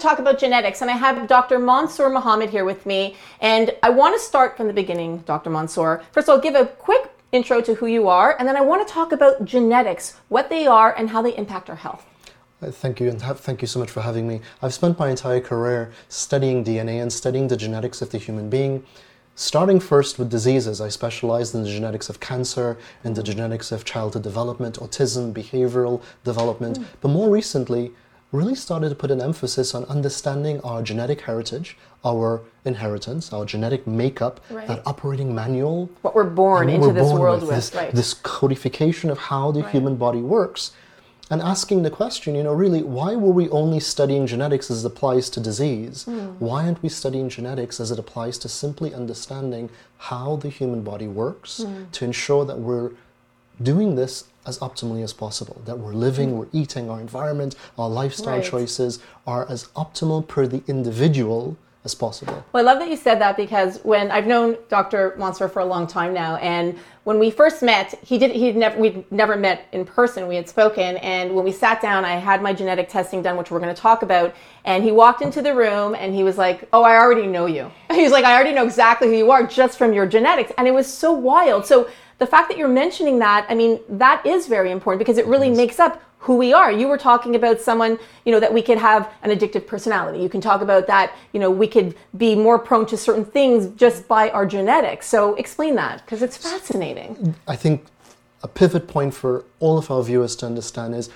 talk 0.00 0.18
about 0.18 0.38
genetics, 0.38 0.80
and 0.82 0.90
I 0.90 0.96
have 0.96 1.26
Dr. 1.28 1.58
Mansoor 1.58 2.08
Mohammed 2.10 2.50
here 2.50 2.64
with 2.64 2.86
me. 2.86 3.16
And 3.40 3.74
I 3.82 3.90
want 3.90 4.14
to 4.18 4.24
start 4.24 4.56
from 4.56 4.66
the 4.66 4.72
beginning, 4.72 5.18
Dr. 5.18 5.50
Mansoor. 5.50 6.02
First 6.12 6.28
of 6.28 6.34
all, 6.34 6.40
give 6.40 6.54
a 6.54 6.66
quick 6.66 7.10
intro 7.32 7.60
to 7.60 7.74
who 7.74 7.86
you 7.86 8.08
are, 8.08 8.36
and 8.38 8.48
then 8.48 8.56
I 8.56 8.60
want 8.60 8.86
to 8.86 8.92
talk 8.92 9.12
about 9.12 9.44
genetics, 9.44 10.16
what 10.28 10.48
they 10.48 10.66
are, 10.66 10.92
and 10.96 11.10
how 11.10 11.22
they 11.22 11.36
impact 11.36 11.70
our 11.70 11.76
health. 11.76 12.04
Uh, 12.62 12.70
Thank 12.70 13.00
you, 13.00 13.08
and 13.08 13.22
ha- 13.22 13.34
thank 13.34 13.62
you 13.62 13.68
so 13.68 13.78
much 13.78 13.90
for 13.90 14.00
having 14.00 14.26
me. 14.26 14.40
I've 14.62 14.74
spent 14.74 14.98
my 14.98 15.08
entire 15.10 15.40
career 15.40 15.92
studying 16.08 16.64
DNA 16.64 17.00
and 17.00 17.12
studying 17.12 17.48
the 17.48 17.56
genetics 17.56 18.02
of 18.02 18.10
the 18.10 18.18
human 18.18 18.50
being. 18.50 18.84
Starting 19.36 19.80
first 19.80 20.18
with 20.18 20.28
diseases, 20.28 20.80
I 20.80 20.88
specialized 20.90 21.54
in 21.54 21.62
the 21.62 21.70
genetics 21.70 22.10
of 22.10 22.20
cancer, 22.20 22.76
in 23.04 23.14
the 23.14 23.22
genetics 23.22 23.72
of 23.72 23.84
childhood 23.86 24.22
development, 24.22 24.78
autism, 24.78 25.32
behavioral 25.32 26.02
development. 26.24 26.78
But 27.00 27.08
more 27.08 27.30
recently, 27.30 27.92
really 28.32 28.54
started 28.54 28.88
to 28.90 28.94
put 28.94 29.10
an 29.10 29.20
emphasis 29.20 29.74
on 29.74 29.84
understanding 29.86 30.60
our 30.62 30.82
genetic 30.82 31.22
heritage, 31.22 31.76
our 32.04 32.40
inheritance, 32.64 33.32
our 33.32 33.44
genetic 33.44 33.86
makeup, 33.86 34.40
Right. 34.50 34.66
that 34.68 34.82
operating 34.86 35.34
manual 35.34 35.90
What 36.02 36.14
we're 36.14 36.24
born 36.24 36.68
and 36.68 36.76
into 36.76 36.88
we're 36.88 36.94
this 36.94 37.08
born 37.08 37.20
world 37.20 37.40
with, 37.40 37.48
with, 37.48 37.56
this, 37.56 37.74
right? 37.74 37.92
this 37.94 38.14
codification 38.14 39.10
of 39.10 39.18
how 39.18 39.50
the 39.50 39.62
human 39.68 39.96
body 39.96 40.20
works 40.20 40.72
and 41.32 41.40
asking 41.42 41.84
the 41.84 41.90
question 41.90 42.34
you 42.34 42.42
know 42.42 42.52
really 42.52 42.82
why 42.82 43.14
were 43.14 43.30
we 43.30 43.48
only 43.50 43.78
studying 43.78 44.26
genetics 44.26 44.68
as 44.68 44.84
it 44.84 44.86
applies 44.88 45.30
to 45.30 45.38
disease 45.38 46.02
Hmm. 46.04 46.18
why 46.40 46.64
aren't 46.64 46.82
we 46.82 46.88
studying 46.88 47.28
genetics 47.28 47.78
as 47.78 47.92
it 47.92 47.98
applies 48.00 48.36
to 48.38 48.48
simply 48.48 48.92
understanding 48.92 49.70
how 49.98 50.34
the 50.36 50.48
human 50.48 50.82
body 50.82 51.06
works 51.06 51.62
Hmm. 51.62 51.84
to 51.92 52.04
ensure 52.04 52.44
that 52.46 52.58
we're 52.58 52.90
doing 53.62 53.94
this 53.94 54.24
as 54.46 54.58
optimally 54.58 55.02
as 55.04 55.12
possible 55.12 55.60
that 55.66 55.78
we're 55.78 55.92
living 55.92 56.38
we're 56.38 56.46
eating 56.52 56.88
our 56.88 57.00
environment 57.00 57.54
our 57.78 57.88
lifestyle 57.90 58.36
Right. 58.36 58.44
choices 58.44 58.98
are 59.26 59.46
as 59.50 59.64
optimal 59.76 60.26
per 60.26 60.46
the 60.46 60.62
individual 60.66 61.56
as 61.84 61.94
possible 61.94 62.44
Well, 62.52 62.66
I 62.66 62.72
love 62.72 62.78
that 62.80 62.88
you 62.90 62.96
said 62.96 63.20
that 63.20 63.36
because 63.38 63.80
when 63.84 64.10
I've 64.10 64.26
known 64.26 64.56
Dr. 64.68 65.14
Mansoor 65.18 65.48
for 65.48 65.60
a 65.60 65.64
long 65.64 65.86
time 65.86 66.12
now, 66.12 66.36
and 66.36 66.78
when 67.04 67.18
we 67.18 67.30
first 67.30 67.62
met, 67.62 67.98
he 68.02 68.18
did 68.18 68.32
he'd 68.32 68.54
never 68.54 68.78
we'd 68.78 69.10
never 69.10 69.34
met 69.34 69.66
in 69.72 69.86
person. 69.86 70.28
We 70.28 70.36
had 70.36 70.46
spoken, 70.46 70.98
and 70.98 71.34
when 71.34 71.42
we 71.42 71.52
sat 71.52 71.80
down, 71.80 72.04
I 72.04 72.16
had 72.16 72.42
my 72.42 72.52
genetic 72.52 72.90
testing 72.90 73.22
done, 73.22 73.38
which 73.38 73.50
we're 73.50 73.60
going 73.60 73.74
to 73.74 73.80
talk 73.80 74.02
about. 74.02 74.34
And 74.66 74.84
he 74.84 74.92
walked 74.92 75.22
into 75.22 75.40
the 75.40 75.54
room, 75.54 75.94
and 75.94 76.14
he 76.14 76.22
was 76.22 76.36
like, 76.36 76.68
"Oh, 76.74 76.82
I 76.82 76.96
already 76.98 77.26
know 77.26 77.46
you." 77.46 77.70
He's 77.90 78.12
like, 78.12 78.26
"I 78.26 78.34
already 78.34 78.52
know 78.52 78.64
exactly 78.64 79.08
who 79.08 79.14
you 79.16 79.30
are 79.30 79.46
just 79.46 79.78
from 79.78 79.94
your 79.94 80.04
genetics," 80.06 80.52
and 80.58 80.68
it 80.68 80.74
was 80.74 80.86
so 80.86 81.10
wild. 81.12 81.64
So 81.64 81.88
the 82.20 82.26
fact 82.26 82.48
that 82.50 82.58
you're 82.58 82.68
mentioning 82.68 83.18
that, 83.18 83.46
I 83.48 83.54
mean, 83.54 83.80
that 83.88 84.24
is 84.24 84.46
very 84.46 84.70
important 84.70 85.00
because 85.00 85.18
it 85.18 85.26
really 85.26 85.50
makes 85.50 85.80
up 85.80 86.02
who 86.18 86.36
we 86.36 86.52
are. 86.52 86.70
You 86.70 86.86
were 86.86 86.98
talking 86.98 87.34
about 87.34 87.62
someone, 87.62 87.98
you 88.26 88.32
know, 88.32 88.38
that 88.40 88.52
we 88.52 88.60
could 88.60 88.76
have 88.76 89.10
an 89.22 89.30
addictive 89.30 89.66
personality. 89.66 90.18
You 90.20 90.28
can 90.28 90.42
talk 90.42 90.60
about 90.60 90.86
that, 90.86 91.14
you 91.32 91.40
know, 91.40 91.50
we 91.50 91.66
could 91.66 91.96
be 92.18 92.36
more 92.36 92.58
prone 92.58 92.84
to 92.86 92.96
certain 92.98 93.24
things 93.24 93.68
just 93.74 94.06
by 94.06 94.28
our 94.30 94.44
genetics. 94.44 95.06
So 95.06 95.34
explain 95.36 95.76
that 95.76 96.04
because 96.04 96.20
it's 96.20 96.36
fascinating. 96.36 97.34
I 97.48 97.56
think 97.56 97.86
a 98.42 98.48
pivot 98.48 98.86
point 98.86 99.14
for 99.14 99.46
all 99.58 99.78
of 99.78 99.90
our 99.90 100.02
viewers 100.02 100.36
to 100.36 100.46
understand 100.46 100.94
is 100.94 101.08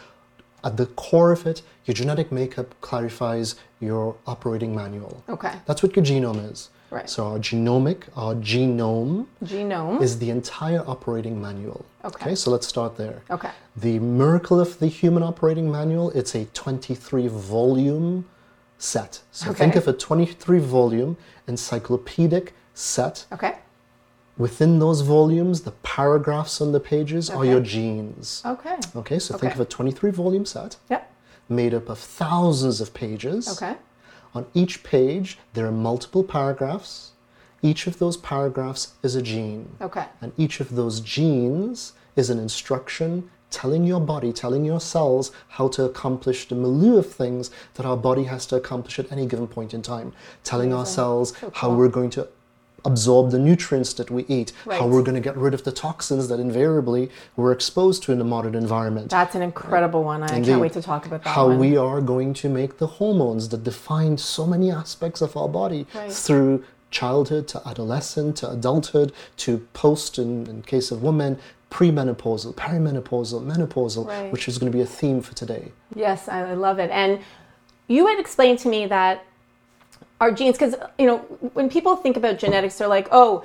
at 0.64 0.78
the 0.78 0.86
core 0.86 1.32
of 1.32 1.46
it, 1.46 1.60
your 1.84 1.94
genetic 1.94 2.32
makeup 2.32 2.74
clarifies 2.80 3.56
your 3.78 4.16
operating 4.26 4.74
manual. 4.74 5.22
Okay. 5.28 5.52
That's 5.66 5.82
what 5.82 5.94
your 5.94 6.04
genome 6.04 6.50
is. 6.50 6.70
Right. 6.94 7.10
So 7.10 7.26
our 7.26 7.38
genomic, 7.40 8.04
our 8.16 8.34
genome 8.36 9.26
Genome. 9.44 10.00
is 10.00 10.20
the 10.20 10.30
entire 10.30 10.84
operating 10.86 11.42
manual. 11.42 11.84
Okay. 12.04 12.36
so 12.36 12.52
let's 12.52 12.68
start 12.68 12.96
there. 12.96 13.22
Okay. 13.30 13.50
The 13.76 13.98
miracle 13.98 14.60
of 14.60 14.78
the 14.78 14.86
human 14.86 15.24
operating 15.24 15.72
manual, 15.72 16.10
it's 16.12 16.36
a 16.36 16.44
23 16.44 17.26
volume 17.26 18.26
set. 18.78 19.22
So 19.32 19.52
think 19.52 19.74
of 19.74 19.88
a 19.88 19.92
23 19.92 20.60
volume 20.60 21.16
encyclopedic 21.48 22.54
set 22.74 23.26
Okay. 23.32 23.56
Within 24.36 24.78
those 24.78 25.00
volumes, 25.00 25.62
the 25.62 25.70
paragraphs 25.82 26.60
on 26.60 26.70
the 26.72 26.80
pages 26.80 27.28
are 27.30 27.44
your 27.44 27.60
genes. 27.60 28.42
Okay. 28.44 28.76
Okay, 28.94 29.18
so 29.18 29.36
think 29.36 29.54
of 29.54 29.60
a 29.60 29.64
23 29.64 30.10
volume 30.12 30.44
set 30.44 30.76
Yep. 30.90 31.10
made 31.48 31.74
up 31.74 31.88
of 31.88 31.98
thousands 31.98 32.80
of 32.80 32.94
pages. 32.94 33.48
Okay. 33.48 33.74
On 34.34 34.46
each 34.52 34.82
page, 34.82 35.38
there 35.52 35.66
are 35.66 35.72
multiple 35.72 36.24
paragraphs. 36.24 37.12
Each 37.62 37.86
of 37.86 37.98
those 37.98 38.16
paragraphs 38.16 38.94
is 39.02 39.14
a 39.14 39.22
gene. 39.22 39.76
Okay. 39.80 40.06
And 40.20 40.32
each 40.36 40.60
of 40.60 40.74
those 40.74 41.00
genes 41.00 41.92
is 42.16 42.30
an 42.30 42.38
instruction 42.38 43.30
telling 43.50 43.84
your 43.84 44.00
body, 44.00 44.32
telling 44.32 44.64
your 44.64 44.80
cells 44.80 45.30
how 45.48 45.68
to 45.68 45.84
accomplish 45.84 46.48
the 46.48 46.56
milieu 46.56 46.98
of 46.98 47.10
things 47.12 47.50
that 47.74 47.86
our 47.86 47.96
body 47.96 48.24
has 48.24 48.46
to 48.46 48.56
accomplish 48.56 48.98
at 48.98 49.10
any 49.12 49.26
given 49.26 49.46
point 49.46 49.72
in 49.72 49.80
time. 49.80 50.12
Telling 50.42 50.74
our 50.74 50.84
cells 50.84 51.36
So 51.38 51.52
how 51.54 51.72
we're 51.72 51.88
going 51.88 52.10
to 52.10 52.28
absorb 52.84 53.30
the 53.30 53.38
nutrients 53.38 53.92
that 53.94 54.10
we 54.10 54.24
eat, 54.28 54.52
how 54.70 54.86
we're 54.86 55.02
going 55.02 55.14
to 55.14 55.20
get 55.20 55.36
rid 55.36 55.54
of 55.54 55.64
the 55.64 55.72
toxins 55.72 56.28
that 56.28 56.38
invariably 56.38 57.10
we're 57.36 57.52
exposed 57.52 58.02
to 58.04 58.12
in 58.12 58.18
the 58.18 58.24
modern 58.24 58.54
environment 58.54 59.10
That's 59.10 59.34
an 59.34 59.42
incredible 59.42 60.04
one. 60.04 60.22
I 60.22 60.36
Indeed. 60.36 60.50
can't 60.50 60.60
wait 60.60 60.72
to 60.74 60.82
talk 60.82 61.06
about 61.06 61.24
that 61.24 61.30
how 61.30 61.48
one. 61.48 61.58
we 61.58 61.76
are 61.76 62.00
going 62.00 62.34
to 62.34 62.48
make 62.48 62.78
the 62.78 62.86
hormones 62.86 63.48
that 63.50 63.64
define 63.64 64.18
so 64.18 64.46
many 64.46 64.70
aspects 64.70 65.20
of 65.22 65.36
our 65.36 65.48
body 65.48 65.86
Right. 65.94 66.12
through 66.12 66.64
childhood 66.90 67.48
to 67.48 67.60
adolescent 67.66 68.36
to 68.36 68.50
adulthood 68.50 69.12
to 69.38 69.58
post 69.72 70.18
in, 70.18 70.46
in 70.46 70.62
case 70.62 70.90
of 70.90 71.02
women 71.02 71.38
premenopausal 71.70 72.54
perimenopausal 72.54 73.42
menopausal 73.44 74.06
Right. 74.06 74.30
which 74.30 74.46
is 74.46 74.58
going 74.58 74.70
to 74.70 74.76
be 74.76 74.82
a 74.82 74.86
theme 74.86 75.20
for 75.20 75.34
today 75.34 75.72
Yes, 75.94 76.28
I 76.28 76.54
love 76.54 76.78
it. 76.78 76.90
And 76.90 77.20
you 77.88 78.06
had 78.06 78.18
explained 78.20 78.58
to 78.60 78.68
me 78.68 78.86
that 78.86 79.24
our 80.20 80.30
genes, 80.32 80.56
because, 80.56 80.74
you 80.98 81.06
know, 81.06 81.18
when 81.54 81.68
people 81.68 81.96
think 81.96 82.16
about 82.16 82.38
genetics, 82.38 82.78
they're 82.78 82.88
like, 82.88 83.08
oh, 83.10 83.44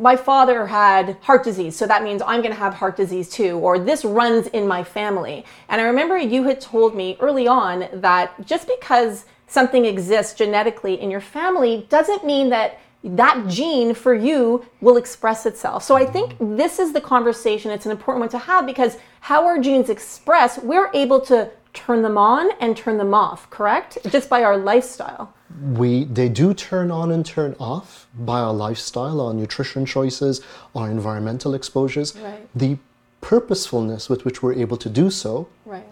my 0.00 0.16
father 0.16 0.66
had 0.66 1.16
heart 1.20 1.44
disease, 1.44 1.76
so 1.76 1.86
that 1.86 2.02
means 2.02 2.20
I'm 2.22 2.40
going 2.40 2.52
to 2.52 2.58
have 2.58 2.74
heart 2.74 2.96
disease 2.96 3.28
too, 3.28 3.58
or 3.58 3.78
this 3.78 4.04
runs 4.04 4.48
in 4.48 4.66
my 4.66 4.82
family. 4.82 5.44
And 5.68 5.80
I 5.80 5.84
remember 5.84 6.18
you 6.18 6.42
had 6.44 6.60
told 6.60 6.96
me 6.96 7.16
early 7.20 7.46
on 7.46 7.88
that 7.92 8.44
just 8.44 8.66
because 8.66 9.24
something 9.46 9.84
exists 9.84 10.34
genetically 10.34 11.00
in 11.00 11.10
your 11.10 11.20
family 11.20 11.86
doesn't 11.88 12.26
mean 12.26 12.50
that 12.50 12.80
that 13.04 13.46
gene 13.46 13.94
for 13.94 14.14
you 14.14 14.66
will 14.80 14.96
express 14.96 15.46
itself. 15.46 15.84
So 15.84 15.94
I 15.94 16.04
think 16.04 16.34
this 16.40 16.80
is 16.80 16.92
the 16.92 17.00
conversation. 17.00 17.70
It's 17.70 17.86
an 17.86 17.92
important 17.92 18.20
one 18.20 18.28
to 18.30 18.38
have 18.38 18.66
because 18.66 18.98
how 19.20 19.46
our 19.46 19.60
genes 19.60 19.88
express, 19.88 20.58
we're 20.58 20.90
able 20.92 21.20
to 21.22 21.50
turn 21.72 22.02
them 22.02 22.18
on 22.18 22.50
and 22.60 22.76
turn 22.76 22.98
them 22.98 23.14
off, 23.14 23.48
correct? 23.50 23.98
Just 24.08 24.28
by 24.28 24.42
our 24.42 24.56
lifestyle. 24.56 25.32
We 25.72 26.04
they 26.04 26.28
do 26.28 26.52
turn 26.52 26.90
on 26.90 27.10
and 27.10 27.24
turn 27.24 27.56
off 27.58 28.06
by 28.14 28.38
our 28.38 28.52
lifestyle 28.52 29.20
our 29.20 29.32
nutrition 29.32 29.86
choices 29.86 30.42
our 30.74 30.90
environmental 30.90 31.54
exposures 31.54 32.14
Right. 32.16 32.46
the 32.54 32.76
purposefulness 33.20 34.08
with 34.08 34.24
which 34.24 34.42
we're 34.42 34.54
able 34.54 34.76
to 34.76 34.88
do 34.88 35.10
so 35.10 35.48
Right. 35.64 35.86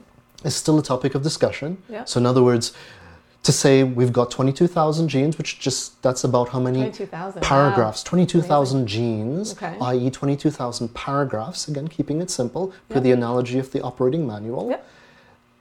is 0.45 0.55
still 0.55 0.79
a 0.79 0.83
topic 0.83 1.15
of 1.15 1.23
discussion. 1.23 1.79
Yeah. 1.89 2.05
So, 2.05 2.21
in 2.21 2.27
other 2.27 2.43
words, 2.43 2.73
to 3.43 3.53
say 3.53 3.83
we've 3.83 4.13
got 4.13 4.31
22,000 4.31 5.09
genes, 5.09 5.39
which 5.39 5.59
just 5.59 6.01
that's 6.03 6.23
about 6.25 6.51
how 6.51 6.61
many 6.61 6.81
22,000, 6.81 7.41
wow. 7.43 7.49
paragraphs? 7.49 8.03
22,000 8.03 8.87
genes, 8.87 9.53
Okay. 9.53 9.77
i.e., 9.81 10.11
22,000 10.11 10.95
paragraphs. 10.95 11.67
Again, 11.69 11.89
keeping 11.89 12.21
it 12.21 12.31
simple 12.31 12.73
for 12.91 13.01
the 13.01 13.13
analogy 13.13 13.59
of 13.59 13.73
the 13.73 13.81
operating 13.83 14.27
manual. 14.27 14.69
Yep. 14.71 14.87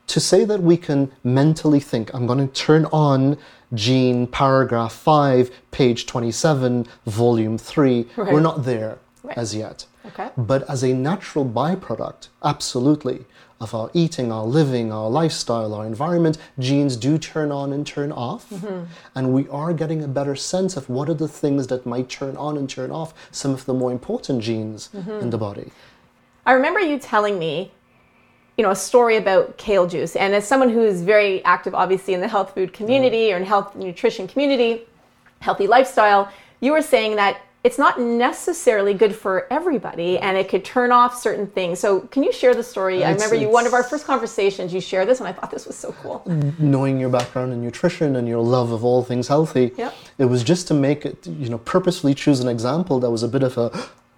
To 0.08 0.20
say 0.20 0.44
that 0.44 0.62
we 0.62 0.76
can 0.76 1.10
mentally 1.24 1.80
think, 1.80 2.12
I'm 2.14 2.26
going 2.26 2.46
to 2.46 2.52
turn 2.54 2.84
on 2.92 3.38
gene 3.74 4.26
paragraph 4.26 4.92
5, 4.92 5.50
page 5.70 6.06
27, 6.06 6.86
volume 7.06 7.58
3, 7.58 8.06
Right. 8.16 8.32
we're 8.32 8.40
not 8.40 8.64
there 8.64 8.98
Right. 9.22 9.36
as 9.36 9.54
yet. 9.54 9.86
Okay. 10.06 10.30
But 10.36 10.68
as 10.70 10.84
a 10.84 10.92
natural 10.92 11.44
byproduct, 11.44 12.28
absolutely, 12.44 13.24
of 13.60 13.74
our 13.74 13.90
eating, 13.94 14.30
our 14.30 14.44
living, 14.44 14.92
our 14.92 15.08
lifestyle, 15.08 15.74
our 15.74 15.86
environment, 15.86 16.36
genes 16.58 16.96
do 16.96 17.16
turn 17.18 17.50
on 17.50 17.72
and 17.72 17.86
turn 17.86 18.12
off. 18.12 18.48
Mm-hmm. 18.50 18.84
And 19.14 19.32
we 19.32 19.48
are 19.48 19.72
getting 19.72 20.02
a 20.04 20.08
better 20.08 20.36
sense 20.36 20.76
of 20.76 20.88
what 20.88 21.08
are 21.08 21.14
the 21.14 21.28
things 21.28 21.66
that 21.68 21.86
might 21.86 22.08
turn 22.08 22.36
on 22.36 22.56
and 22.56 22.68
turn 22.68 22.90
off 22.90 23.14
some 23.30 23.52
of 23.52 23.64
the 23.64 23.74
more 23.74 23.90
important 23.90 24.42
genes 24.42 24.90
mm-hmm. 24.94 25.10
in 25.10 25.30
the 25.30 25.38
body. 25.38 25.72
I 26.44 26.52
remember 26.52 26.80
you 26.80 26.98
telling 26.98 27.38
me, 27.38 27.72
you 28.56 28.62
know, 28.62 28.70
a 28.70 28.76
story 28.76 29.16
about 29.16 29.58
kale 29.58 29.86
juice. 29.86 30.16
And 30.16 30.34
as 30.34 30.46
someone 30.46 30.70
who 30.70 30.82
is 30.82 31.02
very 31.02 31.44
active, 31.44 31.74
obviously, 31.74 32.14
in 32.14 32.20
the 32.20 32.28
health 32.28 32.54
food 32.54 32.72
community 32.72 33.28
mm-hmm. 33.28 33.34
or 33.34 33.36
in 33.38 33.44
health 33.44 33.76
nutrition 33.76 34.26
community, 34.26 34.82
healthy 35.40 35.66
lifestyle, 35.66 36.30
you 36.60 36.72
were 36.72 36.82
saying 36.82 37.16
that 37.16 37.40
it's 37.66 37.78
not 37.78 38.00
necessarily 38.00 38.94
good 38.94 39.12
for 39.12 39.52
everybody 39.52 40.18
and 40.20 40.36
it 40.36 40.48
could 40.48 40.64
turn 40.64 40.92
off 40.92 41.20
certain 41.20 41.48
things. 41.48 41.80
So 41.80 42.00
can 42.00 42.22
you 42.22 42.32
share 42.32 42.54
the 42.54 42.62
story? 42.62 43.02
I 43.02 43.12
remember 43.12 43.34
you 43.34 43.48
one 43.48 43.66
of 43.66 43.74
our 43.74 43.82
first 43.82 44.06
conversations, 44.06 44.72
you 44.72 44.80
shared 44.80 45.08
this 45.08 45.18
and 45.18 45.28
I 45.28 45.32
thought 45.32 45.50
this 45.50 45.66
was 45.66 45.76
so 45.76 45.90
cool. 46.00 46.22
Knowing 46.60 47.00
your 47.00 47.08
background 47.08 47.52
in 47.52 47.60
nutrition 47.60 48.14
and 48.14 48.28
your 48.28 48.40
love 48.40 48.70
of 48.70 48.84
all 48.84 49.02
things 49.02 49.26
healthy, 49.26 49.72
Yep. 49.76 49.94
it 50.18 50.26
was 50.26 50.44
just 50.44 50.68
to 50.68 50.74
make 50.74 51.04
it, 51.04 51.26
you 51.26 51.48
know, 51.48 51.58
purposefully 51.58 52.14
choose 52.14 52.38
an 52.38 52.46
example 52.48 53.00
that 53.00 53.10
was 53.10 53.24
a 53.24 53.28
bit 53.28 53.42
of 53.42 53.58
a 53.58 53.72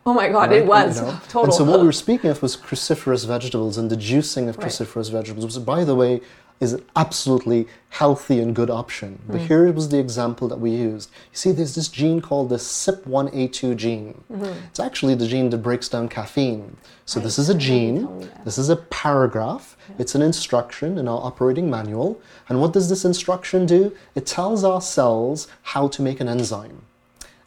Oh 0.09 0.15
my 0.15 0.29
God, 0.29 0.51
right? 0.51 0.61
it 0.61 0.67
was 0.67 1.01
You 1.01 1.07
know? 1.07 1.21
total. 1.29 1.45
And 1.45 1.55
so 1.55 1.65
what 1.65 1.81
we 1.81 1.87
were 1.87 1.93
speaking 1.93 2.31
of 2.31 2.41
was 2.41 2.57
cruciferous 2.57 3.27
vegetables 3.27 3.77
and 3.77 3.91
the 3.91 3.97
juicing 3.97 4.49
of 4.49 4.57
Right. 4.57 4.69
cruciferous 4.69 5.11
vegetables. 5.11 5.45
Which, 5.45 5.67
by 5.67 5.85
the 5.85 5.95
way, 5.95 6.23
is 6.61 6.73
an 6.73 6.83
absolutely 6.97 7.69
healthy 7.91 8.41
and 8.41 8.57
good 8.57 8.71
option. 8.71 9.21
But 9.29 9.41
mm. 9.41 9.47
here 9.47 9.71
was 9.71 9.91
the 9.91 9.99
example 9.99 10.49
that 10.49 10.59
we 10.59 10.71
used. 10.71 11.11
You 11.33 11.37
see, 11.43 11.53
there's 11.53 11.75
this 11.75 11.89
gene 11.89 12.21
called 12.21 12.49
the 12.49 12.57
CYP1A2 12.57 13.77
gene. 13.77 14.25
Mm-hmm. 14.33 14.45
It's 14.71 14.81
actually 14.81 15.15
the 15.15 15.29
gene 15.29 15.51
that 15.51 15.59
breaks 15.59 15.89
down 15.89 16.09
caffeine. 16.09 16.77
So 17.05 17.21
this 17.21 17.39
is 17.39 17.49
a 17.49 17.55
gene, 17.55 18.29
this 18.45 18.59
is 18.59 18.69
a 18.71 18.77
paragraph, 18.77 19.77
it's 19.99 20.15
an 20.15 20.23
instruction 20.23 20.99
in 20.99 21.07
our 21.07 21.21
operating 21.23 21.71
manual. 21.71 22.21
And 22.49 22.61
what 22.61 22.73
does 22.73 22.89
this 22.89 23.05
instruction 23.05 23.67
do? 23.67 23.95
It 24.15 24.27
tells 24.27 24.65
our 24.65 24.81
cells 24.81 25.49
how 25.63 25.87
to 25.89 26.03
make 26.03 26.19
an 26.21 26.29
enzyme. 26.29 26.83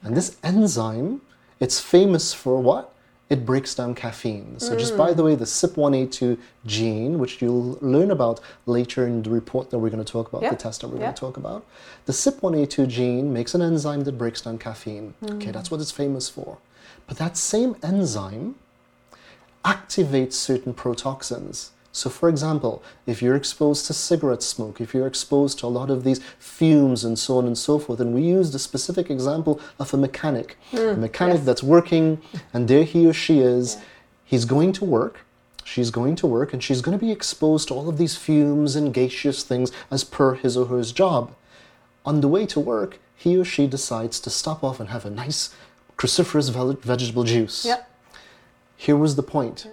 And 0.04 0.16
this 0.16 0.38
enzyme, 0.42 1.22
it's 1.62 1.80
famous 1.80 2.34
for 2.34 2.62
what? 2.62 2.94
It 3.30 3.46
breaks 3.46 3.74
down 3.74 3.96
caffeine. 3.96 4.60
So, 4.60 4.76
just 4.76 4.98
by 4.98 5.14
the 5.14 5.24
way, 5.24 5.36
the 5.36 5.46
CYP1A2 5.46 6.38
gene, 6.66 7.18
which 7.18 7.42
you'll 7.42 7.78
learn 7.80 8.12
about 8.12 8.42
later 8.66 9.08
in 9.08 9.24
the 9.24 9.30
report 9.30 9.70
that 9.70 9.80
we're 9.80 9.90
going 9.90 10.04
to 10.04 10.12
talk 10.12 10.28
about, 10.28 10.50
the 10.50 10.58
test 10.58 10.82
that 10.82 10.90
we're 10.90 10.98
going 11.00 11.14
to 11.14 11.20
talk 11.20 11.38
about, 11.38 11.66
the 12.08 12.12
CYP1A2 12.12 12.90
gene 12.90 13.32
makes 13.32 13.56
an 13.56 13.62
enzyme 13.62 14.02
that 14.02 14.18
breaks 14.18 14.42
down 14.42 14.58
caffeine. 14.58 15.14
Okay, 15.24 15.52
that's 15.52 15.72
what 15.72 15.80
it's 15.80 15.92
famous 15.92 16.28
for. 16.28 16.58
But 17.08 17.18
that 17.20 17.38
same 17.38 17.78
enzyme 17.82 18.56
activates 19.64 20.34
certain 20.34 20.74
protoxins. 20.74 21.70
So, 21.94 22.10
for 22.10 22.30
example, 22.30 22.82
if 23.06 23.22
you're 23.22 23.36
exposed 23.36 23.86
to 23.88 23.94
cigarette 23.94 24.42
smoke, 24.42 24.80
if 24.80 24.94
you're 24.94 25.08
exposed 25.08 25.60
to 25.60 25.66
a 25.66 25.68
lot 25.68 25.90
of 25.90 26.04
these 26.04 26.22
fumes 26.40 27.04
and 27.04 27.20
so 27.20 27.38
on 27.38 27.46
and 27.46 27.58
so 27.58 27.80
forth, 27.80 28.00
and 28.00 28.14
we 28.14 28.22
used 28.22 28.56
a 28.56 28.60
specific 28.60 29.10
example 29.10 29.60
of 29.78 29.94
a 29.94 29.98
mechanic, 29.98 30.58
a 30.72 30.94
hmm, 30.94 31.02
mechanic 31.02 31.38
yes. 31.38 31.46
that's 31.46 31.64
working, 31.64 32.22
and 32.54 32.68
there 32.68 32.86
he 32.86 33.06
or 33.06 33.14
she 33.14 33.40
is, 33.40 33.78
he's 34.24 34.46
going 34.46 34.72
to 34.74 34.86
work, 34.86 35.20
she's 35.66 35.92
going 35.92 36.16
to 36.16 36.28
work, 36.28 36.54
and 36.54 36.64
she's 36.64 36.82
going 36.82 36.98
to 36.98 37.06
be 37.06 37.12
exposed 37.12 37.68
to 37.68 37.74
all 37.74 37.90
of 37.90 37.98
these 37.98 38.16
fumes 38.16 38.78
and 38.78 38.94
gaseous 38.94 39.44
things 39.44 39.72
as 39.90 40.06
per 40.06 40.36
his 40.36 40.56
or 40.56 40.68
her 40.68 40.82
job. 40.84 41.36
On 42.06 42.22
the 42.22 42.30
way 42.30 42.46
to 42.48 42.60
work, 42.60 43.00
he 43.16 43.38
or 43.38 43.44
she 43.46 43.68
decides 43.68 44.20
to 44.22 44.30
stop 44.30 44.64
off 44.64 44.80
and 44.80 44.90
have 44.90 45.06
a 45.06 45.10
nice 45.10 45.54
cruciferous 45.98 46.50
ve- 46.50 46.82
vegetable 46.82 47.26
juice. 47.26 47.66
Yep. 47.66 47.88
Here 48.78 48.98
was 48.98 49.16
the 49.16 49.24
point. 49.24 49.68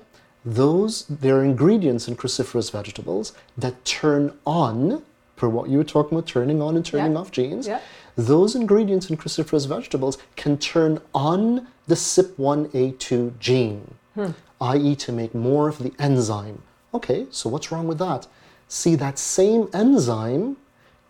Those 0.44 1.04
there 1.08 1.36
are 1.38 1.44
ingredients 1.44 2.08
in 2.08 2.16
cruciferous 2.16 2.70
vegetables 2.70 3.32
that 3.56 3.84
turn 3.84 4.32
on, 4.46 5.02
per 5.36 5.48
what 5.48 5.68
you 5.68 5.78
were 5.78 5.84
talking 5.84 6.16
about, 6.16 6.28
turning 6.28 6.62
on 6.62 6.76
and 6.76 6.84
turning 6.84 7.12
Yeah. 7.12 7.18
off 7.18 7.30
genes. 7.30 7.66
Yeah. 7.66 7.80
Those 8.16 8.54
ingredients 8.54 9.10
in 9.10 9.16
cruciferous 9.16 9.66
vegetables 9.66 10.18
can 10.36 10.58
turn 10.58 11.00
on 11.14 11.68
the 11.86 11.94
CYP1A2 11.94 13.38
gene, 13.38 13.94
hmm. 14.14 14.30
i.e., 14.60 14.96
to 14.96 15.12
make 15.12 15.34
more 15.34 15.68
of 15.68 15.78
the 15.78 15.92
enzyme. 15.98 16.62
Okay, 16.92 17.26
so 17.30 17.48
what's 17.48 17.70
wrong 17.70 17.86
with 17.86 17.98
that? 17.98 18.26
See, 18.68 18.94
that 18.96 19.18
same 19.18 19.68
enzyme 19.72 20.56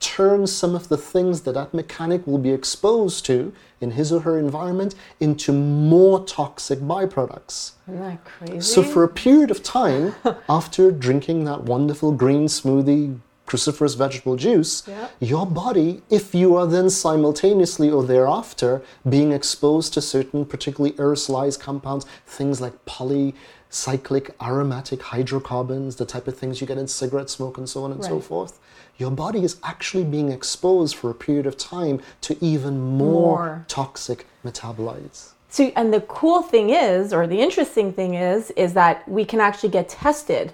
turns 0.00 0.52
some 0.52 0.74
of 0.74 0.88
the 0.88 0.96
things 0.96 1.42
that 1.42 1.52
that 1.54 1.74
mechanic 1.74 2.26
will 2.26 2.38
be 2.38 2.50
exposed 2.50 3.24
to 3.26 3.52
in 3.80 3.92
his 3.92 4.12
or 4.12 4.20
her 4.20 4.38
environment 4.38 4.94
into 5.20 5.52
more 5.52 6.24
toxic 6.24 6.78
byproducts. 6.80 7.72
Isn't 7.88 8.00
that 8.00 8.24
crazy? 8.24 8.60
So, 8.60 8.82
for 8.82 9.04
a 9.04 9.08
period 9.08 9.50
of 9.50 9.62
time, 9.62 10.14
after 10.48 10.90
drinking 10.90 11.44
that 11.44 11.64
wonderful 11.64 12.12
green 12.12 12.46
smoothie, 12.46 13.18
cruciferous 13.46 13.96
vegetable 13.96 14.36
juice, 14.36 14.82
Yeah. 14.86 15.08
your 15.20 15.46
body, 15.46 16.02
if 16.10 16.34
you 16.34 16.54
are 16.56 16.66
then 16.66 16.90
simultaneously 16.90 17.90
or 17.90 18.04
thereafter 18.04 18.82
being 19.08 19.32
exposed 19.32 19.94
to 19.94 20.02
certain 20.02 20.44
particularly 20.44 20.94
aerosolized 20.96 21.58
compounds, 21.58 22.04
things 22.26 22.60
like 22.60 22.74
polycyclic 22.84 24.30
aromatic 24.42 25.02
hydrocarbons, 25.02 25.96
the 25.96 26.04
type 26.04 26.28
of 26.28 26.36
things 26.36 26.60
you 26.60 26.66
get 26.66 26.78
in 26.78 26.86
cigarette 26.88 27.30
smoke 27.30 27.56
and 27.58 27.68
so 27.68 27.84
on 27.84 27.92
and 27.92 28.04
so 28.04 28.20
forth, 28.20 28.58
your 28.98 29.12
body 29.12 29.44
is 29.44 29.58
actually 29.62 30.04
being 30.04 30.30
exposed 30.30 30.96
for 30.96 31.10
a 31.10 31.14
period 31.14 31.46
of 31.46 31.56
time 31.56 32.00
to 32.22 32.36
even 32.44 32.78
more, 32.78 33.46
More. 33.46 33.64
toxic 33.68 34.26
metabolites. 34.44 35.30
So, 35.48 35.72
and 35.76 35.94
the 35.94 36.02
cool 36.02 36.42
thing 36.42 36.70
is, 36.70 37.12
or 37.12 37.26
the 37.26 37.40
interesting 37.40 37.92
thing 37.92 38.14
is, 38.14 38.50
is 38.50 38.74
that 38.74 39.08
we 39.08 39.24
can 39.24 39.40
actually 39.40 39.70
get 39.70 39.88
tested 39.88 40.52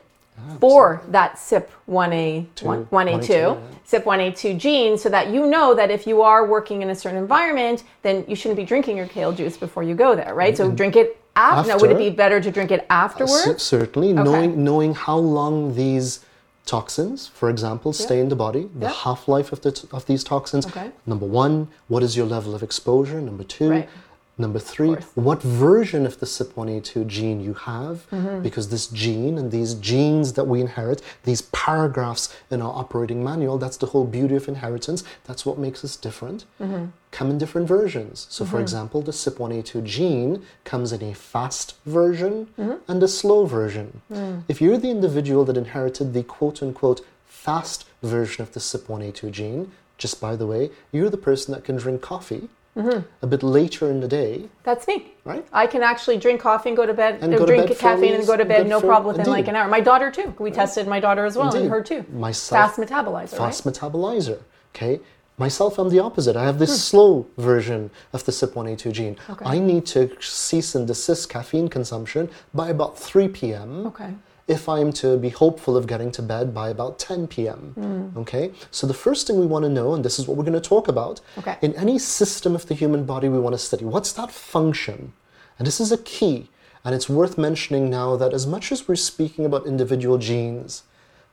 for 0.60 1.02
that 1.08 1.36
CYP1A, 1.36 2.46
Two. 2.54 2.66
1A2, 2.66 2.88
1A2, 2.88 3.28
yeah. 3.28 3.56
CYP1A2 3.88 4.58
gene, 4.58 4.98
so 4.98 5.08
that 5.08 5.28
you 5.28 5.46
know 5.46 5.74
that 5.74 5.90
if 5.90 6.06
you 6.06 6.22
are 6.22 6.46
working 6.46 6.82
in 6.82 6.90
a 6.90 6.94
certain 6.94 7.18
environment, 7.18 7.84
then 8.02 8.24
you 8.28 8.36
shouldn't 8.36 8.56
be 8.56 8.64
drinking 8.64 8.96
your 8.96 9.06
kale 9.06 9.32
juice 9.32 9.56
before 9.56 9.82
you 9.82 9.94
go 9.94 10.14
there, 10.14 10.34
right? 10.34 10.56
So 10.56 10.66
mm-hmm. 10.66 10.76
drink 10.76 10.96
it 10.96 11.20
after. 11.36 11.68
Now, 11.68 11.78
would 11.78 11.90
it 11.90 11.98
be 11.98 12.10
better 12.10 12.40
to 12.40 12.50
drink 12.50 12.70
it 12.70 12.84
afterwards? 12.90 13.46
Uh, 13.46 13.52
cer- 13.52 13.58
certainly, 13.58 14.12
knowing 14.12 14.62
knowing 14.62 14.94
how 14.94 15.16
long 15.16 15.74
these 15.74 16.24
toxins, 16.66 17.26
for 17.28 17.50
example, 17.50 17.92
stay 17.92 18.20
in 18.20 18.28
the 18.30 18.36
body, 18.36 18.70
the 18.74 18.86
Yeah. 18.86 18.92
half 18.92 19.28
life 19.28 19.52
of 19.52 19.60
the 19.60 19.72
t- 19.72 19.88
of 19.92 20.06
these 20.06 20.24
toxins. 20.24 20.66
Okay. 20.66 20.90
Number 21.06 21.26
one, 21.26 21.68
what 21.88 22.02
is 22.02 22.16
your 22.16 22.26
level 22.26 22.54
of 22.54 22.62
exposure? 22.62 23.20
Number 23.20 23.44
two. 23.44 23.70
Right. 23.70 23.88
Number 24.36 24.58
three, 24.58 24.94
what 25.14 25.40
version 25.42 26.06
of 26.06 26.18
the 26.18 26.26
CYP1A2 26.26 27.06
gene 27.06 27.40
you 27.40 27.54
have, 27.54 28.06
Mm-hmm. 28.10 28.42
because 28.42 28.68
this 28.68 28.88
gene 28.88 29.38
and 29.38 29.52
these 29.52 29.74
genes 29.74 30.32
that 30.32 30.44
we 30.44 30.60
inherit, 30.60 31.00
these 31.22 31.42
paragraphs 31.42 32.34
in 32.50 32.60
our 32.60 32.72
operating 32.74 33.22
manual, 33.22 33.58
that's 33.58 33.76
the 33.76 33.86
whole 33.86 34.04
beauty 34.04 34.34
of 34.34 34.48
inheritance. 34.48 35.04
That's 35.24 35.46
what 35.46 35.56
makes 35.58 35.84
us 35.84 35.94
different. 35.96 36.46
Mm-hmm. 36.60 36.86
Come 37.12 37.30
in 37.30 37.38
different 37.38 37.68
versions. 37.68 38.26
So, 38.28 38.44
for 38.44 38.60
example, 38.60 39.02
the 39.02 39.12
CYP1A2 39.12 39.84
gene 39.84 40.42
comes 40.64 40.92
in 40.92 41.02
a 41.02 41.14
fast 41.14 41.76
version 41.86 42.48
Mm-hmm. 42.58 42.90
and 42.90 43.02
a 43.02 43.08
slow 43.08 43.46
version. 43.46 44.00
Mm. 44.12 44.42
If 44.48 44.60
you're 44.60 44.78
the 44.78 44.90
individual 44.90 45.44
that 45.44 45.56
inherited 45.56 46.12
the 46.12 46.24
quote 46.24 46.60
unquote 46.62 47.02
fast 47.24 47.84
version 48.02 48.42
of 48.42 48.52
the 48.52 48.60
CYP1A2 48.60 49.30
gene, 49.30 49.70
just 49.96 50.20
by 50.20 50.34
the 50.34 50.46
way, 50.46 50.70
you're 50.90 51.08
the 51.10 51.16
person 51.16 51.54
that 51.54 51.62
can 51.62 51.76
drink 51.76 52.02
coffee 52.02 52.48
Mm-hmm. 52.76 53.06
a 53.22 53.26
bit 53.28 53.44
later 53.44 53.88
in 53.88 54.00
the 54.00 54.08
day, 54.08 54.48
That's 54.64 54.88
me. 54.88 55.12
right? 55.24 55.46
I 55.52 55.68
can 55.68 55.82
actually 55.84 56.16
drink 56.18 56.40
coffee 56.40 56.70
and 56.70 56.76
go 56.76 56.84
to 56.84 56.92
bed, 56.92 57.18
And 57.22 57.32
go 57.36 57.46
drink 57.46 57.68
bed 57.68 57.78
caffeine 57.78 58.14
and 58.14 58.26
go 58.26 58.36
to 58.36 58.44
bed, 58.44 58.66
no 58.68 58.80
problem 58.80 59.16
within 59.16 59.30
like 59.32 59.46
an 59.46 59.54
hour. 59.54 59.68
My 59.68 59.78
daughter 59.80 60.10
too. 60.10 60.34
We 60.40 60.50
tested 60.50 60.88
my 60.88 60.98
daughter 60.98 61.24
as 61.24 61.36
well, 61.36 61.54
and 61.54 61.70
her 61.70 61.82
too. 61.82 62.04
Myself, 62.12 62.74
Fast 62.76 62.80
metabolizer, 62.80 63.36
fast 63.36 63.64
right? 63.64 63.74
metabolizer. 63.74 64.40
Okay. 64.74 65.00
Myself, 65.38 65.78
I'm 65.78 65.88
the 65.88 65.98
opposite. 65.98 66.36
I 66.36 66.44
have 66.44 66.58
this 66.60 66.82
slow 66.84 67.26
version 67.38 67.90
of 68.12 68.24
the 68.24 68.30
CYP1A2 68.32 68.92
gene. 68.92 69.14
Hmm. 69.16 69.32
Okay. 69.32 69.44
I 69.44 69.58
need 69.58 69.84
to 69.86 70.10
cease 70.20 70.74
and 70.74 70.86
desist 70.86 71.28
caffeine 71.28 71.68
consumption 71.68 72.28
by 72.54 72.68
about 72.70 72.98
3 72.98 73.28
p.m. 73.28 73.86
Okay. 73.86 74.14
If 74.46 74.68
I'm 74.68 74.92
to 74.94 75.16
be 75.16 75.30
hopeful 75.30 75.76
of 75.76 75.86
getting 75.86 76.10
to 76.12 76.22
bed 76.22 76.52
by 76.52 76.68
about 76.68 76.98
10 76.98 77.28
p.m. 77.28 77.72
Hmm. 78.12 78.18
Okay? 78.18 78.52
So 78.70 78.86
the 78.86 78.94
first 78.94 79.26
thing 79.26 79.40
we 79.40 79.46
want 79.46 79.64
to 79.64 79.70
know, 79.70 79.94
and 79.94 80.04
this 80.04 80.18
is 80.18 80.28
what 80.28 80.36
we're 80.36 80.44
going 80.44 80.60
to 80.60 80.68
talk 80.68 80.88
about, 80.88 81.20
Okay. 81.38 81.56
in 81.62 81.72
any 81.74 81.98
system 81.98 82.54
of 82.54 82.66
the 82.66 82.74
human 82.74 83.04
body 83.04 83.28
we 83.28 83.38
want 83.38 83.54
to 83.54 83.58
study, 83.58 83.84
what's 83.84 84.12
that 84.12 84.30
function? 84.30 85.12
And 85.58 85.66
this 85.66 85.80
is 85.80 85.92
a 85.92 85.98
key, 85.98 86.48
and 86.84 86.94
it's 86.94 87.08
worth 87.08 87.38
mentioning 87.38 87.88
now 87.88 88.16
that 88.16 88.34
as 88.34 88.46
much 88.46 88.70
as 88.70 88.86
we're 88.86 88.96
speaking 88.96 89.46
about 89.46 89.66
individual 89.66 90.18
genes, 90.18 90.82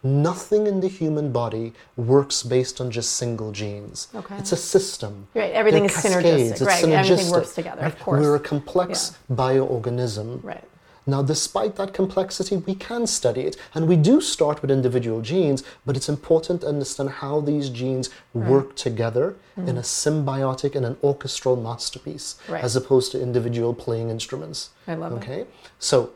nothing 0.04 0.66
in 0.66 0.80
the 0.80 0.88
human 0.88 1.32
body 1.32 1.74
works 1.96 2.44
based 2.44 2.80
on 2.80 2.92
just 2.92 3.18
single 3.18 3.52
genes. 3.52 4.08
Okay. 4.16 4.36
It's 4.38 4.52
a 4.52 4.58
system. 4.58 5.28
Right, 5.34 5.52
everything 5.52 5.86
They're 5.86 5.98
is 5.98 6.04
synergistic, 6.06 6.52
it's 6.52 6.62
right, 6.62 6.84
everything 6.84 7.18
synergistic, 7.18 7.32
works 7.32 7.56
together, 7.56 7.82
of 7.82 8.00
course. 8.00 8.22
We're 8.22 8.36
a 8.36 8.40
complex 8.40 9.18
bioorganism. 9.32 10.44
Right. 10.44 10.64
Now, 11.12 11.22
despite 11.22 11.76
that 11.76 11.94
complexity, 11.94 12.56
we 12.56 12.74
can 12.74 13.06
study 13.06 13.42
it, 13.42 13.58
and 13.74 13.86
we 13.92 13.98
do 13.98 14.22
start 14.22 14.62
with 14.62 14.72
individual 14.72 15.20
genes, 15.22 15.62
but 15.86 15.98
it's 15.98 16.08
important 16.08 16.62
to 16.62 16.68
understand 16.68 17.10
how 17.22 17.42
these 17.42 17.68
genes 17.70 18.10
work 18.34 18.76
together 18.88 19.36
in 19.70 19.76
a 19.78 19.82
symbiotic 19.82 20.74
and 20.78 20.86
an 20.86 20.98
orchestral 21.04 21.56
masterpiece, 21.70 22.28
Mm-hmm. 22.32 22.54
Right. 22.54 22.64
as 22.64 22.76
opposed 22.78 23.12
to 23.12 23.22
individual 23.22 23.74
playing 23.74 24.10
instruments. 24.10 24.70
I 24.88 24.96
love 24.96 25.12
it. 25.12 25.16
Okay, 25.18 25.42
so 25.80 26.12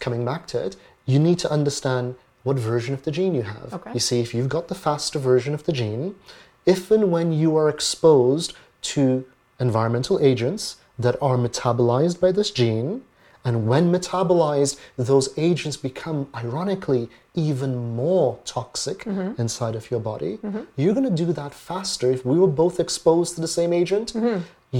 coming 0.00 0.24
back 0.24 0.42
to 0.52 0.56
it, 0.66 0.74
you 1.06 1.18
need 1.20 1.38
to 1.44 1.50
understand 1.58 2.16
what 2.42 2.56
version 2.58 2.92
of 2.94 3.02
the 3.04 3.12
gene 3.18 3.34
you 3.40 3.42
have. 3.42 3.68
Okay. 3.72 3.92
You 3.94 4.00
see, 4.00 4.18
if 4.20 4.34
you've 4.34 4.48
got 4.48 4.66
the 4.68 4.74
faster 4.86 5.18
version 5.20 5.54
of 5.54 5.62
the 5.64 5.72
gene, 5.80 6.14
if 6.66 6.90
and 6.90 7.04
when 7.14 7.32
you 7.32 7.56
are 7.56 7.68
exposed 7.68 8.52
to 8.94 9.24
environmental 9.60 10.16
agents 10.30 10.76
that 10.98 11.16
are 11.22 11.36
metabolized 11.36 12.18
by 12.20 12.32
this 12.32 12.50
gene, 12.50 13.02
and 13.48 13.66
when 13.66 13.84
metabolized, 13.90 14.74
those 15.10 15.26
agents 15.48 15.76
become, 15.88 16.18
ironically, 16.42 17.08
even 17.34 17.70
more 18.02 18.28
toxic 18.44 18.98
Mm-hmm. 19.08 19.40
inside 19.40 19.74
of 19.80 19.84
your 19.92 20.00
body. 20.12 20.32
You're 20.76 20.96
going 20.98 21.08
to 21.14 21.18
do 21.24 21.32
that 21.40 21.52
faster. 21.54 22.06
If 22.16 22.22
we 22.30 22.36
were 22.42 22.52
both 22.64 22.76
exposed 22.86 23.30
to 23.36 23.40
the 23.40 23.52
same 23.58 23.72
agent, 23.82 24.08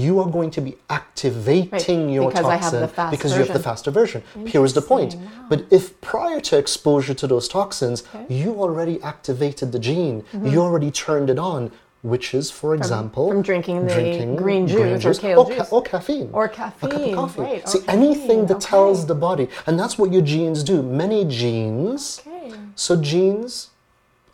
you 0.03 0.13
are 0.21 0.29
going 0.37 0.51
to 0.57 0.61
be 0.69 0.73
activating 0.99 1.99
Mm-hmm. 1.99 2.05
Right, 2.05 2.13
your 2.17 2.27
because 2.29 2.45
toxin 2.61 3.11
because 3.15 3.31
you 3.35 3.39
have 3.45 3.53
the 3.59 3.63
faster 3.71 3.91
version. 4.01 4.21
Here's 4.53 4.73
the 4.79 4.85
point. 4.93 5.11
Wow. 5.15 5.45
But 5.51 5.59
if 5.77 5.83
prior 6.13 6.39
to 6.49 6.53
exposure 6.63 7.15
to 7.21 7.25
those 7.33 7.47
toxins, 7.57 7.99
you 8.39 8.49
already 8.63 8.95
activated 9.13 9.67
the 9.75 9.79
gene, 9.89 10.17
you 10.51 10.57
already 10.67 10.91
turned 10.91 11.29
it 11.33 11.39
on, 11.39 11.61
which 12.01 12.33
is, 12.33 12.49
for 12.49 12.73
example, 12.75 13.25
Mm-hmm. 13.25 13.33
from 13.33 13.41
drinking 13.41 13.85
the 13.87 14.35
green 14.37 14.67
juice 14.67 15.05
or 15.05 15.13
kale 15.13 15.39
or, 15.41 15.45
ca- 15.45 15.55
juice. 15.55 15.71
or 15.71 15.81
caffeine. 15.81 16.29
Or 16.31 16.45
A 16.45 16.49
cup 16.49 16.81
of 16.83 16.91
coffee. 17.13 17.41
right, 17.41 17.67
See, 17.67 17.79
anything 17.87 18.21
caffeine, 18.21 18.45
that 18.47 18.61
tells 18.61 19.05
the 19.05 19.15
body, 19.15 19.49
and 19.67 19.77
that's 19.79 19.97
what 19.97 20.11
your 20.13 20.21
genes 20.21 20.63
do. 20.63 20.81
Many 20.81 21.25
genes, 21.25 22.21
Okay. 22.25 22.53
so 22.75 22.95
genes 22.95 23.69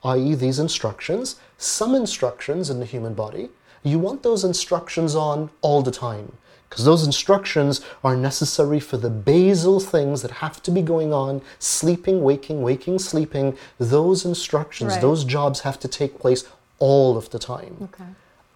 i.e., 0.03 0.35
these 0.35 0.59
instructions, 0.59 1.37
some 1.57 1.95
instructions 1.95 2.69
in 2.69 2.79
the 2.79 2.85
human 2.85 3.15
body, 3.15 3.49
you 3.81 3.97
want 3.97 4.21
those 4.21 4.43
instructions 4.43 5.15
on 5.15 5.49
all 5.61 5.81
the 5.81 5.89
time. 5.91 6.31
Because 6.69 6.85
those 6.85 7.05
instructions 7.05 7.81
are 8.03 8.15
necessary 8.15 8.79
for 8.79 8.97
the 8.97 9.09
basal 9.09 9.79
things 9.79 10.21
that 10.23 10.29
have 10.31 10.61
to 10.63 10.71
be 10.71 10.81
going 10.83 11.11
on 11.13 11.41
sleeping, 11.57 12.21
waking, 12.21 12.61
waking, 12.61 12.99
sleeping. 12.99 13.55
Those 13.79 14.25
instructions, 14.25 14.93
Right. 14.93 15.01
those 15.01 15.23
jobs 15.23 15.61
have 15.61 15.79
to 15.79 15.87
take 15.87 16.19
place 16.19 16.43
all 16.79 17.17
of 17.17 17.29
the 17.29 17.39
time. 17.39 17.77
Okay. 17.81 18.03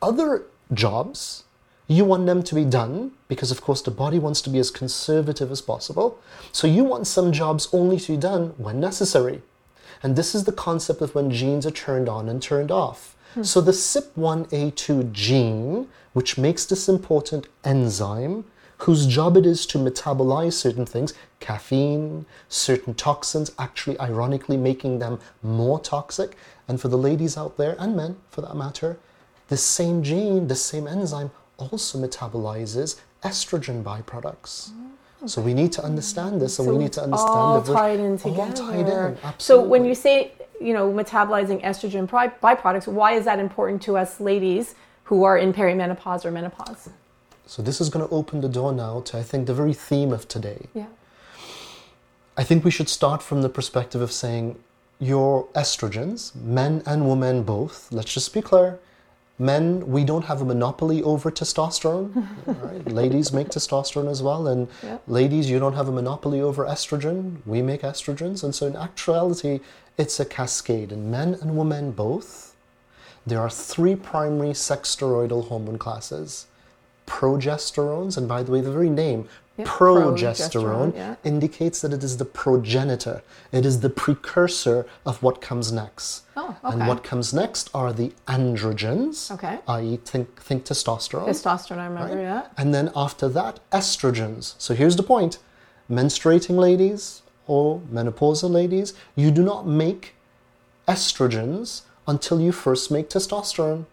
Other 0.02 0.44
jobs, 0.74 1.44
you 1.88 2.06
want 2.06 2.26
them 2.28 2.44
to 2.44 2.56
be 2.56 2.66
done 2.66 3.12
because, 3.28 3.52
of 3.52 3.62
course, 3.62 3.82
the 3.82 3.92
body 3.92 4.20
wants 4.20 4.42
to 4.44 4.50
be 4.50 4.60
as 4.60 4.70
conservative 4.72 5.52
as 5.52 5.62
possible. 5.62 6.20
So 6.52 6.68
you 6.68 6.84
want 6.84 7.08
some 7.08 7.32
jobs 7.32 7.68
only 7.74 8.00
to 8.00 8.12
be 8.14 8.18
done 8.18 8.54
when 8.58 8.80
necessary. 8.80 9.42
And 10.04 10.16
this 10.16 10.34
is 10.36 10.44
the 10.44 10.52
concept 10.52 11.02
of 11.02 11.16
when 11.16 11.32
genes 11.32 11.66
are 11.66 11.72
turned 11.72 12.08
on 12.08 12.30
and 12.30 12.42
turned 12.42 12.72
off. 12.72 13.16
Hmm. 13.34 13.44
So 13.44 13.60
the 13.60 13.72
CYP1A2 13.72 15.12
gene, 15.12 15.88
which 16.14 16.38
makes 16.38 16.66
this 16.66 16.88
important 16.88 17.48
enzyme, 17.64 18.46
whose 18.80 19.08
job 19.08 19.36
it 19.36 19.46
is 19.46 19.66
to 19.68 19.78
metabolize 19.78 20.54
certain 20.54 20.86
things, 20.86 21.14
caffeine, 21.40 22.26
certain 22.48 22.94
toxins, 22.94 23.52
actually 23.58 24.00
ironically 24.00 24.58
making 24.58 25.00
them 25.00 25.20
more 25.42 25.80
toxic. 25.80 26.36
And 26.68 26.80
for 26.80 26.88
the 26.88 26.98
ladies 26.98 27.38
out 27.38 27.58
there, 27.58 27.76
and 27.80 27.96
men 27.96 28.18
for 28.30 28.42
that 28.42 28.56
matter, 28.56 28.98
the 29.48 29.58
same 29.58 30.04
gene, 30.04 30.48
the 30.48 30.56
same 30.56 30.88
enzyme 30.88 31.32
also 31.58 31.98
metabolizes 31.98 33.00
estrogen 33.24 33.84
byproducts. 33.84 34.72
Oh, 35.22 35.28
so 35.28 35.42
we 35.42 35.54
need 35.54 35.72
to 35.74 35.84
understand 35.84 36.42
this, 36.42 36.60
and 36.60 36.68
we 36.68 36.78
need 36.78 36.94
to 36.94 37.04
understand 37.04 37.38
all 37.38 37.60
we're 37.60 37.74
tied 37.74 38.00
in 38.00 38.12
all 38.12 38.18
together. 38.18 38.54
tied 38.54 38.88
in. 38.88 39.34
So 39.38 39.62
when 39.62 39.84
you 39.84 39.94
say, 39.94 40.32
you 40.62 40.74
know, 40.74 40.92
metabolizing 40.92 41.62
estrogen 41.62 42.08
byproducts, 42.08 42.88
why 42.88 43.14
is 43.14 43.26
that 43.26 43.40
important 43.40 43.82
to 43.84 43.98
us 43.98 44.22
ladies 44.22 44.76
who 45.04 45.24
are 45.24 45.38
in 45.38 45.52
perimenopause 45.52 46.24
or 46.24 46.32
menopause? 46.32 46.90
So 47.46 47.62
this 47.62 47.82
is 47.82 47.90
going 47.90 48.08
to 48.08 48.14
open 48.14 48.42
the 48.42 48.48
door 48.48 48.72
now 48.72 49.02
to 49.02 49.18
I 49.18 49.24
think 49.24 49.48
the 49.48 49.54
very 49.54 49.74
theme 49.74 50.14
of 50.14 50.28
today. 50.28 50.68
Yeah. 50.74 50.86
I 52.40 52.44
think 52.44 52.64
we 52.64 52.72
should 52.72 52.88
start 52.88 53.22
from 53.22 53.42
the 53.42 53.50
perspective 53.50 54.00
of 54.02 54.14
saying 54.14 54.58
your 54.98 55.48
estrogens, 55.48 56.34
men 56.36 56.82
and 56.86 57.10
women 57.10 57.44
both, 57.44 57.92
let's 57.92 58.14
just 58.14 58.34
be 58.34 58.42
clear. 58.42 58.80
Men, 59.38 59.86
we 59.92 60.06
don't 60.06 60.24
have 60.24 60.42
a 60.42 60.46
monopoly 60.46 61.04
over 61.04 61.32
testosterone. 61.32 62.26
right? 62.46 62.88
Ladies 62.88 63.34
make 63.34 63.50
testosterone 63.50 64.10
as 64.10 64.24
well. 64.24 64.48
And 64.48 64.70
Yeah. 64.82 65.00
ladies, 65.06 65.50
you 65.50 65.60
don't 65.60 65.74
have 65.74 65.90
a 65.90 65.92
monopoly 65.92 66.40
over 66.40 66.64
estrogen. 66.64 67.40
We 67.46 67.62
make 67.62 67.82
estrogens. 67.82 68.42
And 68.42 68.56
so, 68.56 68.68
in 68.68 68.78
actuality, 68.78 69.60
it's 69.98 70.18
a 70.22 70.26
cascade. 70.26 70.94
In 70.94 71.12
men 71.12 71.38
and 71.42 71.58
women 71.58 71.92
both, 71.92 72.56
there 73.28 73.42
are 73.42 73.50
three 73.50 73.96
primary 73.98 74.54
sex 74.54 74.96
steroidal 74.96 75.50
hormone 75.50 75.78
classes 75.78 76.48
progesterones. 77.06 78.18
And 78.18 78.28
by 78.30 78.44
the 78.44 78.52
way, 78.52 78.62
the 78.62 78.72
very 78.72 78.90
name, 78.90 79.28
Progesterone, 79.66 80.92
progesterone, 80.92 80.96
yeah. 80.96 81.16
indicates 81.24 81.82
that 81.82 81.94
it 81.94 82.04
is 82.04 82.18
the 82.18 82.26
progenitor, 82.26 83.22
it 83.52 83.66
is 83.66 83.80
the 83.82 83.90
precursor 83.90 84.86
of 85.06 85.22
what 85.22 85.42
comes 85.42 85.72
next. 85.72 86.24
Oh, 86.38 86.56
okay. 86.64 86.74
And 86.74 86.88
what 86.88 87.04
comes 87.04 87.34
next 87.34 87.70
are 87.74 87.92
the 87.92 88.14
androgens, 88.28 89.32
Okay. 89.32 89.60
i.e., 89.68 89.98
think, 90.06 90.42
think 90.42 90.66
testosterone. 90.66 91.28
Testosterone, 91.28 91.80
I 91.80 91.86
remember, 91.86 92.16
right? 92.16 92.22
yeah. 92.22 92.48
And 92.58 92.74
then 92.74 92.92
after 92.96 93.28
that, 93.30 93.60
estrogens. 93.72 94.56
So 94.58 94.74
here's 94.74 94.96
the 94.96 95.04
point 95.04 95.40
menstruating 95.90 96.58
ladies 96.58 97.24
or 97.48 97.82
menopausal 97.92 98.50
ladies, 98.50 98.94
you 99.16 99.32
do 99.32 99.42
not 99.44 99.66
make 99.66 100.14
estrogens 100.88 101.82
until 102.08 102.40
you 102.40 102.52
first 102.52 102.92
make 102.92 103.10
testosterone. 103.10 103.86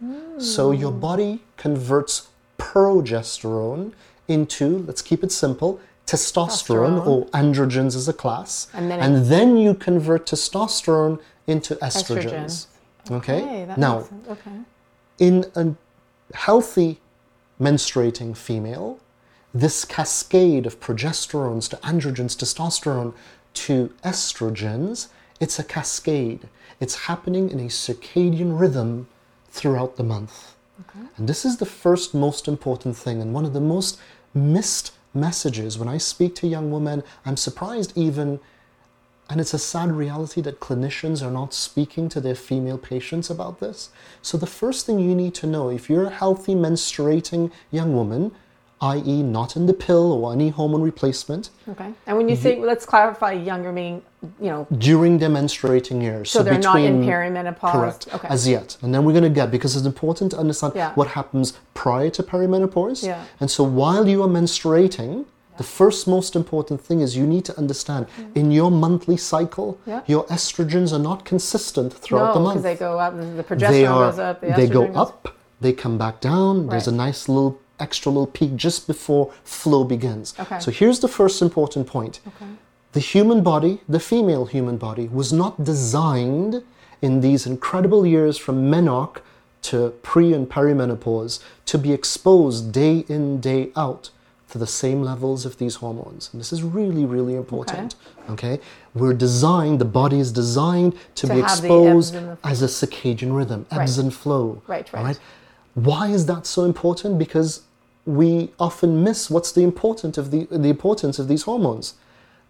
Hmm. 0.00 0.40
So 0.40 0.72
your 0.72 0.92
body 0.92 1.44
converts 1.56 2.28
progesterone 2.58 3.92
into, 4.28 4.78
let's 4.86 5.02
keep 5.02 5.22
it 5.22 5.32
simple, 5.32 5.80
testosterone, 6.06 7.00
Testosterone. 7.00 7.06
or 7.06 7.26
androgens 7.26 7.96
as 7.96 8.08
a 8.08 8.12
class. 8.12 8.68
And 8.74 8.90
then 8.90 9.00
and 9.00 9.26
then 9.26 9.56
you 9.56 9.74
convert 9.74 10.26
testosterone 10.26 11.20
into 11.46 11.76
estrogens. 11.76 12.66
Estrogen. 13.06 13.16
Okay? 13.16 13.64
That 13.66 13.78
now. 13.78 14.06
Okay. 14.28 14.50
in 15.18 15.44
a 15.54 15.74
healthy 16.34 17.00
menstruating 17.60 18.36
female, 18.36 18.98
this 19.52 19.84
cascade 19.84 20.66
of 20.66 20.80
progesterones 20.80 21.68
to 21.70 21.76
androgens, 21.76 22.34
testosterone 22.36 23.14
to 23.54 23.92
estrogens, 24.04 25.08
it's 25.40 25.58
a 25.58 25.64
cascade. 25.64 26.48
It's 26.80 27.06
happening 27.06 27.50
in 27.50 27.60
a 27.60 27.64
circadian 27.64 28.58
rhythm 28.58 29.06
throughout 29.48 29.96
the 29.96 30.02
month. 30.02 30.54
And 31.16 31.28
this 31.28 31.44
is 31.44 31.58
the 31.58 31.66
first 31.66 32.14
most 32.14 32.48
important 32.48 32.96
thing, 32.96 33.22
and 33.22 33.32
one 33.32 33.44
of 33.44 33.52
the 33.52 33.60
most 33.60 33.98
missed 34.34 34.92
messages 35.14 35.78
when 35.78 35.88
I 35.88 35.98
speak 35.98 36.34
to 36.36 36.46
young 36.46 36.70
women. 36.70 37.02
I'm 37.24 37.36
surprised 37.36 37.92
even 37.96 38.40
and 39.30 39.40
it's 39.40 39.54
a 39.54 39.58
sad 39.58 39.90
reality 39.92 40.40
that 40.42 40.60
clinicians 40.60 41.22
are 41.26 41.30
not 41.30 41.54
speaking 41.54 42.08
to 42.10 42.20
their 42.20 42.34
female 42.34 42.76
patients 42.76 43.30
about 43.30 43.58
this. 43.58 43.88
So, 44.20 44.36
the 44.36 44.46
first 44.46 44.84
thing 44.84 44.98
you 44.98 45.14
need 45.14 45.34
to 45.36 45.46
know 45.46 45.70
if 45.70 45.88
you're 45.88 46.04
a 46.04 46.10
healthy 46.10 46.54
menstruating 46.54 47.50
young 47.70 47.94
woman, 47.94 48.32
i.e., 48.82 49.22
not 49.22 49.56
in 49.56 49.64
the 49.64 49.72
pill 49.72 50.12
or 50.12 50.32
any 50.34 50.50
hormone 50.50 50.82
replacement, 50.82 51.48
Okay. 51.66 51.90
And 52.06 52.18
when 52.18 52.28
you 52.28 52.36
say, 52.36 52.60
let's 52.60 52.84
clarify 52.84 53.32
younger 53.32 53.72
meaning, 53.72 54.02
you 54.38 54.50
know, 54.50 54.66
during 54.76 55.16
their 55.18 55.30
menstruating 55.30 56.02
years. 56.02 56.30
so, 56.30 56.42
they're 56.42 56.58
not 56.58 56.78
in 56.80 57.00
perimenopause. 57.02 57.72
Correct. 57.72 58.08
Okay. 58.12 58.28
As 58.28 58.46
yet. 58.46 58.76
And 58.82 58.94
then 58.94 59.04
we're 59.04 59.12
going 59.12 59.24
to 59.24 59.30
get, 59.30 59.50
because 59.50 59.74
it's 59.74 59.86
important 59.86 60.32
to 60.32 60.38
understand 60.38 60.74
Yeah. 60.76 60.92
what 60.96 61.08
happens 61.08 61.54
prior 61.84 62.10
to 62.18 62.22
perimenopause. 62.22 63.00
Yeah. 63.06 63.22
And 63.40 63.48
so 63.56 63.62
while 63.82 64.04
you 64.12 64.18
are 64.24 64.32
menstruating, 64.40 65.12
the 65.58 65.68
first 65.78 66.00
most 66.16 66.34
important 66.34 66.78
thing 66.86 66.98
is 67.04 67.08
you 67.22 67.26
need 67.34 67.44
to 67.50 67.54
understand 67.62 68.02
mm-hmm. 68.06 68.40
in 68.40 68.46
your 68.58 68.70
monthly 68.84 69.18
cycle, 69.32 69.68
Yeah. 69.92 70.00
your 70.14 70.24
estrogens 70.38 70.90
are 70.96 71.04
not 71.10 71.18
consistent 71.32 71.90
throughout 72.02 72.32
the 72.36 72.40
no, 72.40 72.46
month. 72.46 72.62
because 72.62 72.70
they 72.70 72.86
go 72.88 72.92
up, 73.04 73.12
the 73.20 73.26
the 73.40 73.46
progesterone 73.50 73.76
They 73.76 73.86
are- 73.94 74.04
goes 74.06 74.18
up, 74.28 74.36
the 74.40 74.54
they 74.60 74.68
go 74.78 74.84
goes- 74.86 75.02
up, 75.02 75.16
they 75.64 75.72
come 75.84 75.96
back 76.04 76.16
down. 76.30 76.52
There's 76.70 76.90
a 76.94 76.96
nice 77.06 77.20
little 77.34 77.52
extra 77.86 78.08
little 78.14 78.32
peak 78.38 78.52
just 78.66 78.80
before 78.92 79.24
flow 79.60 79.82
begins. 79.94 80.26
Okay. 80.42 80.58
So 80.64 80.68
here's 80.80 81.00
the 81.06 81.12
first 81.18 81.36
important 81.48 81.84
point. 81.96 82.14
Okay. 82.30 82.50
The 82.96 83.04
human 83.14 83.40
body, 83.52 83.74
the 83.96 84.02
female 84.10 84.46
human 84.56 84.76
body, 84.86 85.06
was 85.20 85.28
not 85.42 85.52
designed 85.72 86.54
in 87.06 87.12
these 87.26 87.42
incredible 87.52 88.02
years 88.14 88.34
from 88.44 88.56
menarche 88.74 89.18
to 89.64 89.90
pre 90.02 90.32
and 90.32 90.48
perimenopause 90.48 91.40
to 91.66 91.78
be 91.78 91.92
exposed 91.92 92.72
day 92.72 93.04
in, 93.08 93.40
day 93.40 93.70
out 93.76 94.10
to 94.50 94.58
the 94.58 94.66
same 94.66 95.02
levels 95.02 95.44
of 95.44 95.58
these 95.58 95.76
hormones. 95.76 96.30
And 96.32 96.38
this 96.40 96.52
is 96.52 96.62
really, 96.62 97.04
really 97.04 97.34
important. 97.34 97.96
Okay? 98.30 98.60
We're 98.94 99.14
designed, 99.14 99.80
the 99.80 99.84
body 99.84 100.20
is 100.20 100.30
designed 100.30 100.94
to, 101.16 101.26
To 101.26 101.34
be 101.34 101.40
have 101.40 101.60
the 101.62 101.72
ebbs 101.72 102.10
exposed 102.10 102.38
as 102.44 102.62
a 102.62 102.66
circadian 102.66 103.36
rhythm, 103.36 103.66
ebbs 103.70 103.96
Right. 103.98 104.04
and 104.04 104.14
flow. 104.14 104.62
Right, 104.68 104.92
right. 104.92 105.18
Why 105.74 106.08
is 106.08 106.26
that 106.26 106.46
so 106.46 106.62
important? 106.64 107.18
Because 107.18 107.62
we 108.06 108.52
often 108.60 109.02
miss 109.02 109.30
what's 109.30 109.50
the 109.50 109.62
important 109.62 110.18
of 110.18 110.30
the, 110.30 110.46
the 110.50 110.68
importance 110.68 111.18
of 111.18 111.26
these 111.26 111.42
hormones. 111.44 111.94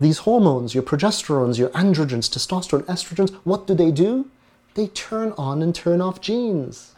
These 0.00 0.18
hormones, 0.18 0.74
your 0.74 0.82
progesterones, 0.82 1.56
your 1.58 1.70
androgens, 1.70 2.28
testosterone, 2.28 2.84
estrogens, 2.84 3.32
what 3.44 3.66
do 3.66 3.74
they 3.74 3.90
do? 3.90 4.28
They 4.74 4.88
turn 4.88 5.32
on 5.38 5.62
and 5.62 5.74
turn 5.74 6.00
off 6.00 6.20
genes, 6.20 6.92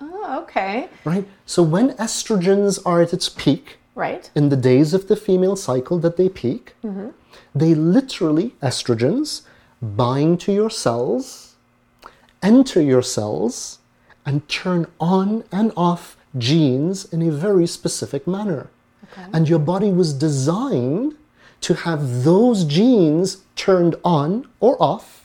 Oh, 0.00 0.42
okay. 0.42 0.88
right? 1.04 1.26
So 1.46 1.62
when 1.62 1.90
estrogens 1.92 2.80
are 2.84 3.00
at 3.00 3.12
its 3.12 3.28
peak, 3.28 3.78
Right. 3.94 4.30
in 4.34 4.48
the 4.48 4.56
days 4.56 4.94
of 4.94 5.06
the 5.08 5.16
female 5.16 5.54
cycle 5.54 5.98
that 5.98 6.16
they 6.16 6.28
peak, 6.28 6.74
mm-hmm. 6.84 7.08
they 7.54 7.74
literally, 7.74 8.54
estrogens, 8.62 9.42
bind 9.80 10.40
to 10.40 10.52
your 10.52 10.70
cells, 10.70 11.54
enter 12.42 12.80
your 12.80 13.02
cells, 13.02 13.78
and 14.26 14.48
turn 14.48 14.86
on 15.00 15.44
and 15.52 15.72
off 15.76 16.16
genes 16.38 17.04
in 17.12 17.22
a 17.22 17.30
very 17.30 17.66
specific 17.66 18.26
manner. 18.26 18.70
Okay. 19.12 19.26
And 19.32 19.48
your 19.48 19.58
body 19.58 19.90
was 19.90 20.12
designed 20.14 21.14
to 21.60 21.74
have 21.74 22.24
those 22.24 22.64
genes 22.64 23.42
turned 23.54 23.94
on 24.04 24.48
or 24.58 24.82
off 24.82 25.21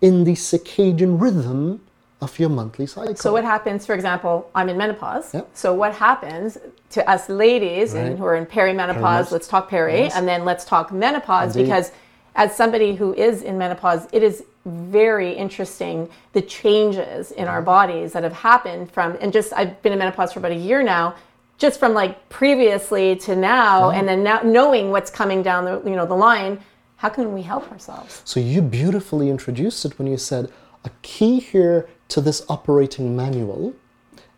in 0.00 0.24
the 0.24 0.32
circadian 0.32 1.20
rhythm 1.20 1.80
of 2.20 2.38
your 2.38 2.50
monthly 2.50 2.86
cycle. 2.86 3.14
So 3.16 3.32
what 3.32 3.44
happens, 3.44 3.86
for 3.86 3.94
example, 3.94 4.50
I'm 4.54 4.68
in 4.68 4.76
menopause. 4.76 5.32
Yep. 5.32 5.48
So 5.54 5.72
what 5.72 5.94
happens 5.94 6.58
to 6.90 7.08
us 7.08 7.28
ladies 7.28 7.94
Right. 7.94 8.06
and 8.06 8.18
who 8.18 8.24
are 8.24 8.36
in 8.36 8.46
perimenopause, 8.46 8.94
Perimenopause. 8.94 9.32
let's 9.32 9.48
talk 9.48 9.70
peri, 9.70 10.02
Yes. 10.02 10.16
and 10.16 10.28
then 10.28 10.44
let's 10.44 10.64
talk 10.64 10.92
menopause 10.92 11.56
Indeed. 11.56 11.70
because 11.70 11.92
as 12.36 12.54
somebody 12.54 12.94
who 12.94 13.14
is 13.14 13.42
in 13.42 13.58
menopause, 13.58 14.06
it 14.12 14.22
is 14.22 14.44
very 14.66 15.32
interesting 15.32 16.08
the 16.32 16.42
changes 16.42 17.32
in 17.32 17.48
our 17.48 17.56
mm-hmm. 17.56 17.64
bodies 17.64 18.12
that 18.12 18.22
have 18.22 18.34
happened 18.34 18.90
from 18.90 19.16
and 19.20 19.32
just 19.32 19.52
I've 19.54 19.80
been 19.82 19.92
in 19.92 19.98
menopause 19.98 20.32
for 20.34 20.38
about 20.40 20.52
a 20.52 20.56
year 20.56 20.82
now, 20.82 21.14
just 21.56 21.80
from 21.80 21.94
like 21.94 22.28
previously 22.28 23.16
to 23.16 23.34
now 23.34 23.90
and 23.90 24.06
then 24.06 24.22
now 24.22 24.40
knowing 24.42 24.90
what's 24.90 25.10
coming 25.10 25.42
down 25.42 25.64
the 25.64 25.80
you 25.88 25.96
know 25.96 26.06
the 26.06 26.14
line, 26.14 26.60
how 27.00 27.08
can 27.08 27.32
we 27.32 27.42
help 27.42 27.70
ourselves? 27.72 28.22
So 28.24 28.40
you 28.40 28.60
beautifully 28.62 29.30
introduced 29.30 29.84
it 29.84 29.98
when 29.98 30.06
you 30.06 30.16
said 30.16 30.50
A 30.84 30.90
key 31.02 31.40
here 31.40 31.88
to 32.08 32.20
this 32.20 32.42
operating 32.48 33.14
manual 33.14 33.74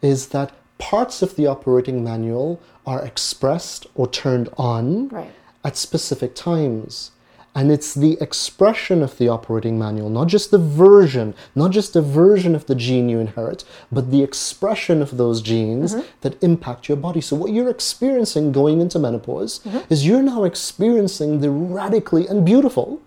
is 0.01 0.29
that 0.29 0.53
parts 0.79 1.23
of 1.23 1.37
the 1.37 1.47
operating 1.47 2.03
manual 2.03 2.61
are 2.85 3.05
expressed 3.05 3.87
or 3.95 4.07
turned 4.09 4.49
on 4.57 5.09
Right. 5.09 5.31
at 5.65 5.77
specific 5.77 6.35
times. 6.35 7.12
And 7.55 7.71
it's 7.71 7.93
the 7.95 8.17
expression 8.21 9.03
of 9.03 9.19
the 9.19 9.29
operating 9.29 9.79
manual, 9.79 10.09
not 10.09 10.29
just 10.29 10.51
the 10.51 10.59
version, 10.59 11.35
not 11.55 11.71
just 11.71 11.93
the 11.93 12.01
version 12.01 12.55
of 12.55 12.65
the 12.65 12.75
gene 12.75 13.11
you 13.11 13.19
inherit, 13.19 13.65
but 13.91 14.11
the 14.11 14.23
expression 14.23 15.03
of 15.03 15.19
those 15.19 15.43
genes 15.43 15.95
mm-hmm. 15.95 16.07
that 16.23 16.43
impact 16.43 16.89
your 16.89 16.97
body. 16.97 17.21
So, 17.21 17.37
what 17.37 17.53
you're 17.53 17.69
experiencing 17.69 18.53
going 18.53 18.81
into 18.81 18.99
menopause 18.99 19.59
mm-hmm. 19.61 19.93
is 19.93 20.07
you're 20.07 20.23
now 20.23 20.45
experiencing 20.45 21.41
the 21.41 21.51
radically 21.51 22.27
and 22.27 22.45
beautiful, 22.45 23.03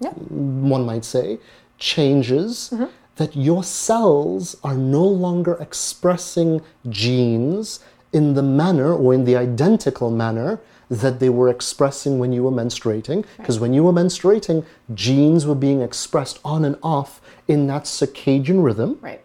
Yeah. 0.00 0.10
one 0.10 0.84
might 0.84 1.06
say, 1.06 1.38
changes 1.78 2.70
mm-hmm. 2.70 2.86
that 3.16 3.34
your 3.34 3.64
cells 3.64 4.56
are 4.62 4.76
no 4.76 5.04
longer 5.04 5.56
expressing 5.60 6.60
genes 6.90 7.80
in 8.12 8.34
the 8.34 8.42
manner 8.42 8.92
or 8.92 9.14
in 9.14 9.24
the 9.24 9.36
identical 9.36 10.10
manner 10.10 10.60
that 10.90 11.20
they 11.20 11.28
were 11.28 11.48
expressing 11.48 12.18
when 12.18 12.32
you 12.32 12.42
were 12.42 12.50
menstruating. 12.50 13.24
Because 13.36 13.58
when 13.60 13.74
you 13.74 13.84
were 13.84 13.92
menstruating, 13.92 14.64
genes 14.94 15.46
were 15.46 15.54
being 15.54 15.82
expressed 15.82 16.38
on 16.44 16.64
and 16.64 16.76
off 16.82 17.20
in 17.46 17.66
that 17.66 17.84
circadian 17.84 18.64
rhythm. 18.64 18.98
Right. 19.00 19.20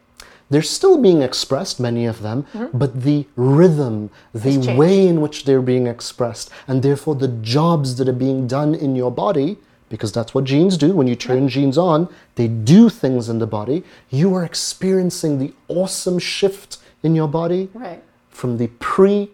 They're 0.49 0.61
still 0.61 1.01
being 1.01 1.21
expressed, 1.21 1.79
many 1.79 2.05
of 2.05 2.21
them, 2.21 2.45
mm-hmm. 2.53 2.77
but 2.77 3.01
the 3.01 3.25
rhythm, 3.35 4.11
the 4.33 4.75
way 4.77 5.07
in 5.07 5.19
which 5.21 5.45
they're 5.45 5.63
being 5.63 5.87
expressed, 5.87 6.51
and 6.67 6.83
therefore 6.83 7.15
the 7.15 7.29
jobs 7.29 7.95
that 7.95 8.07
are 8.07 8.13
being 8.13 8.45
done 8.45 8.75
in 8.75 8.95
your 8.95 9.09
body, 9.09 9.57
because 9.89 10.11
that's 10.11 10.35
what 10.35 10.43
genes 10.43 10.77
do. 10.77 10.93
When 10.93 11.07
you 11.07 11.15
turn 11.15 11.47
genes 11.47 11.77
on, 11.77 12.07
they 12.35 12.47
do 12.47 12.89
things 12.89 13.29
in 13.29 13.39
the 13.39 13.47
body. 13.47 13.83
You 14.09 14.35
are 14.35 14.43
experiencing 14.43 15.39
the 15.39 15.53
awesome 15.67 16.19
shift 16.19 16.77
in 17.01 17.15
your 17.15 17.27
body 17.27 17.69
Right. 17.73 18.03
from 18.29 18.57
the 18.57 18.67
pre 18.79 19.31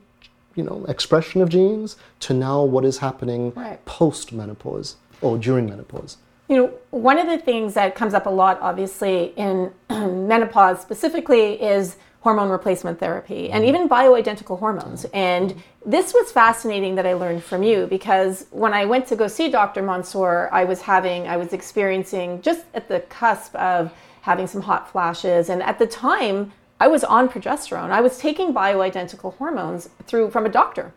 you 0.60 0.66
know 0.70 0.86
expression 0.96 1.42
of 1.42 1.48
genes 1.50 1.96
to 2.20 2.34
now 2.34 2.62
what 2.62 2.84
is 2.84 2.98
happening 3.08 3.42
Right. 3.56 3.84
post 3.86 4.34
menopause 4.34 4.98
or 5.22 5.38
during 5.38 5.66
menopause 5.74 6.18
You 6.50 6.58
know, 6.58 6.68
one 6.90 7.18
of 7.24 7.28
the 7.28 7.38
things 7.50 7.76
that 7.76 7.94
comes 7.94 8.14
up 8.20 8.26
a 8.26 8.34
lot, 8.42 8.56
obviously, 8.70 9.18
in 9.46 9.72
menopause 10.34 10.78
specifically 10.82 11.46
is 11.74 11.98
hormone 12.22 12.50
replacement 12.50 12.98
therapy 13.00 13.42
and 13.52 13.64
mm-hmm. 13.64 13.76
even 13.76 13.90
bioidentical 13.98 14.58
hormones. 14.64 15.02
Mm-hmm. 15.06 15.16
And 15.16 15.64
this 15.86 16.08
was 16.18 16.32
fascinating 16.32 16.96
that 16.96 17.06
I 17.06 17.14
learned 17.14 17.44
from 17.44 17.62
you 17.70 17.86
because 17.88 18.48
when 18.64 18.74
I 18.74 18.84
went 18.94 19.06
to 19.12 19.16
go 19.16 19.28
see 19.28 19.48
Dr. 19.60 19.82
Mansoor, 19.90 20.50
I 20.52 20.64
was 20.72 20.82
having, 20.82 21.28
I 21.28 21.38
was 21.38 21.54
experiencing 21.54 22.42
just 22.42 22.64
at 22.74 22.88
the 22.88 23.00
cusp 23.20 23.56
of 23.56 23.94
having 24.22 24.48
some 24.48 24.64
hot 24.70 24.84
flashes. 24.92 25.50
And 25.50 25.62
at 25.72 25.78
the 25.80 25.88
time, 25.88 26.52
I 26.80 26.88
was 26.88 27.04
on 27.04 27.28
progesterone. 27.30 27.92
I 27.92 28.02
was 28.02 28.18
taking 28.18 28.54
bioidentical 28.54 29.36
hormones 29.36 29.90
through 30.06 30.32
from 30.32 30.46
a 30.46 30.50
doctor 30.50 30.94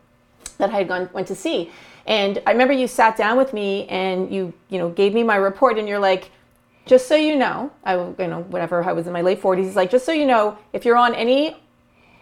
that 0.59 0.71
I 0.71 0.75
had 0.75 0.89
gone 0.89 1.11
went 1.13 1.27
to 1.29 1.35
see. 1.35 1.71
And 2.07 2.43
I 2.47 2.53
remember 2.53 2.73
you 2.73 2.87
sat 2.87 3.17
down 3.17 3.37
with 3.37 3.53
me 3.53 3.87
and 3.89 4.33
you 4.33 4.53
you 4.69 4.79
know 4.79 4.91
gave 4.91 5.15
me 5.15 5.23
my 5.23 5.37
report 5.37 5.79
and 5.79 5.89
you're 5.89 5.99
like, 5.99 6.31
just 6.87 7.07
so 7.07 7.15
you 7.15 7.37
know, 7.37 7.71
I 7.85 7.95
you 7.95 8.29
know 8.29 8.43
whatever 8.49 8.83
I 8.85 8.93
was 8.93 9.07
in 9.07 9.13
my 9.13 9.23
late 9.23 9.41
40s. 9.41 9.65
He's 9.65 9.77
like, 9.77 9.91
just 9.91 10.05
so 10.05 10.13
you 10.13 10.27
know, 10.27 10.59
if 10.73 10.85
you're 10.85 10.97
on 10.97 11.15
any 11.15 11.57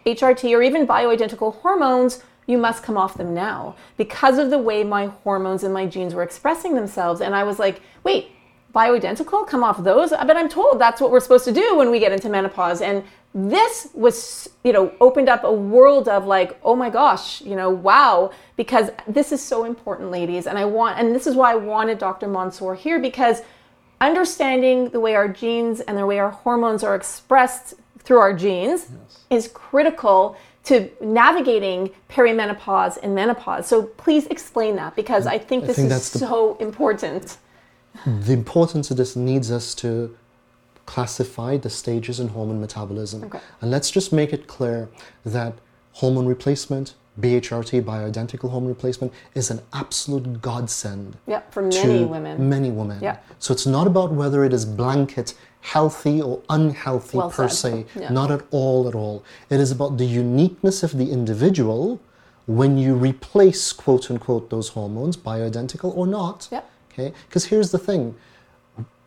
HRT 0.06 0.56
or 0.56 0.62
even 0.62 0.86
bioidentical 0.86 1.54
hormones, 1.56 2.22
you 2.46 2.58
must 2.58 2.82
come 2.82 2.96
off 2.96 3.14
them 3.16 3.32
now 3.32 3.76
because 3.96 4.38
of 4.38 4.50
the 4.50 4.58
way 4.58 4.82
my 4.82 5.06
hormones 5.06 5.62
and 5.62 5.72
my 5.72 5.86
genes 5.86 6.14
were 6.14 6.22
expressing 6.22 6.74
themselves. 6.74 7.20
And 7.20 7.34
I 7.34 7.44
was 7.44 7.58
like, 7.58 7.80
wait, 8.02 8.32
bioidentical? 8.74 9.46
Come 9.46 9.62
off 9.62 9.82
those? 9.82 10.10
But 10.10 10.36
I'm 10.36 10.48
told 10.48 10.80
that's 10.80 11.00
what 11.00 11.10
we're 11.10 11.20
supposed 11.20 11.44
to 11.44 11.52
do 11.52 11.76
when 11.76 11.90
we 11.90 12.00
get 12.00 12.12
into 12.12 12.28
menopause. 12.28 12.80
And 12.80 13.04
this 13.34 13.88
was, 13.94 14.48
you 14.64 14.72
know, 14.72 14.92
opened 15.00 15.28
up 15.28 15.44
a 15.44 15.52
world 15.52 16.08
of 16.08 16.26
like, 16.26 16.58
oh 16.64 16.74
my 16.74 16.90
gosh, 16.90 17.40
you 17.42 17.54
know, 17.54 17.70
wow, 17.70 18.32
because 18.56 18.90
this 19.06 19.30
is 19.30 19.40
so 19.42 19.64
important, 19.64 20.10
ladies. 20.10 20.46
And 20.46 20.58
I 20.58 20.64
want, 20.64 20.98
and 20.98 21.14
this 21.14 21.26
is 21.26 21.36
why 21.36 21.52
I 21.52 21.56
wanted 21.56 21.98
Dr. 21.98 22.26
Mansoor 22.26 22.74
here 22.74 22.98
because 22.98 23.42
understanding 24.00 24.88
the 24.90 24.98
way 25.00 25.14
our 25.14 25.28
genes 25.28 25.80
and 25.80 25.96
the 25.96 26.06
way 26.06 26.18
our 26.18 26.30
hormones 26.30 26.82
are 26.82 26.94
expressed 26.96 27.74
through 27.98 28.18
our 28.18 28.32
genes 28.32 28.88
is 29.28 29.46
critical 29.48 30.36
to 30.64 30.90
navigating 31.00 31.90
perimenopause 32.08 32.98
and 33.02 33.14
menopause. 33.14 33.66
So 33.66 33.82
please 33.84 34.26
explain 34.26 34.76
that 34.76 34.96
because 34.96 35.26
I 35.26 35.38
think 35.38 35.66
this 35.66 35.76
think 35.76 35.86
is 35.86 35.92
that's 35.92 36.10
the- 36.10 36.18
so 36.20 36.56
important. 36.58 37.36
the 38.06 38.32
importance 38.32 38.90
of 38.90 38.96
this 38.96 39.14
needs 39.16 39.50
us 39.50 39.74
to 39.76 40.16
classify 40.94 41.56
the 41.56 41.70
stages 41.70 42.18
in 42.18 42.26
hormone 42.36 42.60
metabolism 42.60 43.22
Okay. 43.24 43.38
and 43.60 43.70
let's 43.70 43.90
just 43.92 44.12
make 44.12 44.32
it 44.32 44.42
clear 44.48 44.88
that 45.24 45.52
hormone 46.00 46.26
replacement 46.26 46.94
BHRT 47.20 47.82
bioidentical 47.92 48.50
hormone 48.50 48.70
replacement 48.76 49.12
is 49.40 49.50
an 49.54 49.60
absolute 49.72 50.42
godsend 50.42 51.16
Yeah, 51.28 51.42
for 51.50 51.62
many 51.62 51.98
to 51.98 52.06
women. 52.06 52.48
Many 52.48 52.70
women. 52.80 52.98
Yeah. 53.08 53.16
So 53.38 53.52
it's 53.54 53.66
not 53.76 53.86
about 53.86 54.10
whether 54.20 54.40
it 54.44 54.52
is 54.52 54.64
blanket 54.64 55.34
healthy 55.60 56.16
or 56.22 56.40
unhealthy 56.48 57.18
Well 57.18 57.30
per 57.30 57.48
said. 57.48 57.86
se. 57.94 58.00
Yeah. 58.00 58.10
Not 58.20 58.30
at 58.36 58.42
all 58.50 58.88
at 58.88 58.94
all. 59.02 59.22
It 59.50 59.60
is 59.60 59.70
about 59.70 59.92
the 59.98 60.06
uniqueness 60.24 60.82
of 60.82 60.92
the 61.00 61.08
individual 61.18 62.00
when 62.46 62.72
you 62.78 62.94
replace 63.10 63.72
quote 63.72 64.10
unquote 64.10 64.44
those 64.54 64.68
hormones, 64.76 65.16
bioidentical 65.16 65.90
or 66.00 66.06
not. 66.06 66.48
Yeah. 66.50 66.62
Okay? 66.92 67.12
Because 67.28 67.44
here's 67.52 67.70
the 67.70 67.78
thing. 67.90 68.14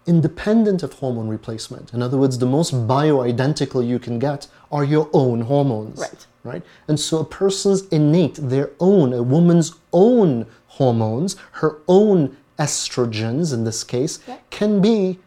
Independent 0.05 0.83
of 0.83 0.93
hormone 0.93 1.29
replacement, 1.29 1.93
in 1.93 2.01
other 2.01 2.17
words, 2.17 2.37
the 2.37 2.45
most 2.45 2.73
bioidentical 2.87 3.85
you 3.87 3.99
can 3.99 4.19
get 4.19 4.47
are 4.71 4.83
your 4.83 5.09
own 5.13 5.41
hormones 5.41 5.99
Right. 5.99 6.27
right? 6.43 6.63
And 6.89 6.99
so 6.99 7.19
a 7.19 7.25
person's 7.25 7.83
innate, 7.87 8.35
their 8.35 8.71
own, 8.79 9.13
a 9.13 9.23
woman's 9.23 9.73
own 9.93 10.45
hormones, 10.67 11.37
her 11.53 11.77
own 11.87 12.35
estrogens 12.59 13.53
in 13.53 13.63
this 13.63 13.83
case, 13.83 14.19
Yeah. 14.27 14.35
can 14.49 14.81
be 14.81 15.19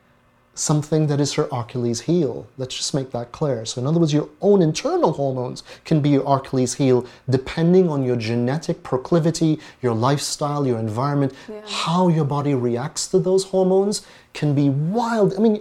something 0.59 1.07
that 1.07 1.21
is 1.21 1.35
her 1.35 1.49
Achilles 1.53 2.01
heel. 2.03 2.47
Let's 2.57 2.75
just 2.77 2.95
make 2.95 3.11
that 3.13 3.31
clear. 3.31 3.65
So, 3.65 3.81
in 3.81 3.87
other 3.87 4.01
words, 4.01 4.13
your 4.13 4.29
own 4.41 4.63
internal 4.63 5.13
hormones 5.13 5.63
can 5.85 6.01
be 6.01 6.11
your 6.11 6.25
Achilles 6.27 6.75
heel 6.75 7.07
depending 7.29 7.89
on 7.89 8.03
your 8.03 8.17
genetic 8.17 8.83
proclivity, 8.83 9.61
your 9.83 9.95
lifestyle, 9.95 10.67
your 10.67 10.79
environment, 10.79 11.35
how 11.67 12.09
your 12.09 12.25
body 12.25 12.55
reacts 12.55 13.07
to 13.09 13.19
those 13.19 13.45
hormones 13.45 14.03
can 14.33 14.55
be 14.55 14.69
wild. 14.69 15.35
I 15.35 15.39
mean, 15.39 15.61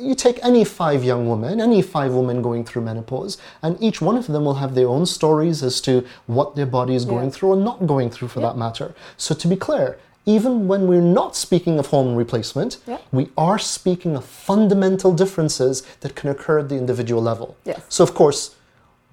you 0.00 0.14
take 0.14 0.38
any 0.44 0.64
five 0.64 1.04
young 1.04 1.28
women, 1.28 1.60
any 1.60 1.82
five 1.82 2.12
women 2.12 2.42
going 2.42 2.64
through 2.64 2.82
menopause, 2.82 3.38
and 3.62 3.80
each 3.80 4.00
one 4.00 4.16
of 4.16 4.26
them 4.26 4.44
will 4.44 4.54
have 4.54 4.74
their 4.74 4.88
own 4.88 5.06
stories 5.06 5.62
as 5.62 5.80
to 5.82 6.04
what 6.26 6.56
their 6.56 6.66
body 6.66 6.94
is 6.94 7.04
going 7.04 7.26
Yeah. 7.26 7.30
through 7.30 7.50
or 7.50 7.56
not 7.56 7.86
going 7.86 8.10
through 8.10 8.28
for 8.28 8.40
that 8.40 8.56
matter. 8.56 8.94
So, 9.16 9.34
to 9.34 9.48
be 9.48 9.56
clear, 9.56 9.98
even 10.26 10.66
when 10.66 10.88
we're 10.88 11.00
not 11.00 11.36
speaking 11.36 11.78
of 11.78 11.86
hormone 11.86 12.16
replacement, 12.16 12.78
Yeah. 12.86 12.98
we 13.12 13.30
are 13.38 13.58
speaking 13.58 14.16
of 14.16 14.24
fundamental 14.24 15.12
differences 15.12 15.84
that 16.00 16.16
can 16.16 16.28
occur 16.28 16.58
at 16.58 16.68
the 16.68 16.74
individual 16.76 17.22
level. 17.22 17.56
Yes. 17.64 17.80
So, 17.88 18.02
of 18.02 18.12
course, 18.12 18.56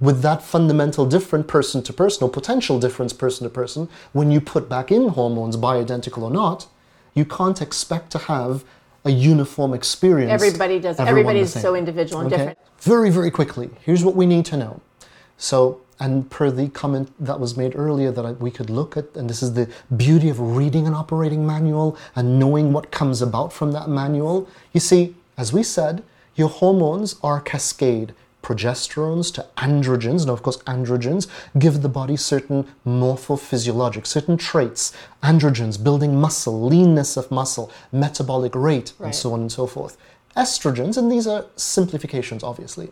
with 0.02 0.22
that 0.24 0.42
fundamental 0.42 1.06
different 1.06 1.48
person 1.48 1.84
to 1.84 1.94
person 1.94 2.24
or 2.24 2.30
potential 2.30 2.80
difference 2.80 3.14
person 3.14 3.46
to 3.46 3.50
person, 3.50 3.88
when 4.12 4.32
you 4.32 4.42
put 4.42 4.68
back 4.68 4.92
in 4.92 5.10
hormones, 5.10 5.56
bioidentical 5.56 6.24
or 6.24 6.32
not, 6.32 6.66
you 7.14 7.26
can't 7.26 7.62
expect 7.62 8.12
to 8.12 8.18
have 8.18 8.64
a 9.06 9.12
uniform 9.12 9.74
experience. 9.74 10.32
Everybody 10.32 10.80
does. 10.80 11.00
Everybody's 11.00 11.54
so 11.54 11.76
individual 11.76 12.22
and 12.22 12.28
Okay? 12.34 12.38
different. 12.38 12.58
Very, 12.80 13.12
very 13.12 13.30
quickly, 13.30 13.70
here's 13.86 14.04
what 14.04 14.16
we 14.16 14.26
need 14.26 14.46
to 14.46 14.58
know. 14.58 14.82
So, 15.38 15.82
and 16.00 16.30
per 16.30 16.52
the 16.52 16.70
comment 16.70 17.14
that 17.20 17.40
was 17.40 17.56
made 17.56 17.76
earlier 17.76 18.12
that 18.12 18.40
we 18.40 18.52
could 18.52 18.70
look 18.70 18.98
at, 18.98 19.16
and 19.16 19.30
this 19.30 19.44
is 19.44 19.54
the 19.54 19.70
beauty 19.96 20.30
of 20.30 20.40
reading 20.40 20.88
an 20.88 20.94
operating 20.94 21.46
manual 21.46 21.98
and 22.16 22.40
knowing 22.40 22.74
what 22.74 22.92
comes 22.92 23.22
about 23.22 23.54
from 23.54 23.72
that 23.72 23.90
manual. 23.90 24.48
You 24.74 24.80
see, 24.80 25.16
as 25.38 25.54
we 25.54 25.64
said, 25.64 26.04
your 26.36 26.50
hormones 26.50 27.16
are 27.24 27.38
a 27.38 27.42
cascade. 27.42 28.14
Progesterones 28.42 29.34
to 29.36 29.46
androgens. 29.56 30.28
Now, 30.28 30.34
of 30.34 30.44
course, 30.44 30.58
androgens 30.64 31.28
give 31.58 31.82
the 31.82 31.88
body 31.88 32.18
certain 32.18 32.68
morphophysiologic, 32.86 34.06
certain 34.06 34.36
traits. 34.36 34.92
Androgens, 35.22 35.82
building 35.82 36.20
muscle, 36.20 36.62
leanness 36.62 37.16
of 37.16 37.32
muscle, 37.32 37.72
metabolic 37.94 38.54
rate, 38.54 38.92
and 39.00 39.16
so 39.16 39.32
on 39.32 39.40
and 39.40 39.52
so 39.52 39.66
forth. 39.66 39.96
Estrogens, 40.36 40.98
and 40.98 41.10
these 41.10 41.26
are 41.26 41.46
simplifications, 41.56 42.44
obviously. 42.44 42.92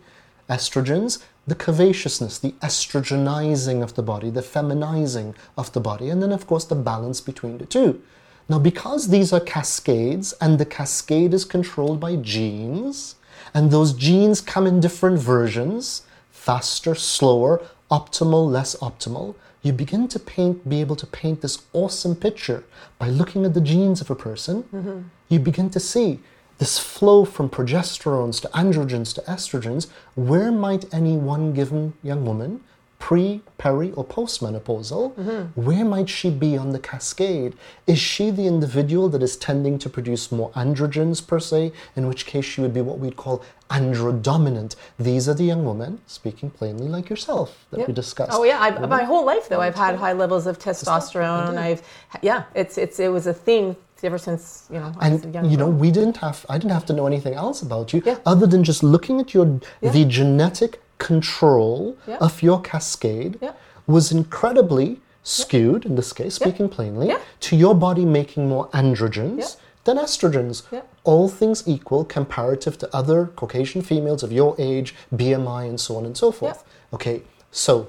Estrogens, 0.51 1.23
the 1.47 1.55
covaciousness, 1.55 2.39
the 2.39 2.51
estrogenizing 2.61 3.81
of 3.81 3.95
the 3.95 4.03
body, 4.03 4.29
the 4.29 4.41
feminizing 4.41 5.33
of 5.57 5.71
the 5.71 5.79
body, 5.79 6.09
and 6.09 6.21
then, 6.21 6.31
of 6.31 6.45
course, 6.45 6.65
the 6.65 6.75
balance 6.75 7.21
between 7.21 7.57
the 7.57 7.65
two. 7.65 8.01
Now, 8.47 8.59
because 8.59 9.07
these 9.07 9.33
are 9.33 9.39
cascades 9.39 10.33
and 10.41 10.59
the 10.59 10.65
cascade 10.65 11.33
is 11.33 11.45
controlled 11.45 11.99
by 11.99 12.17
genes, 12.17 13.15
and 13.53 13.71
those 13.71 13.93
genes 13.93 14.41
come 14.41 14.67
in 14.67 14.79
different 14.79 15.17
versions 15.17 16.03
faster, 16.29 16.93
slower, 16.95 17.61
optimal, 17.89 18.51
less 18.51 18.75
optimal 18.75 19.35
you 19.63 19.73
begin 19.73 20.07
to 20.07 20.19
paint, 20.19 20.67
be 20.67 20.81
able 20.81 20.95
to 20.95 21.05
paint 21.05 21.41
this 21.41 21.63
awesome 21.73 22.15
picture 22.15 22.63
by 22.97 23.09
looking 23.09 23.45
at 23.45 23.53
the 23.53 23.61
genes 23.61 24.01
of 24.01 24.09
a 24.09 24.15
person. 24.15 24.63
Mm-hmm. 24.63 25.01
You 25.29 25.39
begin 25.39 25.69
to 25.71 25.79
see 25.79 26.19
this 26.61 26.77
flow 26.77 27.25
from 27.25 27.49
progesterones 27.49 28.39
to 28.39 28.47
androgens 28.49 29.15
to 29.15 29.21
estrogens, 29.21 29.87
where 30.13 30.51
might 30.51 30.85
any 30.93 31.17
one 31.17 31.53
given 31.53 31.91
young 32.03 32.23
woman, 32.23 32.63
pre, 32.99 33.41
peri, 33.57 33.91
or 33.93 34.05
postmenopausal, 34.05 35.15
mm-hmm. 35.15 35.59
where 35.59 35.83
might 35.83 36.07
she 36.07 36.29
be 36.29 36.55
on 36.55 36.69
the 36.69 36.77
cascade? 36.77 37.55
Is 37.87 37.97
she 37.97 38.29
the 38.29 38.45
individual 38.45 39.09
that 39.09 39.23
is 39.23 39.37
tending 39.37 39.79
to 39.79 39.89
produce 39.89 40.31
more 40.31 40.51
androgens 40.51 41.25
per 41.25 41.39
se, 41.39 41.71
in 41.95 42.05
which 42.07 42.27
case 42.27 42.45
she 42.45 42.61
would 42.61 42.75
be 42.75 42.81
what 42.81 42.99
we'd 42.99 43.17
call 43.17 43.43
androdominant? 43.71 44.75
These 44.99 45.27
are 45.27 45.33
the 45.33 45.45
young 45.45 45.65
women, 45.65 45.99
speaking 46.05 46.51
plainly 46.51 46.87
like 46.87 47.09
yourself, 47.09 47.65
that 47.71 47.87
we 47.87 47.93
discussed. 47.93 48.33
Oh 48.33 48.43
yeah, 48.43 48.61
I, 48.61 48.69
mm-hmm. 48.69 48.87
my 48.87 49.03
whole 49.03 49.25
life 49.25 49.49
though 49.49 49.61
I've 49.61 49.73
had 49.73 49.95
high 49.95 50.13
levels 50.13 50.45
of 50.45 50.59
testosterone. 50.59 51.55
Mm-hmm. 51.55 51.57
I've 51.57 51.81
yeah, 52.21 52.43
it's 52.53 52.77
it's 52.77 52.99
it 52.99 53.11
was 53.11 53.25
a 53.25 53.33
theme 53.33 53.75
ever 54.03 54.17
since 54.17 54.67
you 54.71 54.79
know 54.79 54.91
I 54.99 55.09
was 55.09 55.23
a 55.25 55.27
and 55.37 55.51
you 55.51 55.57
know 55.57 55.69
we 55.69 55.91
didn't 55.91 56.17
have 56.17 56.45
i 56.49 56.57
didn't 56.57 56.71
have 56.71 56.85
to 56.87 56.93
know 56.93 57.05
anything 57.07 57.33
else 57.33 57.61
about 57.61 57.93
you 57.93 58.01
Yeah. 58.05 58.17
other 58.25 58.47
than 58.47 58.63
just 58.63 58.83
looking 58.83 59.19
at 59.19 59.33
your 59.33 59.59
the 59.81 60.05
genetic 60.05 60.81
control 60.97 61.95
Yeah. 62.07 62.17
of 62.27 62.41
your 62.41 62.59
cascade 62.61 63.37
Yeah. 63.41 63.53
was 63.87 64.11
incredibly 64.11 64.99
skewed 65.23 65.85
in 65.85 65.95
this 65.95 66.13
case 66.13 66.35
speaking 66.35 66.67
plainly 66.69 67.07
Yeah. 67.09 67.19
to 67.41 67.55
your 67.55 67.75
body 67.75 68.05
making 68.05 68.49
more 68.49 68.67
androgens 68.69 69.37
Yeah. 69.39 69.47
than 69.85 69.97
estrogens 69.97 70.63
Yeah. 70.71 70.81
all 71.03 71.27
things 71.29 71.63
equal 71.67 72.03
comparative 72.05 72.77
to 72.79 72.89
other 72.99 73.19
caucasian 73.35 73.81
females 73.81 74.23
of 74.23 74.31
your 74.31 74.55
age 74.57 74.95
bmi 75.15 75.61
and 75.69 75.79
so 75.79 75.95
on 75.97 76.05
and 76.05 76.15
so 76.17 76.31
forth 76.31 76.63
okay 76.93 77.21
so 77.51 77.87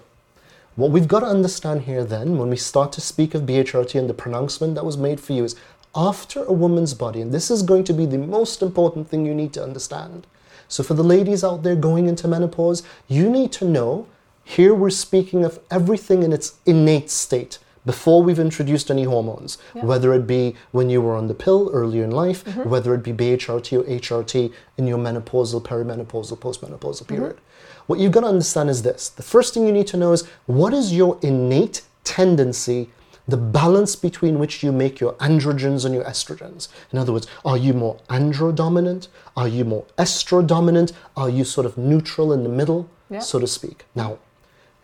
what 0.75 0.91
we've 0.91 1.07
got 1.15 1.21
to 1.21 1.27
understand 1.27 1.83
here 1.83 2.03
then, 2.03 2.39
when 2.39 2.49
we 2.49 2.57
start 2.57 2.93
to 2.93 3.03
speak 3.03 3.35
of 3.35 3.43
BHRT 3.43 3.99
and 3.99 4.09
the 4.09 4.15
pronouncement 4.15 4.75
that 4.77 4.87
was 4.87 4.97
made 4.97 5.21
for 5.21 5.35
you, 5.35 5.45
is 5.45 5.55
after 5.95 6.45
a 6.45 6.53
woman's 6.53 6.95
body, 6.95 7.21
and 7.21 7.33
this 7.33 7.51
is 7.51 7.63
going 7.63 7.85
to 7.85 7.93
be 7.93 8.07
the 8.07 8.19
most 8.19 8.63
important 8.63 9.09
thing 9.09 9.27
you 9.27 9.35
need 9.35 9.53
to 9.55 9.63
understand. 9.63 10.27
So, 10.69 10.83
for 10.83 10.95
the 10.95 11.05
ladies 11.05 11.45
out 11.45 11.63
there 11.63 11.77
going 11.77 12.09
into 12.09 12.27
menopause, 12.27 12.83
you 13.09 13.29
need 13.29 13.53
to 13.53 13.65
know 13.65 14.07
here 14.45 14.75
we're 14.75 14.91
speaking 14.91 15.45
of 15.45 15.61
everything 15.71 16.23
in 16.23 16.33
its 16.33 16.55
innate 16.67 17.11
state 17.11 17.59
before 17.85 18.23
we've 18.23 18.39
introduced 18.39 18.91
any 18.91 19.05
hormones, 19.05 19.59
whether 19.75 20.15
it 20.15 20.27
be 20.27 20.55
when 20.71 20.89
you 20.89 21.01
were 21.01 21.17
on 21.17 21.27
the 21.27 21.35
pill 21.35 21.69
earlier 21.73 22.05
in 22.05 22.11
life, 22.11 22.45
mm-hmm. 22.45 22.69
whether 22.69 22.95
it 22.95 23.03
be 23.03 23.13
BHRT 23.13 23.81
or 23.81 23.85
HRT 23.85 24.53
in 24.77 24.87
your 24.87 24.99
menopausal, 24.99 25.63
perimenopausal, 25.63 26.39
postmenopausal 26.39 27.05
mm-hmm. 27.05 27.17
period. 27.17 27.39
What 27.87 27.99
you've 27.99 28.13
got 28.13 28.21
to 28.21 28.29
understand 28.29 28.71
is 28.71 28.83
this. 28.83 29.09
The 29.09 29.25
first 29.25 29.53
thing 29.53 29.67
you 29.67 29.73
need 29.73 29.89
to 29.89 29.97
know 29.97 30.13
is 30.13 30.27
what 30.47 30.73
is 30.73 30.95
your 30.95 31.19
innate 31.23 31.83
tendency, 32.05 32.89
the 33.29 33.37
balance 33.37 33.95
between 33.97 34.39
which 34.39 34.63
you 34.63 34.73
make 34.73 34.99
your 35.01 35.13
androgens 35.15 35.85
and 35.85 35.95
your 35.95 36.05
estrogens. 36.05 36.69
In 36.93 36.99
other 36.99 37.13
words, 37.13 37.27
are 37.45 37.57
you 37.57 37.73
more 37.73 37.97
androdominant? 38.09 39.09
Are 39.37 39.49
you 39.49 39.65
more 39.65 39.85
estrodominant? 39.97 40.93
Are 41.17 41.31
you 41.31 41.45
sort 41.45 41.67
of 41.67 41.79
neutral 41.79 42.33
in 42.33 42.43
the 42.43 42.49
middle, 42.49 42.89
Yeah. 43.11 43.21
so 43.21 43.39
to 43.39 43.47
speak? 43.47 43.85
Now, 43.95 44.19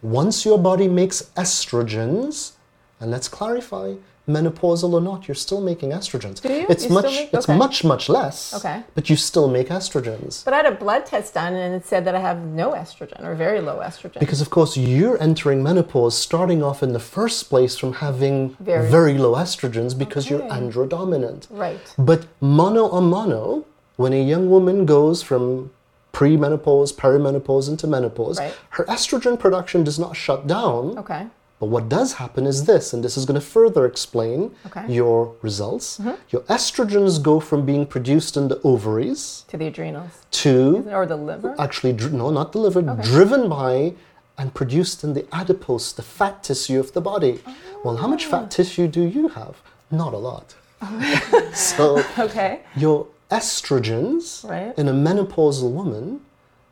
once 0.02 0.44
your 0.44 0.58
body 0.58 0.86
makes 0.88 1.22
estrogens, 1.36 2.52
and 3.00 3.10
let's 3.10 3.28
clarify, 3.28 3.94
menopausal 4.28 4.92
or 4.92 5.00
not, 5.00 5.26
you're 5.26 5.34
still 5.34 5.60
making 5.60 5.90
estrogens. 5.90 6.40
Do 6.40 6.52
you? 6.52 6.66
It's 6.68 6.84
You 6.84 6.90
much 6.98 7.04
make- 7.06 7.32
it's 7.34 7.48
okay. 7.48 7.56
much 7.56 7.82
much 7.84 8.08
less. 8.08 8.54
Okay. 8.58 8.82
But 8.94 9.08
you 9.10 9.16
still 9.16 9.48
make 9.48 9.68
estrogens. 9.68 10.44
But 10.44 10.52
I 10.54 10.58
had 10.58 10.66
a 10.66 10.76
blood 10.84 11.06
test 11.06 11.34
done 11.34 11.54
and 11.54 11.74
it 11.74 11.84
said 11.86 12.04
that 12.04 12.14
I 12.14 12.20
have 12.20 12.38
no 12.62 12.72
estrogen 12.72 13.24
or 13.24 13.34
very 13.34 13.60
low 13.60 13.78
estrogen. 13.78 14.20
Because 14.20 14.40
of 14.40 14.50
course 14.50 14.76
you're 14.76 15.20
entering 15.20 15.62
menopause 15.62 16.16
starting 16.16 16.62
off 16.62 16.82
in 16.82 16.92
the 16.92 17.00
first 17.16 17.48
place 17.48 17.76
from 17.76 17.94
having 17.94 18.56
Very- 18.60 18.88
very, 18.90 19.16
low 19.18 19.34
estrogens 19.34 19.96
because 19.96 20.28
you're 20.30 20.42
Okay. 20.42 20.56
androdominant. 20.60 21.46
right. 21.50 21.80
But 21.98 22.20
mono 22.40 22.84
a 22.90 23.00
mono, 23.00 23.64
when 23.96 24.12
a 24.12 24.22
young 24.22 24.48
woman 24.50 24.84
goes 24.86 25.22
from 25.22 25.70
pre-menopause, 26.12 26.92
perimenopause 26.92 27.68
into 27.68 27.86
menopause, 27.86 28.38
Right. 28.38 28.52
her 28.70 28.84
estrogen 28.84 29.38
production 29.38 29.84
does 29.84 29.98
not 29.98 30.16
shut 30.16 30.46
down. 30.46 30.98
Okay. 30.98 31.26
But 31.60 31.66
what 31.70 31.88
does 31.88 32.12
happen 32.14 32.46
is 32.46 32.64
this, 32.66 32.92
and 32.92 33.02
this 33.02 33.16
is 33.16 33.24
going 33.26 33.40
to 33.40 33.46
further 33.46 33.84
explain 33.84 34.52
Okay. 34.66 34.84
your 34.92 35.34
results. 35.42 35.98
Mm-hmm. 35.98 36.14
Your 36.30 36.42
estrogens 36.42 37.20
go 37.20 37.40
from 37.40 37.66
being 37.66 37.84
produced 37.86 38.36
in 38.36 38.46
the 38.48 38.60
ovaries 38.62 39.44
To 39.48 39.56
the 39.56 39.66
adrenals 39.66 40.12
to 40.42 40.86
or 40.92 41.04
the 41.06 41.16
liver. 41.16 41.54
actually 41.58 41.92
no 42.22 42.30
not 42.30 42.52
the 42.52 42.58
delivered 42.58 42.86
driven 43.02 43.48
by 43.48 43.94
and 44.40 44.54
produced 44.54 45.02
in 45.04 45.14
the 45.14 45.24
adipose 45.40 45.86
the 45.92 46.02
fat 46.16 46.34
tissue 46.44 46.78
of 46.78 46.92
the 46.92 47.00
body 47.00 47.34
oh. 47.46 47.56
well 47.84 47.96
how 48.02 48.06
much 48.06 48.24
fat 48.32 48.50
tissue 48.50 48.86
do 48.86 49.02
you 49.16 49.24
have 49.28 49.54
not 49.90 50.12
a 50.14 50.22
lot 50.28 50.48
so 51.54 51.84
okay. 52.26 52.60
your 52.76 52.98
estrogens 53.30 54.48
Right. 54.48 54.72
in 54.78 54.86
a 54.88 54.92
menopausal 54.92 55.70
woman 55.80 56.20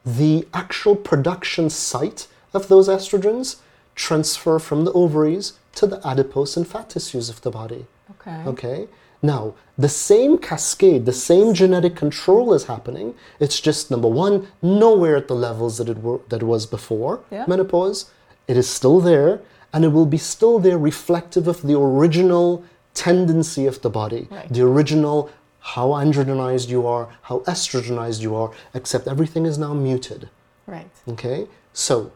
the 0.05 0.46
actual 0.55 0.94
production 1.11 1.68
site 1.70 2.29
of 2.55 2.68
those 2.68 2.88
estrogens 2.88 3.57
transfer 3.96 4.59
from 4.61 4.85
the 4.85 4.92
ovaries 4.92 5.54
to 5.74 5.87
the 5.87 6.00
adipose 6.06 6.56
and 6.56 6.66
fat 6.68 6.88
tissues 6.90 7.28
of 7.28 7.40
the 7.42 7.50
body 7.50 7.87
Okay. 8.20 8.42
Okay. 8.46 8.88
Now, 9.22 9.54
the 9.76 9.88
same 9.88 10.38
cascade, 10.38 11.06
the 11.06 11.12
same 11.12 11.54
genetic 11.54 11.96
control 11.96 12.52
is 12.54 12.64
happening. 12.66 13.14
It's 13.40 13.59
just 13.61 13.90
number 13.90 14.06
one, 14.09 14.46
nowhere 14.62 15.16
at 15.16 15.26
the 15.26 15.35
levels 15.35 15.78
that 15.78 15.88
it 15.88 15.98
were 16.02 16.20
that 16.28 16.42
it 16.42 16.46
was 16.46 16.66
before 16.66 17.20
Yeah. 17.32 17.44
menopause. 17.48 17.98
It 18.46 18.56
is 18.56 18.68
still 18.68 19.00
there, 19.00 19.40
and 19.72 19.85
it 19.85 19.88
will 19.96 20.06
be 20.06 20.18
still 20.18 20.59
there, 20.61 20.78
reflective 20.78 21.48
of 21.48 21.62
the 21.62 21.76
original 21.76 22.62
tendency 22.94 23.66
of 23.66 23.80
the 23.82 23.90
body, 23.90 24.28
Right. 24.30 24.52
the 24.52 24.62
original 24.62 25.30
how 25.74 25.88
androgenized 26.04 26.68
you 26.68 26.87
are, 26.87 27.09
how 27.22 27.38
estrogenized 27.54 28.20
you 28.20 28.37
are. 28.37 28.50
Except 28.72 29.09
everything 29.09 29.46
is 29.46 29.59
now 29.59 29.74
muted. 29.74 30.28
Right. 30.66 30.90
Okay? 31.09 31.48
So, 31.72 32.12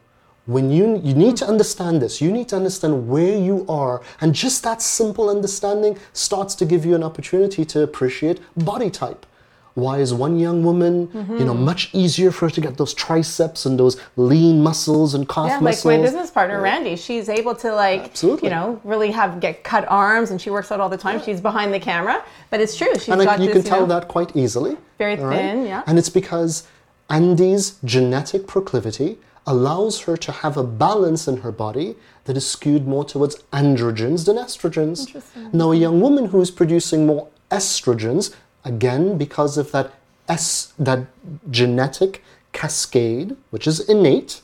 when 0.51 0.71
you 0.71 1.01
you 1.09 1.15
need 1.15 1.37
to 1.37 1.47
understand 1.47 2.03
this, 2.03 2.21
you 2.21 2.31
need 2.33 2.49
to 2.49 2.57
understand 2.57 3.09
where 3.09 3.37
you 3.49 3.65
are, 3.69 4.03
and 4.21 4.35
just 4.35 4.63
that 4.69 4.83
simple 4.83 5.31
understanding 5.37 5.99
starts 6.13 6.55
to 6.61 6.65
give 6.65 6.85
you 6.85 6.95
an 6.95 7.05
opportunity 7.05 7.65
to 7.73 7.83
appreciate 7.83 8.41
body 8.57 8.91
type. 8.91 9.27
Why 9.75 9.99
is 9.99 10.13
one 10.13 10.39
young 10.39 10.65
woman, 10.65 10.95
you 11.39 11.45
know, 11.45 11.55
much 11.55 11.91
easier 11.95 12.33
for 12.33 12.47
her 12.47 12.51
to 12.51 12.61
get 12.61 12.77
those 12.77 12.93
triceps 12.93 13.67
and 13.67 13.79
those 13.79 14.01
lean 14.17 14.61
muscles 14.63 15.15
and 15.15 15.29
calf 15.29 15.47
Yeah, 15.47 15.55
like 15.55 15.63
muscles? 15.63 15.97
my 15.97 16.03
business 16.03 16.31
partner 16.33 16.61
Randy, 16.61 16.97
she's 16.97 17.29
able 17.29 17.55
to 17.55 17.73
like, 17.73 18.03
Absolutely. 18.03 18.49
you 18.49 18.55
know, 18.55 18.81
really 18.83 19.13
have 19.13 19.39
get 19.39 19.63
cut 19.63 19.85
arms, 19.89 20.33
and 20.33 20.41
she 20.43 20.51
works 20.51 20.73
out 20.73 20.81
all 20.81 20.89
the 20.89 21.03
time. 21.07 21.23
She's 21.23 21.41
behind 21.41 21.73
the 21.73 21.79
camera, 21.79 22.25
but 22.51 22.61
it's 22.61 22.77
true. 22.77 22.93
She's 22.95 23.09
and 23.09 23.23
got 23.23 23.39
you 23.39 23.47
this, 23.47 23.55
can 23.55 23.63
tell 23.63 23.81
know, 23.87 23.95
that 23.95 24.09
quite 24.09 24.35
easily. 24.35 24.77
Very 24.99 25.17
all 25.17 25.27
right? 25.27 25.37
thin, 25.37 25.67
yeah. 25.67 25.85
And 25.87 25.99
it's 26.01 26.11
because 26.11 26.67
Andy's 27.09 27.79
genetic 27.85 28.49
proclivity 28.49 29.19
allows 29.47 30.03
her 30.03 30.17
to 30.17 30.33
have 30.33 30.57
a 30.57 30.65
balance 30.65 31.27
in 31.27 31.39
her 31.39 31.53
body 31.53 31.97
that 32.25 32.37
is 32.37 32.49
skewed 32.49 32.87
more 32.87 33.05
towards 33.05 33.37
androgens 33.53 34.27
than 34.27 34.37
estrogens. 34.37 35.23
Now, 35.53 35.73
a 35.73 35.77
young 35.77 36.01
woman 36.01 36.27
who 36.27 36.41
is 36.41 36.51
producing 36.51 37.07
more 37.07 37.29
estrogens, 37.51 38.35
again, 38.65 39.19
because 39.19 39.59
of 39.59 39.73
that 39.73 39.93
S, 40.29 40.73
that 40.79 41.07
genetic 41.51 42.23
cascade, 42.53 43.37
which 43.51 43.67
is 43.67 43.81
innate, 43.89 44.43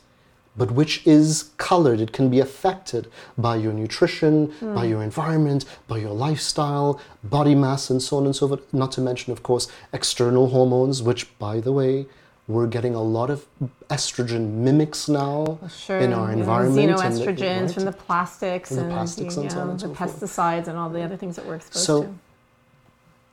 but 0.57 0.71
which 0.71 1.07
is 1.07 1.51
colored. 1.59 2.01
It 2.01 2.13
can 2.13 2.31
be 2.31 2.41
affected 2.41 3.09
by 3.37 3.57
your 3.57 3.73
nutrition, 3.73 4.47
by 4.61 4.85
hmm. 4.85 4.91
your 4.91 5.03
environment, 5.03 5.65
by 5.87 5.99
your 5.99 6.13
lifestyle, 6.13 7.01
body 7.23 7.55
mass, 7.55 7.91
and 7.91 8.03
so 8.03 8.17
on 8.17 8.25
and 8.25 8.35
so 8.35 8.49
forth. 8.49 8.73
Not 8.73 8.93
to 8.93 9.01
mention, 9.01 9.33
of 9.33 9.43
course, 9.43 9.69
external 9.93 10.49
hormones, 10.49 11.03
which, 11.03 11.39
by 11.39 11.61
the 11.61 11.73
way, 11.73 12.07
we're 12.49 12.67
getting 12.67 12.95
a 12.95 13.03
lot 13.03 13.29
of 13.31 13.45
estrogen 13.91 14.53
mimics 14.55 15.09
now 15.09 15.59
Sure, 15.69 15.99
in 15.99 16.13
our 16.13 16.31
environment. 16.33 16.79
and 16.91 17.17
the- 17.17 17.21
xenoestrogens 17.25 17.61
right? 17.63 17.75
from 17.75 17.85
the 17.85 17.93
plastics 17.93 18.71
the 18.71 18.81
and, 18.83 18.93
plastics 18.93 19.37
you 19.37 19.43
and 19.43 19.53
so 19.53 19.59
on 19.59 19.65
know, 19.67 19.71
and 19.73 19.81
the 19.81 19.89
so 19.89 19.95
forth. 19.95 20.21
pesticides 20.21 20.69
and 20.69 20.79
all 20.79 20.89
the 20.89 21.03
other 21.03 21.17
things 21.17 21.37
that 21.37 21.45
we're 21.47 21.57
exposed 21.57 21.85
So, 21.85 22.03
to. 22.05 22.09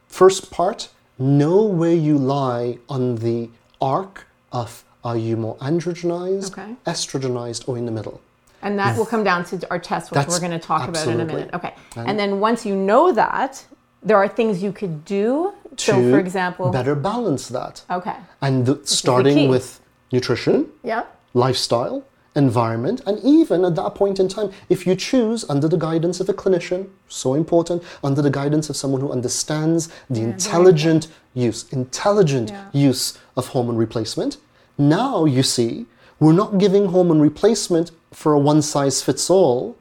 First 0.07 0.51
part, 0.51 0.89
know 1.19 1.61
where 1.63 1.93
you 1.95 2.17
lie 2.17 2.77
on 2.89 3.15
the 3.15 3.49
arc 3.81 4.27
of 4.51 4.83
are 5.03 5.17
you 5.17 5.35
more 5.37 5.57
androgenized, 5.57 6.51
Okay. 6.53 6.75
estrogenized, 6.85 7.67
or 7.67 7.77
in 7.77 7.85
the 7.85 7.91
middle. 7.91 8.21
And 8.61 8.79
that 8.79 8.95
will 8.97 9.05
come 9.05 9.23
down 9.25 9.43
to 9.45 9.69
our 9.69 9.77
test, 9.79 10.09
which 10.09 10.15
That's- 10.15 10.33
we're 10.33 10.39
going 10.47 10.57
to 10.57 10.65
talk 10.65 10.87
about 10.87 11.05
in 11.07 11.19
a 11.19 11.25
minute. 11.25 11.49
Okay. 11.53 11.73
And, 11.97 12.17
then 12.17 12.39
once 12.39 12.65
you 12.65 12.75
know 12.75 13.11
that, 13.11 13.65
there 14.03 14.17
are 14.17 14.27
things 14.27 14.61
you 14.61 14.71
could 14.71 15.05
do. 15.05 15.53
So, 15.77 15.93
for 16.11 16.19
example, 16.19 16.69
better 16.71 16.95
balance 16.95 17.47
that. 17.49 17.81
okay. 17.89 18.15
And 18.41 18.65
the, 18.65 18.79
starting 18.83 19.49
with 19.49 19.81
nutrition, 20.11 20.67
Yeah. 20.83 21.03
lifestyle, 21.33 22.03
environment, 22.35 23.01
and 23.07 23.19
even 23.23 23.63
at 23.65 23.75
that 23.75 23.95
point 23.95 24.19
in 24.19 24.27
time, 24.27 24.51
if 24.69 24.85
you 24.87 24.95
choose 24.95 25.47
under 25.49 25.67
the 25.67 25.77
guidance 25.77 26.19
of 26.19 26.29
a 26.29 26.33
clinician, 26.33 26.87
so 27.07 27.33
important, 27.33 27.81
under 28.03 28.21
the 28.21 28.29
guidance 28.29 28.69
of 28.69 28.75
someone 28.75 29.01
who 29.01 29.11
understands 29.11 29.89
the 30.09 30.21
intelligent 30.21 31.07
use, 31.33 31.65
intelligent 31.71 32.49
Yeah. 32.51 32.65
use 32.89 33.17
of 33.35 33.47
hormone 33.49 33.77
replacement, 33.77 34.37
now 34.77 35.25
you 35.25 35.43
see, 35.43 35.85
we're 36.19 36.33
not 36.43 36.57
giving 36.59 36.87
hormone 36.87 37.19
replacement 37.19 37.91
for 38.11 38.33
a 38.33 38.39
one 38.39 38.61
size 38.61 39.01
fits 39.01 39.29
all. 39.29 39.75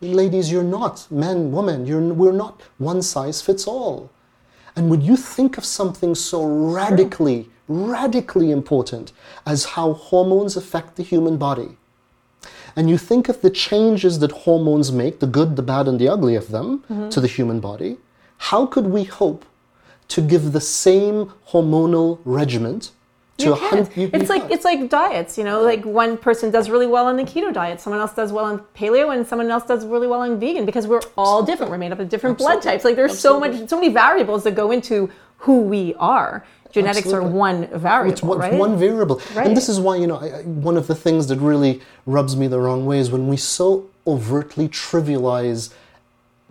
Ladies, 0.00 0.50
you're 0.52 0.62
not. 0.62 1.06
Men, 1.10 1.50
women, 1.50 1.86
you're, 1.86 2.00
we're 2.00 2.32
not 2.32 2.62
one 2.78 3.02
size 3.02 3.42
fits 3.42 3.66
all. 3.66 4.10
And 4.76 4.90
would 4.90 5.02
you 5.02 5.16
think 5.16 5.58
of 5.58 5.64
something 5.64 6.14
so 6.14 6.44
radically, 6.44 7.50
radically 7.66 8.52
important 8.52 9.12
as 9.44 9.64
how 9.64 9.94
hormones 9.94 10.56
affect 10.56 10.96
the 10.96 11.02
human 11.02 11.36
body? 11.36 11.76
And 12.76 12.88
you 12.88 12.96
think 12.96 13.28
of 13.28 13.40
the 13.40 13.50
changes 13.50 14.20
that 14.20 14.30
hormones 14.30 14.92
make, 14.92 15.18
the 15.18 15.26
good, 15.26 15.56
the 15.56 15.62
bad, 15.62 15.88
and 15.88 15.98
the 15.98 16.08
ugly 16.08 16.36
of 16.36 16.50
them, 16.50 16.84
mm-hmm. 16.88 17.08
to 17.08 17.20
the 17.20 17.26
human 17.26 17.58
body, 17.58 17.96
how 18.38 18.66
could 18.66 18.86
we 18.86 19.02
hope 19.02 19.44
to 20.08 20.20
give 20.20 20.52
the 20.52 20.60
same 20.60 21.32
hormonal 21.48 22.20
regimen 22.24 22.82
You 23.38 23.54
hundred? 23.54 23.90
can't. 23.92 24.14
It's 24.14 24.28
like 24.28 24.50
it's 24.50 24.64
like 24.64 24.90
diets, 24.90 25.38
you 25.38 25.44
know. 25.44 25.62
Like 25.62 25.84
one 25.84 26.18
person 26.18 26.50
does 26.50 26.68
really 26.68 26.86
well 26.86 27.06
on 27.06 27.16
the 27.16 27.22
keto 27.22 27.52
diet, 27.52 27.80
someone 27.80 28.00
else 28.00 28.12
does 28.12 28.32
well 28.32 28.44
on 28.44 28.58
paleo, 28.74 29.14
and 29.14 29.26
someone 29.26 29.48
else 29.50 29.64
does 29.64 29.86
really 29.86 30.08
well 30.08 30.20
on 30.20 30.40
vegan 30.40 30.66
because 30.66 30.86
we're 30.88 31.00
all 31.16 31.42
different. 31.44 31.70
We're 31.70 31.78
made 31.78 31.92
up 31.92 32.00
of 32.00 32.08
different 32.08 32.36
blood 32.36 32.60
types. 32.62 32.84
Like 32.84 32.96
there's 32.96 33.16
so 33.18 33.38
much, 33.38 33.68
so 33.68 33.76
many 33.80 33.92
variables 33.92 34.42
that 34.44 34.56
go 34.56 34.72
into 34.72 35.08
who 35.38 35.60
we 35.60 35.94
are. 35.94 36.44
Genetics 36.72 37.06
Absolutely. 37.06 37.30
are 37.30 37.32
one 37.32 37.66
variable, 37.78 38.12
It's 38.12 38.22
one, 38.22 38.38
right? 38.38 38.52
one 38.52 38.76
variable. 38.76 39.22
Right. 39.34 39.46
And 39.46 39.56
this 39.56 39.68
is 39.70 39.80
why, 39.80 39.96
you 39.96 40.06
know, 40.06 40.16
I, 40.16 40.26
I, 40.26 40.42
one 40.42 40.76
of 40.76 40.86
the 40.86 40.94
things 40.94 41.26
that 41.28 41.38
really 41.38 41.80
rubs 42.04 42.36
me 42.36 42.46
the 42.46 42.58
wrong 42.60 42.84
way 42.84 42.98
is 42.98 43.10
when 43.10 43.26
we 43.26 43.38
so 43.38 43.88
overtly 44.06 44.68
trivialize 44.68 45.72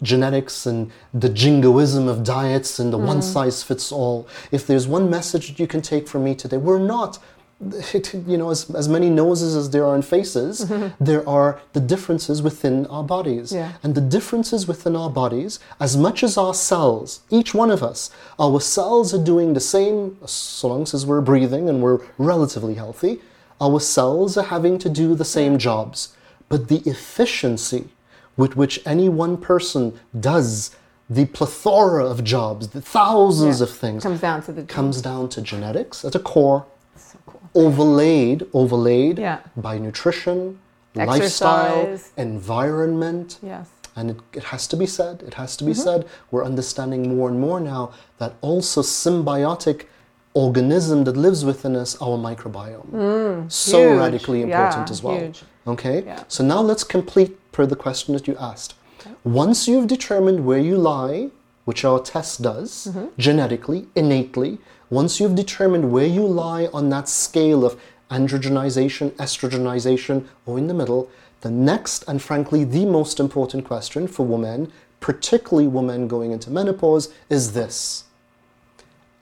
genetics 0.02 0.66
and 0.66 0.92
the 1.14 1.30
jingoism 1.30 2.08
of 2.08 2.24
diets 2.24 2.80
and 2.80 2.94
the 2.94 2.98
mm-hmm. 2.98 3.08
one 3.08 3.22
size 3.22 3.64
fits 3.64 3.92
all. 3.92 4.28
If 4.52 4.68
there's 4.68 4.88
one 4.88 5.10
message 5.10 5.48
that 5.48 5.60
you 5.60 5.68
can 5.68 5.82
take 5.82 6.08
from 6.08 6.24
me 6.24 6.36
today, 6.36 6.58
we're 6.58 6.80
not. 6.80 7.20
You 8.14 8.38
know, 8.38 8.52
as, 8.52 8.70
as 8.76 8.88
many 8.88 9.10
noses 9.10 9.56
as 9.56 9.72
there 9.72 9.84
are 9.84 9.96
in 9.96 10.04
faces, 10.04 10.72
there 11.00 11.28
are 11.28 11.60
the 11.74 11.80
differences 11.80 12.44
within 12.44 12.86
our 12.86 13.04
bodies. 13.04 13.52
Yeah. 13.52 13.72
And 13.82 13.96
the 13.96 14.02
differences 14.02 14.68
within 14.68 14.96
our 14.96 15.10
bodies, 15.10 15.60
as 15.80 15.98
much 15.98 16.22
as 16.22 16.38
our 16.38 16.54
cells, 16.54 17.22
each 17.32 17.56
one 17.56 17.72
of 17.72 17.82
us, 17.82 18.12
our 18.38 18.62
cells 18.62 19.12
are 19.12 19.24
doing 19.24 19.56
the 19.56 19.60
same, 19.60 20.20
so 20.28 20.68
long 20.68 20.84
as 20.84 21.04
we're 21.04 21.22
breathing 21.22 21.68
and 21.68 21.82
we're 21.82 22.02
relatively 22.20 22.76
healthy, 22.76 23.22
our 23.60 23.80
cells 23.80 24.38
are 24.38 24.46
having 24.46 24.78
to 24.78 24.88
do 24.88 25.16
the 25.16 25.26
same 25.26 25.58
jobs. 25.58 26.16
But 26.50 26.68
the 26.68 26.84
efficiency 26.86 27.90
with 28.38 28.56
which 28.56 28.80
any 28.86 29.10
one 29.10 29.36
person 29.38 30.00
does 30.20 30.72
the 31.10 31.26
plethora 31.26 32.06
of 32.06 32.24
jobs, 32.24 32.70
the 32.70 32.82
thousands 32.82 33.60
Yeah. 33.60 33.64
of 33.66 33.72
things, 33.72 34.04
comes 34.04 34.22
down 34.22 34.42
to 34.44 34.52
the 34.52 34.64
comes 34.64 35.02
down 35.02 35.30
to 35.30 35.42
genetics 35.42 36.04
at 36.06 36.16
a 36.16 36.20
core, 36.20 36.66
So 36.96 37.18
cool. 37.26 37.42
overlaid, 37.56 38.46
overlaid 38.54 39.18
Yeah. 39.20 39.40
by 39.56 39.78
nutrition, 39.78 40.60
lifestyle, 40.96 41.98
environment. 42.18 43.40
Yes. 43.42 43.68
And 43.96 44.12
it, 44.12 44.18
it 44.34 44.44
has 44.54 44.68
to 44.68 44.76
be 44.78 44.86
said, 44.86 45.24
it 45.26 45.34
has 45.36 45.56
to 45.58 45.64
be 45.64 45.72
Mm-hmm. 45.72 45.82
said, 45.82 46.06
we're 46.32 46.46
understanding 46.46 47.16
more 47.16 47.30
and 47.30 47.40
more 47.40 47.60
now 47.60 47.92
that 48.20 48.34
also 48.42 48.82
symbiotic 48.82 49.86
organism 50.34 51.04
that 51.06 51.18
lives 51.18 51.44
within 51.44 51.76
us, 51.76 52.00
our 52.02 52.18
microbiome. 52.18 53.52
so 53.52 53.80
Mm, 53.80 53.90
huge. 53.90 54.00
radically 54.00 54.42
important 54.44 54.88
Yeah, 54.88 54.94
as 54.96 55.02
well. 55.02 55.18
huge. 55.18 55.44
Okay? 55.68 56.04
Yeah. 56.06 56.24
So 56.28 56.44
now 56.44 56.62
let's 56.62 56.84
complete 56.84 57.52
per 57.52 57.66
the 57.66 57.76
question 57.76 58.14
that 58.14 58.28
you 58.28 58.36
asked. 58.40 58.76
Once 59.24 59.68
you've 59.68 59.88
determined 59.88 60.46
where 60.46 60.60
you 60.60 60.78
lie, 60.78 61.30
which 61.66 61.84
our 61.84 62.00
test 62.00 62.42
does, 62.42 62.88
Mm-hmm. 62.90 63.08
genetically, 63.18 63.88
innately, 63.96 64.60
once 64.90 65.20
you've 65.20 65.36
determined 65.36 65.92
where 65.92 66.06
you 66.06 66.26
lie 66.26 66.68
on 66.74 66.90
that 66.90 67.10
scale 67.10 67.66
of 67.66 67.80
androgenization, 68.10 69.12
estrogenization, 69.12 70.26
or 70.46 70.58
in 70.58 70.68
the 70.68 70.74
middle, 70.74 71.10
the 71.42 71.52
next 71.52 72.04
and 72.08 72.22
frankly 72.22 72.64
the 72.64 72.86
most 72.86 73.20
important 73.20 73.66
question 73.66 74.08
for 74.08 74.26
women, 74.26 74.72
particularly 75.02 75.68
women 75.68 76.08
going 76.08 76.32
into 76.32 76.50
menopause, 76.50 77.14
is 77.30 77.54
this. 77.54 78.06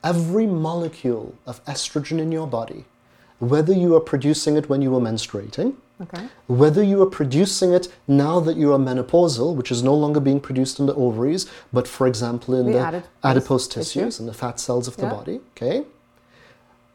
Every 0.04 0.46
molecule 0.46 1.34
of 1.46 1.64
estrogen 1.64 2.18
in 2.20 2.30
your 2.30 2.46
body, 2.46 2.84
whether 3.40 3.72
you 3.72 3.94
are 3.96 4.00
producing 4.00 4.56
it 4.56 4.68
when 4.68 4.80
you 4.82 4.94
are 4.96 5.00
menstruating, 5.00 5.74
Okay. 6.02 6.28
whether 6.46 6.82
you 6.82 7.02
are 7.02 7.06
producing 7.06 7.72
it 7.72 7.88
now 8.06 8.38
that 8.40 8.56
you 8.56 8.72
are 8.72 8.78
menopausal, 8.78 9.54
which 9.54 9.70
is 9.70 9.82
no 9.82 9.94
longer 9.94 10.20
being 10.20 10.40
produced 10.40 10.78
in 10.78 10.84
the 10.86 10.94
ovaries, 10.94 11.46
but 11.72 11.88
for 11.88 12.06
example 12.06 12.54
in 12.54 12.66
The 12.66 12.72
the, 12.72 12.78
adipose 12.80 13.08
adipose 13.24 13.68
tissues 13.68 14.20
and 14.20 14.28
the 14.28 14.34
fat 14.34 14.60
cells 14.60 14.86
of 14.88 14.96
the 14.98 15.06
body, 15.06 15.40
okay? 15.56 15.84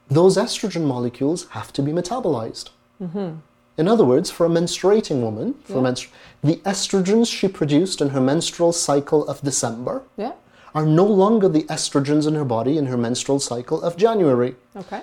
Those 0.07 0.37
estrogen 0.37 0.85
molecules 0.85 1.47
have 1.49 1.71
to 1.73 1.81
be 1.81 1.91
metabolized. 1.91 2.69
Mm-hmm. 3.01 3.37
In 3.77 3.87
other 3.87 4.03
words, 4.05 4.29
for 4.29 4.45
a 4.45 4.49
menstruating 4.49 5.21
woman, 5.21 5.55
for 5.63 5.77
Yeah. 5.81 5.89
menstru- 5.89 6.09
the 6.43 6.57
estrogens 6.57 7.27
she 7.27 7.47
produced 7.47 8.01
in 8.01 8.09
her 8.09 8.21
menstrual 8.21 8.73
cycle 8.73 9.27
of 9.27 9.41
December 9.41 10.03
Yeah. 10.17 10.33
are 10.75 10.85
no 10.85 11.05
longer 11.05 11.47
the 11.49 11.63
estrogens 11.63 12.27
in 12.27 12.35
her 12.35 12.45
body 12.45 12.77
in 12.77 12.85
her 12.87 12.97
menstrual 12.97 13.39
cycle 13.39 13.81
of 13.81 13.97
January. 13.97 14.55
Okay. 14.75 15.01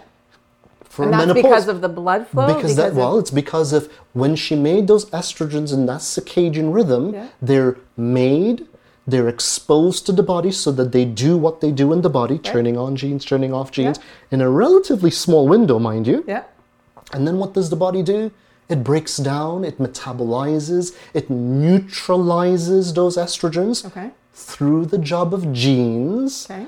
For 0.89 1.03
And 1.03 1.11
menopause, 1.13 1.43
because 1.43 1.69
of 1.69 1.81
the 1.81 1.89
blood 1.89 2.27
flow. 2.29 2.47
because 2.55 2.75
that 2.77 2.91
of- 2.91 2.97
well 2.97 3.19
it's 3.19 3.31
because 3.31 3.73
of 3.73 3.89
when 4.15 4.35
she 4.37 4.55
made 4.57 4.87
those 4.89 5.05
estrogens 5.21 5.73
in 5.73 5.87
that 5.87 6.01
circadian 6.01 6.73
rhythm 6.75 7.13
Yeah. 7.15 7.27
they're 7.43 7.77
made 7.97 8.67
they're 9.07 9.29
exposed 9.29 10.05
to 10.07 10.13
the 10.13 10.23
body 10.23 10.51
so 10.51 10.71
that 10.73 10.93
they 10.93 11.05
do 11.05 11.37
what 11.39 11.61
they 11.63 11.71
do 11.83 11.93
in 11.95 12.01
the 12.03 12.11
body 12.11 12.37
turning 12.39 12.77
on 12.77 12.97
genes 12.97 13.25
turning 13.25 13.53
off 13.55 13.71
genes 13.71 13.99
in 14.31 14.41
a 14.41 14.51
relatively 14.51 15.11
small 15.11 15.47
window 15.49 15.79
mind 15.79 16.07
you 16.07 16.25
Yeah. 16.27 16.43
and 17.15 17.27
then 17.27 17.39
what 17.39 17.53
does 17.55 17.69
the 17.71 17.77
body 17.77 18.03
do 18.03 18.31
it 18.69 18.83
breaks 18.85 19.17
down 19.19 19.65
it 19.65 19.79
metabolizes 19.79 20.93
it 21.15 21.31
neutralizes 21.31 22.93
those 22.95 23.17
estrogens 23.17 23.85
Okay. 23.87 24.11
through 24.35 24.87
the 24.87 24.99
job 24.99 25.33
of 25.35 25.53
genes 25.53 26.47
Okay. 26.51 26.67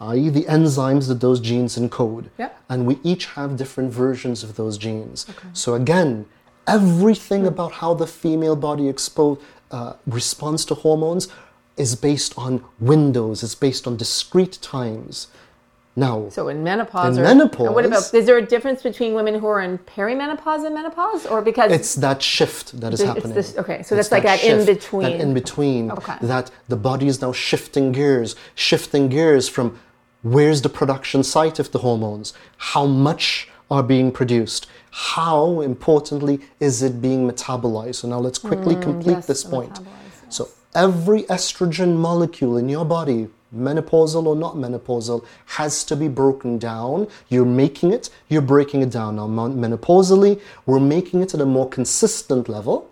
i.e., 0.00 0.28
the 0.30 0.44
enzymes 0.44 1.08
that 1.08 1.20
those 1.20 1.40
genes 1.40 1.76
encode. 1.78 2.26
Yeah. 2.38 2.50
And 2.68 2.86
we 2.86 2.98
each 3.02 3.26
have 3.26 3.56
different 3.56 3.92
versions 3.92 4.42
of 4.42 4.56
those 4.56 4.78
genes. 4.78 5.26
Okay. 5.28 5.48
So, 5.52 5.74
again, 5.74 6.26
everything 6.66 7.46
about 7.46 7.72
how 7.72 7.94
the 7.94 8.06
female 8.06 8.56
body 8.56 8.84
expo- 8.84 9.38
uh, 9.70 9.94
responds 10.06 10.64
to 10.66 10.74
hormones 10.74 11.28
is 11.76 11.94
based 11.96 12.36
on 12.38 12.64
windows, 12.78 13.42
it's 13.42 13.54
based 13.54 13.86
on 13.86 13.96
discrete 13.96 14.58
times. 14.62 15.28
Now, 15.96 16.28
So 16.30 16.48
in 16.48 16.62
menopause, 16.62 17.16
In 17.16 17.22
or, 17.24 17.26
menopause- 17.26 17.74
what 17.74 17.84
about? 17.84 18.14
Is 18.14 18.24
there 18.24 18.36
a 18.38 18.46
difference 18.46 18.80
between 18.82 19.12
women 19.12 19.34
who 19.40 19.46
are 19.48 19.60
in 19.60 19.78
perimenopause 19.78 20.64
and 20.64 20.72
menopause, 20.74 21.26
or 21.26 21.42
because 21.42 21.72
it's 21.72 21.94
that 21.96 22.22
shift 22.22 22.80
that 22.80 22.92
is 22.94 23.00
It's 23.00 23.06
happening. 23.08 23.34
this- 23.34 23.58
okay, 23.58 23.82
so 23.82 23.96
It's 23.96 24.08
that's 24.08 24.12
like 24.12 24.22
that 24.22 24.42
in 24.44 24.64
shift, 24.64 24.66
between. 24.80 25.02
That 25.02 25.20
in 25.20 25.34
between. 25.34 25.90
Okay. 25.90 26.14
That 26.22 26.50
the 26.68 26.76
body 26.76 27.08
is 27.08 27.20
now 27.20 27.32
shifting 27.32 27.90
gears, 27.92 28.36
shifting 28.54 29.08
gears 29.08 29.48
from 29.48 29.78
where's 30.22 30.62
the 30.62 30.68
production 30.68 31.22
site 31.22 31.58
of 31.58 31.72
the 31.72 31.78
hormones, 31.78 32.34
how 32.56 32.86
much 32.86 33.48
are 33.70 33.82
being 33.82 34.10
produced, 34.10 34.66
how 34.90 35.60
importantly 35.60 36.40
is 36.58 36.82
it 36.82 37.00
being 37.00 37.30
metabolized. 37.30 37.96
So 37.96 38.08
now 38.08 38.18
let's 38.18 38.38
quickly 38.38 38.74
complete 38.74 39.12
Mm, 39.12 39.18
yes, 39.18 39.26
this 39.26 39.44
point. 39.44 39.74
metabolized, 39.74 40.32
So 40.32 40.48
every 40.74 41.22
estrogen 41.24 41.96
molecule 41.96 42.56
in 42.56 42.68
your 42.68 42.84
body, 42.84 43.28
menopausal 43.54 44.26
or 44.26 44.36
not 44.36 44.56
menopausal, 44.56 45.24
has 45.46 45.84
to 45.84 45.96
be 45.96 46.08
broken 46.08 46.58
down. 46.58 47.06
You're 47.28 47.44
making 47.44 47.92
it, 47.92 48.10
you're 48.28 48.42
breaking 48.42 48.82
it 48.82 48.90
down. 48.90 49.16
Now, 49.16 49.28
menopausally, 49.28 50.40
we're 50.66 50.80
making 50.80 51.22
it 51.22 51.34
at 51.34 51.40
a 51.40 51.46
more 51.46 51.68
consistent 51.68 52.48
level, 52.48 52.89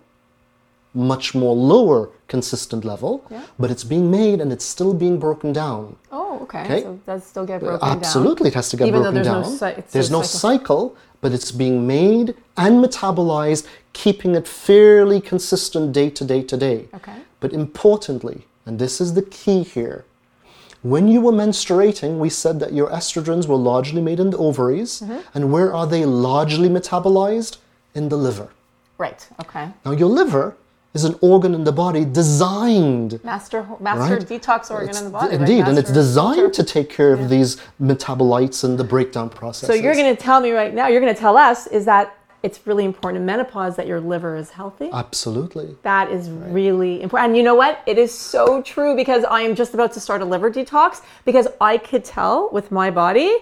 much 0.93 1.35
more 1.35 1.55
lower 1.55 2.09
consistent 2.27 2.83
level, 2.83 3.23
Yeah. 3.29 3.41
but 3.59 3.69
it's 3.71 3.83
being 3.83 4.09
made 4.09 4.41
and 4.41 4.51
it's 4.51 4.65
still 4.65 4.93
being 4.93 5.19
broken 5.19 5.53
down. 5.53 5.95
Oh, 6.11 6.39
okay. 6.43 6.63
Okay. 6.63 6.81
So 6.83 6.91
it 6.93 7.05
does 7.05 7.23
still 7.23 7.45
get 7.45 7.59
broken 7.61 7.87
down. 7.87 7.97
Absolutely, 7.97 8.47
it 8.49 8.55
has 8.55 8.69
to 8.69 8.77
get 8.77 8.87
Even 8.87 9.03
though 9.03 9.11
broken 9.11 9.31
there's 9.31 9.59
no 9.61 9.67
down. 9.67 9.79
it's 9.79 9.93
there's 9.93 10.11
no 10.11 10.21
cycle. 10.21 10.39
cycle, 10.39 10.95
but 11.21 11.31
it's 11.31 11.51
being 11.51 11.85
made 11.85 12.33
and 12.57 12.83
metabolized, 12.83 13.67
keeping 13.93 14.35
it 14.35 14.47
fairly 14.47 15.21
consistent 15.21 15.91
day 15.93 16.09
to 16.09 16.23
day 16.25 16.41
to 16.41 16.57
day. 16.57 16.87
Okay. 16.93 17.17
But 17.39 17.53
importantly, 17.53 18.47
and 18.65 18.79
this 18.79 18.99
is 18.99 19.13
the 19.13 19.21
key 19.23 19.63
here, 19.63 20.05
when 20.81 21.07
you 21.07 21.19
were 21.21 21.33
menstruating, 21.33 22.17
we 22.19 22.29
said 22.29 22.59
that 22.61 22.71
your 22.73 22.89
estrogens 22.89 23.47
were 23.47 23.57
largely 23.57 24.01
made 24.01 24.19
in 24.19 24.29
the 24.29 24.37
ovaries. 24.37 25.01
Mm-hmm. 25.01 25.19
And 25.33 25.51
where 25.51 25.73
are 25.73 25.85
they 25.85 26.05
largely 26.05 26.69
metabolized? 26.69 27.57
In 27.95 28.07
the 28.09 28.15
liver. 28.17 28.49
Right. 28.99 29.27
Okay. 29.41 29.67
Now, 29.83 29.91
your 29.91 30.09
liver 30.09 30.55
is 30.93 31.03
an 31.03 31.15
organ 31.21 31.53
in 31.53 31.63
the 31.63 31.71
body 31.71 32.03
designed 32.03 33.23
Master 33.23 33.65
master 33.79 34.15
Right. 34.15 34.25
detox 34.27 34.71
organ 34.71 34.89
it's- 34.89 34.99
in 34.99 35.05
the 35.05 35.11
body. 35.11 35.27
right? 35.31 35.39
Indeed, 35.41 35.67
and 35.67 35.77
it's 35.77 35.91
designed 35.91 36.53
to 36.55 36.63
take 36.63 36.89
care 36.89 37.13
of 37.13 37.29
these 37.29 37.57
metabolites 37.81 38.63
and 38.63 38.77
the 38.77 38.83
breakdown 38.83 39.29
processes. 39.29 39.67
So 39.67 39.73
you're 39.81 39.93
going 39.93 40.15
to 40.15 40.21
tell 40.21 40.41
me 40.41 40.51
right 40.51 40.73
now. 40.73 40.87
You're 40.87 41.01
going 41.01 41.13
to 41.13 41.19
tell 41.19 41.37
us 41.37 41.67
is 41.67 41.85
that 41.85 42.15
it's 42.41 42.65
really 42.65 42.85
important 42.85 43.19
in 43.19 43.25
menopause 43.25 43.75
that 43.75 43.85
your 43.85 43.99
liver 43.99 44.35
is 44.35 44.49
healthy. 44.51 44.89
Absolutely. 44.93 45.75
That 45.83 46.09
is 46.09 46.29
really 46.29 47.01
important. 47.03 47.29
And 47.29 47.37
you 47.37 47.43
know 47.43 47.55
what? 47.55 47.81
It 47.85 47.97
is 47.97 48.17
so 48.17 48.61
true 48.61 48.95
because 48.95 49.25
I 49.25 49.41
am 49.41 49.55
just 49.55 49.73
about 49.73 49.91
to 49.93 49.99
start 49.99 50.21
a 50.21 50.25
liver 50.25 50.49
detox 50.49 51.01
because 51.25 51.47
I 51.59 51.77
could 51.77 52.05
tell 52.05 52.49
with 52.51 52.71
my 52.71 52.89
body 52.91 53.35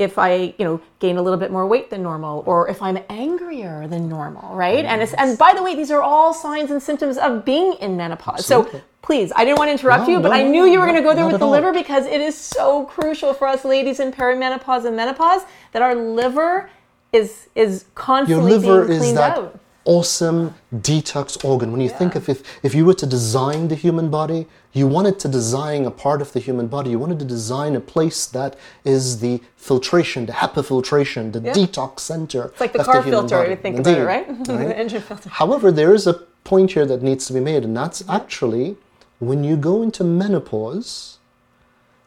if 0.00 0.18
I, 0.18 0.54
you 0.58 0.64
know, 0.64 0.80
gain 0.98 1.18
a 1.18 1.22
little 1.22 1.38
bit 1.38 1.52
more 1.52 1.66
weight 1.66 1.90
than 1.90 2.02
normal, 2.02 2.42
or 2.46 2.68
if 2.68 2.80
I'm 2.80 2.98
angrier 3.10 3.86
than 3.86 4.08
normal, 4.08 4.56
right? 4.56 4.84
And 4.86 5.02
it's, 5.02 5.12
and 5.12 5.36
by 5.36 5.52
the 5.54 5.62
way, 5.62 5.76
these 5.76 5.90
are 5.90 6.00
all 6.00 6.32
signs 6.32 6.70
and 6.70 6.82
symptoms 6.82 7.18
of 7.18 7.44
being 7.44 7.74
in 7.74 7.98
menopause. 7.98 8.40
Absolutely. 8.40 8.80
So 8.80 8.84
please, 9.02 9.30
I 9.36 9.44
didn't 9.44 9.58
want 9.58 9.68
to 9.68 9.72
interrupt 9.72 10.08
No, 10.08 10.14
you, 10.14 10.20
but 10.20 10.30
no, 10.30 10.34
I 10.36 10.42
knew 10.42 10.64
you 10.64 10.80
were 10.80 10.86
no, 10.86 10.92
going 10.92 11.02
to 11.02 11.08
go 11.08 11.14
there 11.14 11.26
with 11.26 11.38
the 11.38 11.44
all. 11.44 11.50
liver 11.52 11.72
because 11.72 12.06
it 12.06 12.22
is 12.22 12.34
so 12.34 12.86
crucial 12.86 13.34
for 13.34 13.46
us 13.46 13.64
ladies 13.64 14.00
in 14.00 14.10
perimenopause 14.10 14.86
and 14.86 14.96
menopause 14.96 15.42
that 15.72 15.82
our 15.82 15.94
liver 15.94 16.70
is 17.12 17.48
is 17.54 17.84
Your 17.84 17.90
constantly 17.94 18.52
liver 18.52 18.86
being 18.86 18.92
is 18.92 18.98
cleaned 19.02 19.18
that 19.18 19.38
out. 19.38 19.60
Awesome 19.90 20.54
detox 20.72 21.44
organ. 21.44 21.72
When 21.72 21.80
you 21.80 21.88
think 21.88 22.14
of 22.14 22.28
if, 22.28 22.38
if 22.62 22.72
you 22.76 22.84
were 22.84 22.94
to 22.94 23.06
design 23.06 23.66
the 23.68 23.74
human 23.74 24.08
body, 24.08 24.46
you 24.72 24.86
wanted 24.86 25.18
to 25.18 25.28
design 25.28 25.84
a 25.84 25.90
part 25.90 26.22
of 26.22 26.32
the 26.32 26.38
human 26.38 26.68
body. 26.68 26.90
You 26.90 26.98
wanted 27.00 27.18
to 27.18 27.24
design 27.24 27.74
a 27.74 27.80
place 27.80 28.26
that 28.26 28.56
is 28.84 29.18
the 29.18 29.40
filtration, 29.56 30.26
the 30.26 30.32
HEPA 30.32 30.64
filtration, 30.64 31.32
the 31.32 31.40
detox 31.40 32.00
center. 32.00 32.44
It's 32.52 32.60
like 32.60 32.72
the 32.72 32.84
car 32.84 33.02
human 33.02 33.12
filter, 33.12 33.38
body. 33.38 33.50
you 33.50 33.56
think 33.56 33.78
about 33.80 33.90
it, 33.90 33.98
Indeed, 33.98 34.06
right? 34.06 34.44
the 34.70 34.78
engine 34.78 35.02
filter. 35.02 35.28
However, 35.28 35.72
there 35.72 35.92
is 35.92 36.06
a 36.06 36.14
point 36.44 36.70
here 36.72 36.86
that 36.86 37.02
needs 37.02 37.26
to 37.26 37.32
be 37.32 37.40
made, 37.40 37.64
and 37.64 37.76
that's 37.76 38.08
actually 38.08 38.76
when 39.18 39.42
you 39.42 39.56
go 39.56 39.82
into 39.82 40.04
menopause, 40.04 41.18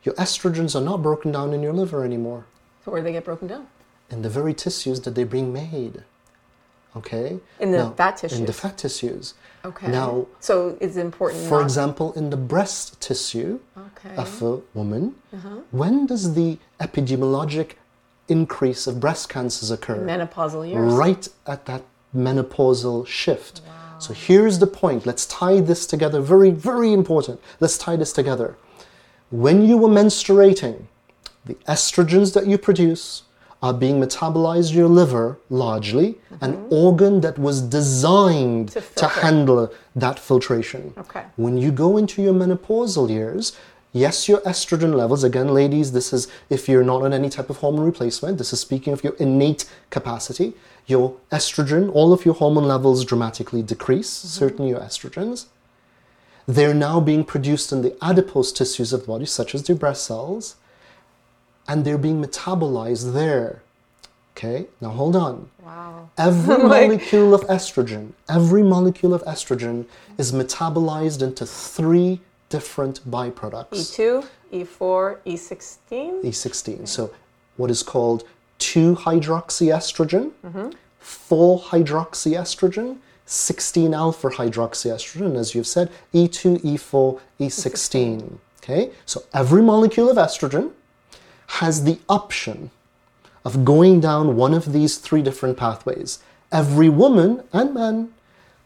your 0.03 0.15
estrogens 0.15 0.73
are 0.73 0.85
not 0.91 1.03
broken 1.03 1.33
down 1.33 1.53
in 1.53 1.61
your 1.61 1.73
liver 1.73 2.03
anymore, 2.05 2.45
So 2.85 2.91
where 2.91 3.01
do 3.01 3.05
they 3.05 3.11
get 3.11 3.25
broken 3.25 3.47
down? 3.47 3.67
in 4.09 4.21
the 4.21 4.29
very 4.29 4.53
tissues 4.53 5.01
that 5.01 5.15
they're 5.15 5.25
being 5.25 5.51
made. 5.51 6.03
Okay? 6.95 7.39
In 7.59 7.71
the 7.71 7.77
Now, 7.79 7.89
fat 7.91 8.23
In 8.23 8.29
the 8.29 8.37
tissues. 8.53 8.59
fat 8.59 8.77
tissues. 8.77 9.33
Okay. 9.65 9.87
Now, 9.87 10.27
so 10.39 10.77
it's 10.79 10.97
important. 10.97 11.41
for 11.47 11.61
example, 11.61 12.13
in 12.13 12.29
the 12.29 12.37
breast 12.37 12.99
tissue 13.01 13.59
Okay. 13.77 14.15
of 14.15 14.41
a 14.41 14.59
woman, 14.73 15.15
Uh-huh. 15.33 15.49
when 15.71 16.05
does 16.05 16.33
the 16.35 16.57
epidemiologic 16.79 17.71
increase 18.27 18.85
of 18.87 18.99
breast 18.99 19.29
cancers 19.29 19.71
occur? 19.71 19.97
menopausal 20.05 20.67
years. 20.69 20.93
right 20.93 21.27
at 21.47 21.65
that 21.65 21.81
menopausal 22.15 23.05
shift. 23.07 23.61
So 23.99 24.13
here's 24.13 24.59
the 24.59 24.67
point. 24.67 25.05
Let's 25.05 25.25
tie 25.25 25.61
this 25.61 25.85
together. 25.87 26.19
Very, 26.19 26.51
very 26.51 26.91
important. 26.91 27.39
Let's 27.61 27.77
tie 27.77 27.95
this 27.95 28.11
together. 28.11 28.55
When 29.31 29.63
you 29.65 29.77
were 29.77 29.87
menstruating, 29.89 30.87
the 31.45 31.55
estrogens 31.67 32.33
that 32.33 32.45
you 32.45 32.57
produce 32.57 33.23
are 33.63 33.73
being 33.73 33.99
metabolized 33.99 34.71
in 34.71 34.77
your 34.79 34.89
liver 34.89 35.39
largely, 35.49 36.17
an 36.41 36.51
mm-hmm. 36.51 36.73
organ 36.73 37.21
that 37.21 37.39
was 37.39 37.61
designed 37.61 38.69
To 38.73 38.81
to, 38.81 39.07
handle 39.07 39.73
that 39.95 40.19
filtration. 40.19 40.93
Okay. 40.97 41.23
When 41.37 41.57
you 41.57 41.71
go 41.71 41.95
into 41.95 42.21
your 42.21 42.33
menopausal 42.33 43.09
years, 43.09 43.53
yes, 43.93 44.27
your 44.27 44.41
estrogen 44.41 44.93
levels, 44.95 45.23
again, 45.23 45.47
ladies, 45.53 45.93
this 45.93 46.11
is 46.11 46.27
if 46.49 46.67
you're 46.67 46.83
not 46.83 47.03
on 47.03 47.13
any 47.13 47.29
type 47.29 47.49
of 47.49 47.57
hormone 47.57 47.85
replacement, 47.85 48.37
this 48.37 48.51
is 48.51 48.59
speaking 48.59 48.91
of 48.91 49.01
your 49.01 49.13
innate 49.13 49.63
capacity. 49.89 50.53
Your 50.85 51.15
estrogen, 51.31 51.89
all 51.95 52.11
of 52.11 52.25
your 52.25 52.33
hormone 52.33 52.67
levels 52.67 53.05
dramatically 53.05 53.63
decrease, 53.63 54.11
mm-hmm. 54.11 54.27
certainly 54.27 54.71
your 54.71 54.81
estrogens. 54.81 55.45
They're 56.45 56.73
now 56.73 56.99
being 56.99 57.23
produced 57.23 57.71
in 57.71 57.81
the 57.81 57.95
adipose 58.01 58.51
tissues 58.51 58.91
of 58.91 59.01
the 59.01 59.07
body, 59.07 59.25
such 59.25 59.55
as 59.55 59.63
the 59.63 59.73
breast 59.73 60.03
cells, 60.03 60.57
and 61.67 61.85
they're 61.85 61.97
being 61.97 62.21
metabolized 62.23 63.13
there. 63.13 63.61
Okay, 64.35 64.65
now 64.81 64.89
hold 64.89 65.15
on. 65.15 65.49
Wow. 65.63 66.09
Every 66.17 66.57
Like- 66.63 66.87
molecule 66.89 67.33
of 67.33 67.41
estrogen, 67.41 68.13
every 68.27 68.63
molecule 68.63 69.13
of 69.13 69.23
estrogen 69.25 69.85
is 70.17 70.31
metabolized 70.31 71.21
into 71.21 71.45
three 71.45 72.19
different 72.49 73.09
byproducts. 73.09 73.69
E2, 73.71 74.25
E4, 74.51 75.17
E16. 75.25 76.23
E16. 76.23 76.87
So, 76.87 77.11
what 77.57 77.69
is 77.71 77.83
called 77.83 78.23
2 78.59 78.95
hydroxyestrogen, 78.95 80.31
Mm-hmm. 80.45 80.69
4 80.99 81.59
hydroxyestrogen, 81.59 82.97
16 83.25 83.93
alpha 83.93 84.29
hydroxyestrogen, 84.29 85.35
as 85.35 85.53
you've 85.55 85.67
said, 85.67 85.89
E 86.13 86.27
E2, 86.27 86.61
E4, 86.61 87.19
E16. 87.39 88.37
Okay, 88.63 88.91
so 89.05 89.23
every 89.33 89.61
molecule 89.61 90.09
of 90.09 90.17
estrogen 90.17 90.71
has 91.47 91.83
the 91.83 91.99
option 92.09 92.71
of 93.45 93.65
going 93.65 93.99
down 93.99 94.35
one 94.35 94.53
of 94.53 94.71
these 94.71 94.97
three 94.97 95.21
different 95.21 95.57
pathways. 95.57 96.19
Every 96.51 96.89
woman 96.89 97.43
and 97.51 97.73
man 97.73 98.13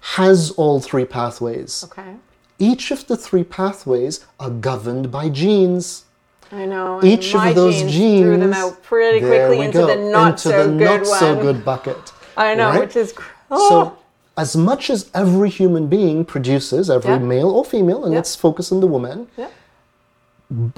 has 0.02 0.52
all 0.52 0.80
three 0.80 1.06
pathways. 1.06 1.84
Okay. 1.86 2.16
Each 2.60 2.92
of 2.92 3.08
the 3.08 3.18
three 3.18 3.44
pathways 3.44 4.26
are 4.40 4.50
governed 4.50 5.12
by 5.12 5.30
genes. 5.30 6.06
I 6.52 6.66
know. 6.66 7.04
Each 7.04 7.36
of 7.36 7.56
those 7.56 7.76
genes, 7.76 7.92
genes 7.92 8.22
threw 8.24 8.38
them 8.38 8.54
out 8.54 8.82
pretty 8.84 9.20
quickly 9.20 9.62
into 9.62 9.80
go, 9.80 9.88
the 9.88 10.12
not 10.12 10.30
into 10.32 10.42
so 10.50 10.72
the 10.72 10.78
good 10.78 11.02
not 11.02 11.06
so 11.08 11.36
good 11.42 11.66
bucket. 11.66 12.14
I 12.38 12.56
know, 12.56 12.70
right? 12.70 12.80
which 12.82 12.96
is 12.96 13.14
cr- 13.14 13.32
oh. 13.52 13.70
So, 13.70 13.98
as 14.38 14.56
much 14.56 14.90
as 14.90 15.10
every 15.14 15.50
human 15.50 15.88
being 15.88 16.24
produces, 16.24 16.90
every 16.90 17.12
Yeah. 17.14 17.18
male 17.20 17.50
or 17.50 17.66
female, 17.66 18.04
and 18.06 18.14
Yeah. 18.14 18.20
let's 18.20 18.36
focus 18.36 18.72
on 18.72 18.80
the 18.80 18.88
woman, 18.88 19.28
yeah. 19.36 19.48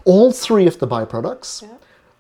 all 0.05 0.31
three 0.31 0.65
of 0.65 0.79
the 0.79 0.87
byproducts, 0.87 1.61
Yeah. 1.61 1.67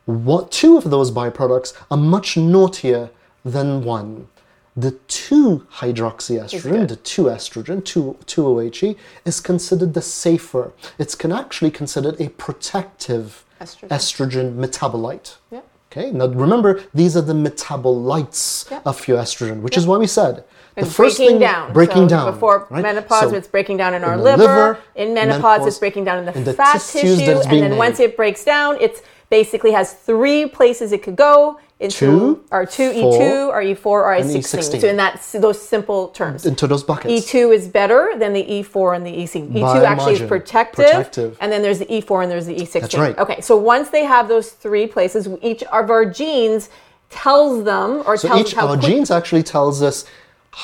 What 0.09 0.51
two 0.51 0.75
of 0.77 0.89
those 0.89 1.11
byproducts 1.11 1.73
are 1.91 1.97
much 1.97 2.35
naughtier 2.35 3.09
than 3.45 3.83
one. 3.83 4.27
The 4.75 4.91
2 5.07 5.67
hydroxyestrogen, 5.73 6.87
the 6.87 6.95
2 6.95 7.23
estrogen, 7.25 7.83
2, 7.83 8.17
2-OHE, 8.25 8.95
is 9.25 9.39
considered 9.41 9.93
the 9.93 10.01
safer. 10.01 10.71
It's 10.97 11.15
can 11.15 11.31
actually 11.31 11.71
considered 11.71 12.19
a 12.19 12.29
protective 12.29 13.43
Estrogen. 13.61 13.87
estrogen 13.89 14.55
metabolite. 14.55 15.35
Yeah. 15.51 15.61
Okay, 15.91 16.11
now 16.11 16.27
remember, 16.27 16.81
these 16.93 17.17
are 17.17 17.21
the 17.21 17.33
metabolites 17.33 18.69
Yeah. 18.71 18.79
of 18.85 19.07
your 19.07 19.17
estrogen, 19.17 19.61
which 19.61 19.75
is 19.77 19.85
why 19.85 19.97
we 19.97 20.07
said 20.07 20.43
the 20.75 20.81
It's 20.81 20.93
first 20.95 21.17
breaking 21.17 21.27
thing 21.27 21.39
down. 21.39 21.73
breaking 21.73 22.03
So 22.09 22.15
down 22.15 22.33
Before 22.33 22.67
right? 22.69 22.81
menopause, 22.83 23.31
So 23.31 23.35
it's 23.35 23.47
breaking 23.47 23.77
down 23.77 23.93
in 23.95 24.03
our 24.03 24.15
liver. 24.17 24.37
liver, 24.43 24.77
in 24.95 25.13
menopause, 25.13 25.41
menopause, 25.41 25.67
it's 25.67 25.79
breaking 25.79 26.03
down 26.05 26.19
in 26.19 26.25
the, 26.25 26.37
in 26.37 26.55
fat 26.55 26.79
tissue. 26.79 27.07
and 27.07 27.61
then 27.63 27.77
once 27.77 27.99
it 27.99 28.15
breaks 28.15 28.43
down, 28.45 28.77
it's 28.79 29.01
basically 29.29 29.71
has 29.71 29.93
three 29.93 30.47
places 30.47 30.91
it 30.91 31.03
could 31.03 31.15
go 31.15 31.59
into 31.79 31.97
Two, 31.97 32.43
or 32.51 32.65
two 32.65 32.91
four, 32.91 33.21
E2 33.21 33.47
or 33.47 33.61
E4 33.61 33.85
or 33.85 34.13
and 34.13 34.29
E16. 34.29 34.59
E16. 34.59 34.81
So 34.81 34.87
in 34.87 34.97
that 34.97 35.21
those 35.35 35.61
simple 35.61 36.09
terms. 36.09 36.45
into 36.45 36.67
those 36.67 36.83
buckets. 36.83 37.31
E2 37.31 37.53
is 37.53 37.67
better 37.69 38.13
than 38.17 38.33
the 38.33 38.43
E4 38.43 38.97
and 38.97 39.05
the 39.05 39.11
E16. 39.11 39.51
E2 39.51 39.61
By 39.61 39.79
a 39.79 39.85
actually 39.85 40.13
is 40.15 40.21
protective, 40.27 40.85
Protective. 40.85 41.37
and 41.39 41.51
then 41.51 41.61
there's 41.61 41.79
the 41.79 41.85
E4 41.85 42.23
and 42.23 42.31
there's 42.31 42.47
the 42.47 42.55
E16. 42.55 42.81
That's 42.81 42.97
right. 42.97 43.17
Okay, 43.17 43.39
so 43.39 43.55
once 43.55 43.89
they 43.89 44.03
have 44.03 44.27
those 44.27 44.51
three 44.51 44.87
places, 44.87 45.29
each 45.41 45.63
of 45.63 45.89
our 45.89 46.05
genes 46.05 46.69
tells 47.09 47.63
them 47.63 48.03
or 48.05 48.17
So 48.17 48.27
tells 48.27 48.41
each 48.41 48.53
how 48.53 48.67
our 48.67 48.77
genes 48.77 49.09
actually 49.09 49.43
tells 49.43 49.81
us 49.81 50.05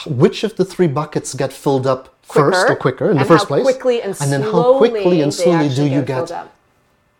which 0.05 0.43
of 0.43 0.57
the 0.57 0.65
three 0.65 0.87
buckets 0.87 1.33
get 1.33 1.53
filled 1.53 1.87
up 1.87 2.13
first 2.23 2.69
or 2.69 2.75
quicker 2.75 3.09
in 3.09 3.17
the 3.17 3.25
first 3.25 3.43
how 3.43 3.47
place, 3.47 3.63
quickly 3.63 4.01
and, 4.01 4.17
and 4.19 4.31
then 4.31 4.41
how 4.41 4.77
quickly 4.77 5.21
and 5.21 5.33
slowly 5.33 5.69
do 5.69 5.85
you 5.85 6.01
get. 6.01 6.31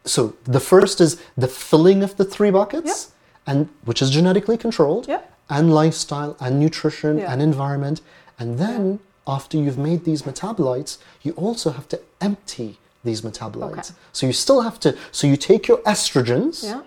So 0.06 0.34
the 0.44 0.60
first 0.60 1.02
is 1.02 1.18
the 1.38 1.48
filling 1.48 2.04
of 2.04 2.15
the 2.18 2.26
three 2.26 2.52
buckets, 2.52 3.12
and 3.48 3.70
which 3.86 4.02
is 4.02 4.10
genetically 4.12 4.58
controlled, 4.58 5.08
Yep. 5.08 5.32
and 5.50 5.74
lifestyle, 5.74 6.36
and 6.39 6.60
nutrition, 6.60 7.18
Yeah. 7.18 7.32
and 7.32 7.41
environment, 7.41 8.02
and 8.39 8.58
then 8.60 9.00
after 9.28 9.58
you've 9.58 9.78
made 9.78 10.06
these 10.06 10.22
metabolites, 10.24 10.98
you 11.24 11.32
also 11.34 11.72
have 11.72 11.88
to 11.89 12.00
empty 12.22 12.78
these 13.04 13.22
metabolites. 13.22 13.72
Okay. 13.91 14.00
So 14.13 14.28
you 14.28 14.34
still 14.34 14.62
have 14.62 14.80
to. 14.82 14.96
So 15.12 15.28
you 15.28 15.36
take 15.38 15.68
your 15.68 15.80
estrogens. 15.80 16.63
Yeah. 16.63 16.82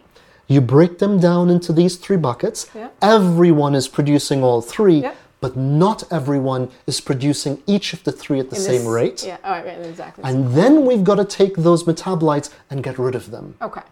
You 0.47 0.61
break 0.61 0.99
them 0.99 1.19
down 1.21 1.51
into 1.51 1.73
these 1.73 1.97
three 1.97 2.17
buckets. 2.17 2.67
Yeah. 2.75 2.89
Everyone 3.03 3.75
is 3.75 3.87
producing 3.89 4.43
all 4.43 4.61
three, 4.63 5.03
Yeah. 5.03 5.13
But 5.41 5.57
not 5.57 6.03
everyone 6.13 6.71
is 6.87 7.01
producing 7.01 7.63
each 7.67 7.93
of 7.93 8.03
the 8.05 8.13
three 8.13 8.41
at 8.41 8.51
the 8.51 8.57
In 8.57 8.63
same 8.63 8.81
this- 8.85 8.89
rate. 9.01 9.25
Yeah, 9.27 9.37
oh, 9.45 9.51
right, 9.51 9.67
exactly. 9.87 10.25
And 10.25 10.53
then 10.55 10.85
we've 10.85 11.05
got 11.05 11.17
to 11.17 11.25
take 11.25 11.57
those 11.57 11.85
metabolites 11.85 12.51
and 12.71 12.83
get 12.83 12.99
rid 12.99 13.15
of 13.15 13.31
them. 13.31 13.55
okay. 13.63 13.83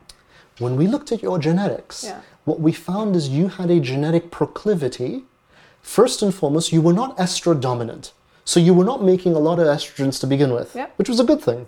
When 0.59 0.77
we 0.77 0.87
looked 0.87 1.13
at 1.13 1.23
your 1.23 1.39
genetics, 1.39 2.03
Yeah. 2.05 2.21
what 2.47 2.61
we 2.61 2.73
found 2.73 3.15
is 3.15 3.29
you 3.29 3.49
had 3.49 3.71
a 3.71 3.79
genetic 3.79 4.31
proclivity. 4.31 5.25
First 5.83 6.23
and 6.23 6.35
foremost, 6.35 6.73
you 6.73 6.81
were 6.81 6.95
not 6.95 7.17
estro 7.19 7.59
dominant. 7.61 8.13
So 8.47 8.59
you 8.61 8.73
were 8.73 8.85
not 8.85 9.03
making 9.05 9.35
a 9.35 9.39
lot 9.39 9.59
of 9.59 9.67
estrogens 9.67 10.19
to 10.21 10.27
begin 10.27 10.53
with. 10.55 10.73
Mm-hmm. 10.73 10.91
which 10.97 11.09
was 11.11 11.21
a 11.21 11.25
good 11.25 11.43
thing 11.43 11.67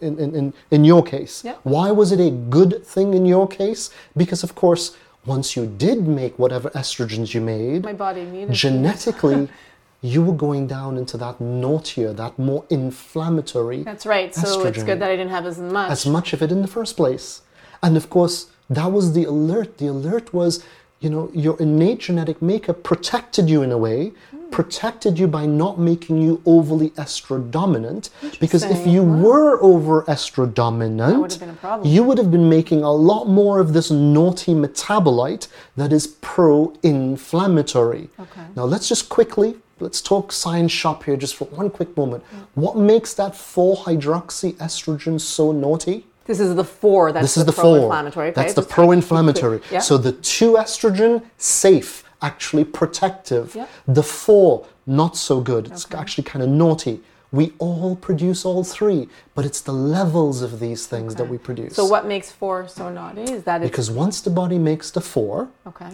in, 0.00 0.18
in, 0.18 0.34
in, 0.34 0.54
in 0.70 0.84
your 0.84 1.02
case. 1.02 1.42
Yeah. 1.44 1.54
Why 1.62 1.90
was 1.90 2.12
it 2.12 2.20
a 2.20 2.30
good 2.30 2.84
thing 2.84 3.14
in 3.14 3.24
your 3.24 3.48
case? 3.48 3.88
Because, 4.16 4.42
of 4.44 4.54
course, 4.54 4.94
once 5.24 5.56
you 5.56 5.66
did 5.66 6.06
make 6.06 6.38
whatever 6.38 6.70
estrogens 6.70 7.34
you 7.34 7.40
made, 7.40 7.84
My 7.84 7.92
body 7.92 8.24
needed 8.24 8.52
genetically, 8.52 9.48
you 10.02 10.22
were 10.22 10.34
going 10.34 10.66
down 10.66 10.98
into 10.98 11.16
that 11.18 11.40
naughtier, 11.40 12.12
that 12.12 12.38
more 12.38 12.64
inflammatory 12.70 13.84
That's 13.84 14.04
right. 14.04 14.34
So 14.34 14.64
it's 14.66 14.82
good 14.82 15.00
that 15.00 15.10
I 15.10 15.16
didn't 15.16 15.30
have 15.30 15.46
as 15.46 15.58
much. 15.58 15.90
as 15.90 16.06
much 16.06 16.32
of 16.32 16.42
it 16.42 16.50
in 16.50 16.62
the 16.62 16.68
first 16.68 16.96
place. 16.96 17.42
And 17.82 17.96
of 17.96 18.10
course, 18.10 18.46
that 18.68 18.90
was 18.90 19.12
the 19.12 19.24
alert. 19.24 19.78
The 19.78 19.86
alert 19.86 20.32
was 20.34 20.64
you 21.02 21.10
know, 21.10 21.30
your 21.34 21.60
innate 21.60 21.98
genetic 21.98 22.40
makeup 22.40 22.84
protected 22.84 23.50
you 23.50 23.62
in 23.62 23.72
a 23.72 23.76
way, 23.76 24.12
hmm. 24.30 24.50
protected 24.50 25.18
you 25.18 25.26
by 25.26 25.44
not 25.46 25.78
making 25.78 26.22
you 26.22 26.40
overly 26.46 26.90
estro 26.90 27.50
dominant. 27.50 28.10
Because 28.38 28.62
if 28.62 28.86
you 28.86 29.02
Wow. 29.02 29.22
were 29.24 29.62
over 29.62 30.04
estro 30.04 30.46
dominant, 30.46 31.20
would've 31.20 31.40
been 31.40 31.50
a 31.50 31.54
problem. 31.54 31.90
you 31.90 32.04
would 32.04 32.18
have 32.18 32.30
been 32.30 32.48
making 32.48 32.84
a 32.84 32.92
lot 32.92 33.28
more 33.28 33.58
of 33.58 33.72
this 33.72 33.90
naughty 33.90 34.54
metabolite 34.54 35.48
that 35.76 35.92
is 35.92 36.06
pro 36.06 36.72
inflammatory. 36.84 38.08
Okay. 38.20 38.46
Now, 38.54 38.64
let's 38.64 38.88
just 38.88 39.08
quickly. 39.08 39.56
Let's 39.80 40.00
talk 40.00 40.30
science 40.30 40.70
shop 40.70 41.02
here 41.02 41.16
just 41.16 41.34
for 41.34 41.46
one 41.46 41.68
quick 41.68 41.96
moment. 41.96 42.22
Hmm. 42.24 42.36
What 42.54 42.76
makes 42.76 43.12
that 43.14 43.34
4 43.34 43.78
hydroxy 43.78 44.52
estrogen 44.58 45.20
so 45.20 45.50
naughty? 45.50 46.06
This 46.32 46.40
is 46.48 46.54
the 46.54 46.64
four. 46.64 47.12
That's 47.12 47.24
This 47.24 47.36
is 47.36 47.44
the, 47.44 47.52
the 47.52 47.56
four. 47.60 47.76
pro-inflammatory. 47.76 48.28
Okay, 48.28 48.40
That's 48.40 48.54
the 48.54 48.62
pro-inflammatory. 48.62 49.60
Yeah. 49.70 49.80
So 49.80 49.98
the 49.98 50.12
two 50.12 50.52
estrogen, 50.54 51.22
safe, 51.36 52.04
actually 52.22 52.64
protective. 52.64 53.54
Yeah. 53.54 53.66
The 53.86 54.02
four, 54.02 54.66
not 54.86 55.14
so 55.28 55.40
good. 55.42 55.66
It's 55.70 55.86
actually 56.02 56.24
kind 56.24 56.42
of 56.42 56.48
naughty. 56.48 57.00
We 57.32 57.52
all 57.58 57.96
produce 57.96 58.44
all 58.46 58.62
three, 58.64 59.08
but 59.34 59.44
it's 59.44 59.60
the 59.60 59.72
levels 59.72 60.40
of 60.40 60.58
these 60.58 60.86
things 60.86 61.14
that 61.16 61.28
we 61.28 61.36
produce. 61.38 61.74
so 61.76 61.84
what 61.86 62.04
makes 62.06 62.30
four 62.30 62.66
so 62.68 62.84
naughty 62.90 63.22
is 63.36 63.42
that 63.44 63.62
it's 63.62 63.70
because 63.70 63.90
once 63.90 64.16
the 64.20 64.30
body 64.42 64.58
makes 64.58 64.90
the 64.90 65.00
four, 65.00 65.48
okay. 65.66 65.92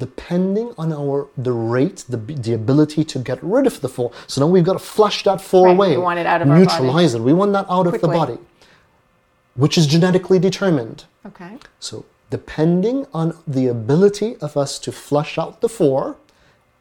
depending 0.00 0.68
on 0.76 0.92
our 0.92 1.28
the 1.36 1.52
rate, 1.52 2.04
the, 2.08 2.16
the 2.16 2.54
ability 2.54 3.04
to 3.04 3.18
get 3.18 3.38
rid 3.42 3.66
of 3.66 3.80
the 3.80 3.88
four. 3.88 4.10
So 4.26 4.40
now 4.40 4.48
we've 4.54 4.64
got 4.64 4.72
to 4.74 4.78
flush 4.96 5.22
that 5.24 5.40
four 5.40 5.66
Right, 5.66 5.76
away. 5.76 5.90
we 5.96 6.02
want 6.02 6.18
it 6.18 6.26
out 6.26 6.42
of 6.42 6.48
our 6.48 6.54
body. 6.54 6.64
neutralize 6.66 7.14
it. 7.14 7.20
We 7.20 7.34
want 7.34 7.52
that 7.52 7.66
out 7.68 7.86
of 7.86 8.00
the 8.00 8.08
body, 8.08 8.38
which 9.62 9.76
is 9.80 9.86
genetically 9.86 10.38
determined. 10.48 10.98
Okay. 11.30 11.52
So, 11.88 12.04
depending 12.30 12.98
on 13.20 13.26
the 13.46 13.66
ability 13.78 14.30
of 14.46 14.56
us 14.56 14.78
to 14.84 14.90
flush 14.92 15.32
out 15.42 15.60
the 15.60 15.68
four, 15.68 16.16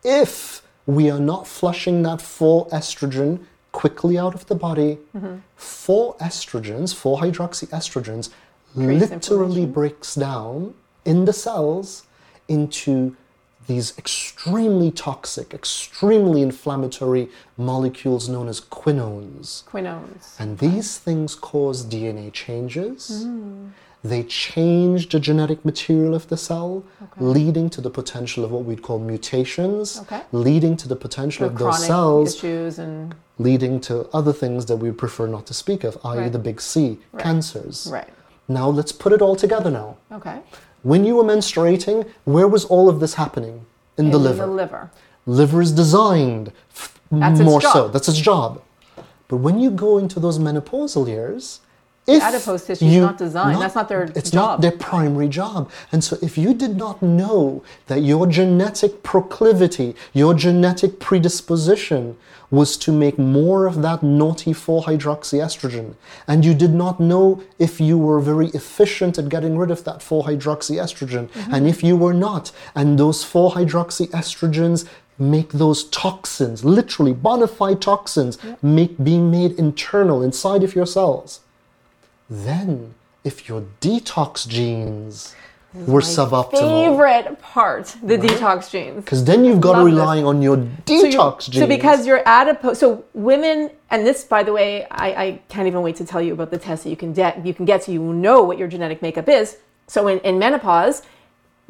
if 0.03 0.61
we 0.85 1.09
are 1.13 1.19
not 1.33 1.45
flushing 1.59 2.03
that 2.03 2.21
four 2.21 2.67
estrogen 2.69 3.31
quickly 3.71 4.17
out 4.17 4.33
of 4.33 4.43
the 4.47 4.55
body, 4.55 4.97
Mm-hmm. 5.15 5.35
four 5.55 6.15
estrogens, 6.29 6.89
four 6.95 7.15
hydroxyestrogens, 7.23 8.29
literally 8.75 9.65
breaks 9.65 10.15
down 10.15 10.73
in 11.05 11.25
the 11.25 11.33
cells 11.33 11.87
into 12.47 13.15
these 13.69 13.95
extremely 13.99 14.89
toxic, 14.89 15.53
extremely 15.53 16.41
inflammatory 16.41 17.29
molecules 17.55 18.27
known 18.27 18.47
as 18.47 18.59
quinones. 18.59 19.63
Quinones. 19.67 20.35
And 20.39 20.57
these 20.57 20.97
things 20.97 21.35
cause 21.35 21.85
DNA 21.85 22.33
changes. 22.33 23.27
They 24.03 24.23
change 24.23 25.09
the 25.09 25.19
genetic 25.19 25.63
material 25.63 26.15
of 26.15 26.27
the 26.29 26.37
cell, 26.37 26.83
leading 27.19 27.69
to 27.75 27.79
the 27.81 27.91
potential 27.91 28.43
of 28.45 28.49
what 28.51 28.63
we'd 28.65 28.81
call 28.81 28.97
mutations, 28.97 29.99
Okay. 30.03 30.21
leading 30.31 30.75
to 30.77 30.87
the 30.87 30.95
potential 30.95 31.47
The 31.47 31.53
of 31.53 31.59
those 31.59 31.85
cells, 31.85 32.35
issues 32.35 32.79
and 32.79 33.13
leading 33.37 33.79
to 33.81 34.07
other 34.19 34.33
things 34.33 34.65
that 34.65 34.77
we 34.77 34.89
prefer 34.91 35.27
not 35.27 35.45
to 35.47 35.53
speak 35.53 35.83
of, 35.83 35.93
i.e., 36.05 36.17
Right. 36.21 36.31
the 36.31 36.39
big 36.39 36.59
C, 36.59 36.97
cancers. 37.19 37.87
right. 37.91 38.09
Now, 38.47 38.67
let's 38.67 38.91
put 39.03 39.11
it 39.13 39.21
all 39.21 39.35
together 39.35 39.69
now. 39.69 39.97
Okay. 40.11 40.39
When 40.83 41.03
you 41.05 41.15
were 41.15 41.23
menstruating, 41.23 42.07
where 42.25 42.47
was 42.47 42.65
all 42.65 42.87
of 42.89 42.99
this 42.99 43.15
happening? 43.15 43.65
In 43.97 44.11
the 44.11 44.17
In 44.17 44.23
liver. 44.23 44.45
The 44.45 44.51
liver. 44.51 44.91
Liver 45.25 45.61
is 45.61 45.71
designed 45.71 46.51
f- 46.71 46.99
That's 47.11 47.39
its 47.39 47.45
more 47.49 47.61
so. 47.61 47.87
That's 47.89 48.07
its 48.07 48.19
job. 48.19 48.61
But 49.27 49.37
when 49.37 49.59
you 49.59 49.69
go 49.71 49.97
into 49.97 50.19
those 50.19 50.39
menopausal 50.39 51.07
years, 51.07 51.59
if 52.07 52.23
adipose 52.23 52.65
tissue 52.65 52.85
is 52.85 52.97
not 52.97 53.17
designed. 53.17 53.61
That's 53.61 53.75
not 53.75 53.87
their 53.89 54.03
It's 54.15 54.31
job. 54.31 54.35
not 54.35 54.61
their 54.61 54.71
primary 54.71 55.27
job. 55.27 55.69
And 55.91 56.03
so, 56.03 56.17
if 56.21 56.37
you 56.37 56.53
did 56.53 56.75
not 56.75 57.01
know 57.01 57.63
that 57.87 57.99
your 58.01 58.25
genetic 58.25 59.03
proclivity, 59.03 59.95
your 60.13 60.33
genetic 60.33 60.99
predisposition 60.99 62.17
was 62.51 62.77
to 62.77 62.91
make 62.91 63.19
more 63.19 63.67
of 63.67 63.83
that 63.83 64.01
naughty 64.01 64.53
4-hydroxyestrogen, 64.53 65.93
and 66.27 66.43
you 66.43 66.55
did 66.55 66.73
not 66.73 66.99
know 66.99 67.43
if 67.59 67.79
you 67.79 67.95
were 67.95 68.19
very 68.19 68.47
efficient 68.47 69.19
at 69.19 69.29
getting 69.29 69.55
rid 69.55 69.69
of 69.69 69.83
that 69.83 69.99
4-hydroxyestrogen, 69.99 71.29
Mm-hmm. 71.29 71.53
and 71.53 71.67
if 71.67 71.83
you 71.83 71.95
were 71.95 72.13
not, 72.13 72.51
and 72.73 72.97
those 72.97 73.23
4-hydroxyestrogens 73.23 74.87
make 75.19 75.51
those 75.51 75.83
toxins, 75.85 76.63
literally 76.65 77.13
bona 77.13 77.45
fide 77.47 77.81
toxins, 77.81 78.37
make 78.63 78.97
being 79.03 79.29
made 79.29 79.51
internal 79.59 80.23
inside 80.23 80.63
of 80.63 80.73
your 80.75 80.85
cells. 80.85 81.41
Then, 82.29 82.93
if 83.23 83.47
your 83.49 83.63
detox 83.81 84.47
genes 84.47 85.35
were 85.73 86.01
suboptimal, 86.01 86.53
My 86.53 86.89
Favorite 86.89 87.41
part, 87.41 87.95
the 88.03 88.17
detox 88.17 88.69
genes. 88.71 89.03
because 89.03 89.23
then 89.23 89.45
you've 89.45 89.61
got 89.61 89.73
to 89.73 89.79
Love 89.79 89.87
this. 89.87 89.95
rely 89.99 90.23
on 90.23 90.41
your 90.41 90.57
So 90.57 91.03
detox 91.05 91.49
genes. 91.49 91.57
So 91.63 91.67
because 91.67 92.07
you're 92.07 92.21
adipose, 92.27 92.79
so 92.79 93.03
women, 93.13 93.69
and 93.89 94.05
this, 94.05 94.23
by 94.23 94.43
the 94.43 94.51
way, 94.53 94.85
I, 94.89 95.07
I 95.25 95.41
can't 95.49 95.67
even 95.67 95.81
wait 95.81 95.95
to 95.97 96.05
tell 96.05 96.21
you 96.21 96.33
about 96.33 96.49
the 96.51 96.57
test 96.57 96.83
that 96.83 96.89
you 96.89 96.97
can 96.97 97.13
get. 97.13 97.45
You 97.45 97.53
can 97.53 97.65
get 97.65 97.83
so 97.83 97.91
you 97.91 98.01
know 98.01 98.41
what 98.43 98.57
your 98.57 98.67
genetic 98.67 99.01
makeup 99.01 99.27
is. 99.29 99.57
So 99.87 100.07
in, 100.07 100.19
in 100.19 100.37
menopause, 100.39 101.01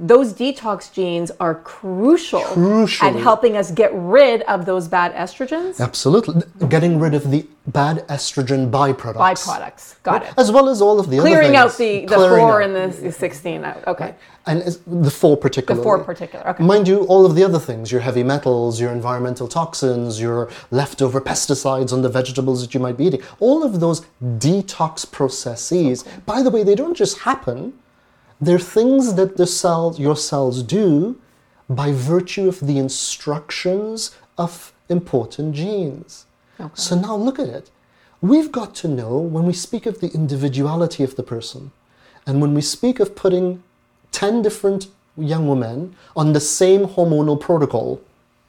those 0.01 0.33
detox 0.33 0.91
genes 0.93 1.29
are 1.41 1.55
crucial 1.55 2.39
Crucially. 2.39 3.03
at 3.03 3.15
helping 3.15 3.57
us 3.57 3.69
get 3.69 3.91
rid 3.93 4.43
of 4.43 4.65
those 4.65 4.87
bad 4.87 5.13
estrogens 5.13 5.81
Absolutely, 5.81 6.41
getting 6.69 6.99
rid 6.99 7.13
of 7.13 7.29
the 7.31 7.45
bad 7.67 8.07
estrogen 8.07 8.71
byproducts. 8.71 9.15
byproducts. 9.45 10.01
Got 10.03 10.23
it. 10.23 10.33
As 10.37 10.51
well 10.53 10.69
as 10.69 10.81
all 10.81 10.99
of 11.01 11.09
the 11.09 11.19
Clearing 11.19 11.57
out 11.57 11.75
the, 11.77 12.05
the 12.05 12.15
Clearing 12.15 12.39
four 12.39 12.61
out. 12.63 12.69
and 12.69 12.93
the 12.93 13.11
16 13.11 13.63
out. 13.65 13.85
Okay. 13.87 14.15
and 14.47 14.61
the 14.87 15.11
four 15.11 15.35
particularly. 15.35 15.83
four 15.83 15.99
particular, 16.01 16.47
okay. 16.47 16.63
Mind 16.63 16.87
you, 16.87 17.01
all 17.07 17.25
of 17.25 17.35
the 17.35 17.43
other 17.43 17.59
things, 17.59 17.91
your 17.91 18.01
heavy 18.01 18.23
metals, 18.23 18.79
your 18.79 18.91
environmental 18.91 19.49
toxins, 19.49 20.19
your 20.21 20.49
leftover 20.71 21.19
pesticides 21.19 21.91
on 21.91 22.01
the 22.03 22.09
vegetables 22.09 22.61
that 22.61 22.73
you 22.73 22.79
might 22.79 22.95
be 22.97 23.05
eating, 23.05 23.21
all 23.41 23.63
of 23.63 23.81
those 23.81 24.05
detox 24.23 25.09
processes, 25.11 26.03
by 26.25 26.41
the 26.41 26.49
way, 26.49 26.63
they 26.63 26.75
don't 26.75 26.95
just 26.95 27.19
happen. 27.19 27.73
They're 28.41 28.59
things 28.59 29.15
that 29.15 29.37
the 29.37 29.47
cells, 29.47 29.99
your 29.99 30.15
cells 30.15 30.63
do 30.63 31.19
by 31.69 31.91
virtue 31.91 32.47
of 32.47 32.59
the 32.65 32.77
instructions 32.77 34.15
of 34.37 34.73
important 34.87 35.55
genes. 35.55 36.25
Okay. 36.59 36.71
So 36.73 36.95
now 36.99 37.15
look 37.15 37.37
at 37.39 37.47
it. 37.47 37.69
We've 38.21 38.51
got 38.51 38.75
to 38.75 38.87
know 38.87 39.17
when 39.17 39.45
we 39.45 39.53
speak 39.53 39.85
of 39.85 39.99
the 39.99 40.09
individuality 40.11 41.03
of 41.03 41.15
the 41.15 41.23
person, 41.23 41.71
and 42.25 42.41
when 42.41 42.53
we 42.53 42.61
speak 42.61 42.99
of 42.99 43.15
putting 43.15 43.63
10 44.11 44.41
different 44.41 44.87
young 45.17 45.47
women 45.47 45.95
on 46.15 46.33
the 46.33 46.39
same 46.39 46.85
hormonal 46.85 47.39
protocol, 47.39 48.01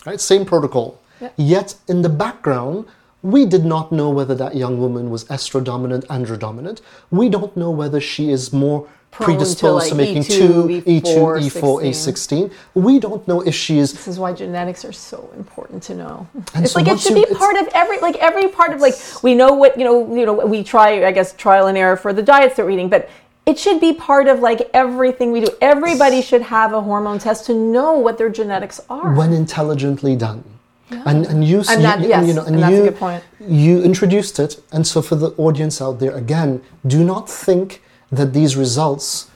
right? 0.07 0.21
Same 0.21 0.45
protocol. 0.45 1.01
Yet 1.37 1.75
in 1.87 2.03
the 2.03 2.09
background, 2.09 2.87
we 3.23 3.45
did 3.45 3.65
not 3.65 3.93
know 3.93 4.09
whether 4.09 4.35
that 4.35 4.57
young 4.57 4.81
woman 4.81 5.11
was 5.11 5.25
estrodominant, 5.27 6.07
androdominant. 6.07 6.81
We 7.11 7.29
don't 7.29 7.55
know 7.57 7.71
whether 7.71 8.01
she 8.01 8.31
is 8.31 8.53
more 8.53 8.89
Prone 9.11 9.31
to, 9.31 9.35
predisposed 9.39 9.89
to, 9.89 9.95
making 9.97 10.23
E2, 10.23 10.85
E2, 10.85 11.03
E4, 11.03 11.51
E4, 11.51 11.83
A16. 11.91 12.53
We 12.75 13.01
don't 13.01 13.27
know 13.27 13.41
if 13.41 13.55
she 13.57 13.79
is 13.79 13.93
This 13.93 14.07
is 14.07 14.19
why 14.21 14.33
genetics 14.33 14.85
are 14.85 14.93
so 14.93 15.31
important 15.37 15.83
to 15.85 15.97
know. 15.97 16.29
And 16.55 16.65
it's 16.65 16.75
so 16.75 16.79
like 16.81 16.89
it 16.89 17.01
should 17.01 17.17
you- 17.17 17.27
be 17.27 17.35
part 17.35 17.57
of 17.57 17.67
every 17.75 17.99
like 17.99 18.15
every 18.17 18.47
part 18.49 18.73
of 18.73 18.81
like 18.81 18.95
we 19.25 19.35
know 19.35 19.53
what 19.53 19.77
you 19.77 19.85
know 19.85 20.15
you 20.15 20.25
know 20.25 20.35
we 20.47 20.63
try 20.63 21.05
I 21.05 21.11
guess 21.11 21.33
trial 21.35 21.67
and 21.67 21.77
error 21.77 21.97
for 21.97 22.13
the 22.13 22.23
diets 22.23 22.55
that 22.57 22.65
we're 22.65 22.71
eating, 22.71 22.89
but 22.89 23.11
it 23.47 23.59
should 23.59 23.81
be 23.81 23.93
part 23.93 24.29
of 24.29 24.39
like 24.41 24.71
everything 24.75 25.33
we 25.33 25.41
do. 25.41 25.49
Everybody 25.61 26.23
should 26.23 26.43
have 26.43 26.73
a 26.73 26.81
hormone 26.81 27.19
test 27.19 27.47
to 27.47 27.55
know 27.55 27.95
what 27.95 28.17
their 28.17 28.29
genetics 28.29 28.81
are. 28.89 29.13
when 29.15 29.33
intelligently 29.33 30.15
done. 30.15 30.45
And, 30.91 31.25
and 31.27 31.45
you, 31.45 31.59
And 31.69 31.81
you- 31.83 31.87
that- 31.89 32.01
you, 32.01 32.09
yes, 32.09 32.27
you 32.27 32.35
know, 32.35 32.43
and, 32.45 32.55
and 32.57 32.63
that's 32.63 32.73
a 32.73 32.77
you, 32.77 32.83
good 32.85 32.97
point. 32.97 33.23
you 33.41 33.81
introduced 33.83 34.39
it, 34.39 34.61
and 34.73 34.85
so 34.87 35.01
for 35.03 35.15
the 35.17 35.31
audience 35.37 35.81
out 35.81 35.99
there, 36.01 36.13
again, 36.17 36.63
do 36.87 37.03
not 37.05 37.29
think 37.29 37.81
that 38.13 38.33
these 38.33 38.57
results 38.57 39.31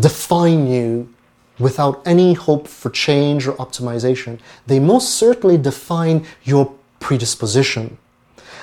define 0.00 0.66
you 0.66 1.08
without 1.58 2.00
any 2.06 2.34
hope 2.34 2.68
for 2.68 2.90
change 2.90 3.46
or 3.46 3.54
optimization. 3.54 4.38
They 4.66 4.78
most 4.78 5.10
certainly 5.16 5.56
define 5.58 6.26
your 6.44 6.72
predisposition. 7.00 7.98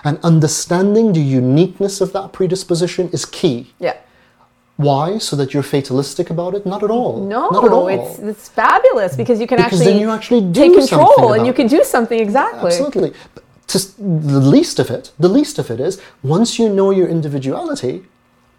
And 0.04 0.20
understanding 0.24 1.14
the 1.14 1.20
uniqueness 1.22 2.00
of 2.00 2.14
that 2.14 2.32
predisposition 2.32 3.10
is 3.10 3.26
key. 3.26 3.74
yeah. 3.80 3.98
Why? 4.78 5.20
So 5.20 5.38
that 5.38 5.54
you're 5.54 5.64
fatalistic 5.64 6.30
about 6.30 6.54
it? 6.54 6.66
Not 6.66 6.84
at 6.84 6.92
all. 6.92 7.26
No, 7.26 7.50
Not 7.50 7.64
at 7.64 7.72
all. 7.72 7.88
it's 7.88 8.20
it's 8.20 8.50
fabulous 8.50 9.16
because 9.16 9.40
you 9.40 9.48
can 9.48 9.58
Because 9.58 9.80
actually 9.80 9.86
then 9.94 10.02
you 10.02 10.10
actually 10.12 10.42
do 10.42 10.60
take 10.64 10.90
control 10.90 11.32
and 11.32 11.48
you 11.48 11.54
can 11.54 11.68
do 11.68 11.82
something 11.86 12.20
exactly. 12.20 12.68
Absolutely. 12.68 13.14
But 13.34 13.44
to, 13.68 13.78
the 14.02 14.42
least 14.42 14.78
of 14.80 14.90
it, 14.90 15.14
the 15.18 15.30
least 15.30 15.60
of 15.60 15.72
it 15.72 15.80
is 15.80 16.02
once 16.24 16.60
you 16.60 16.68
know 16.68 16.92
your 16.92 17.08
individuality, 17.08 18.04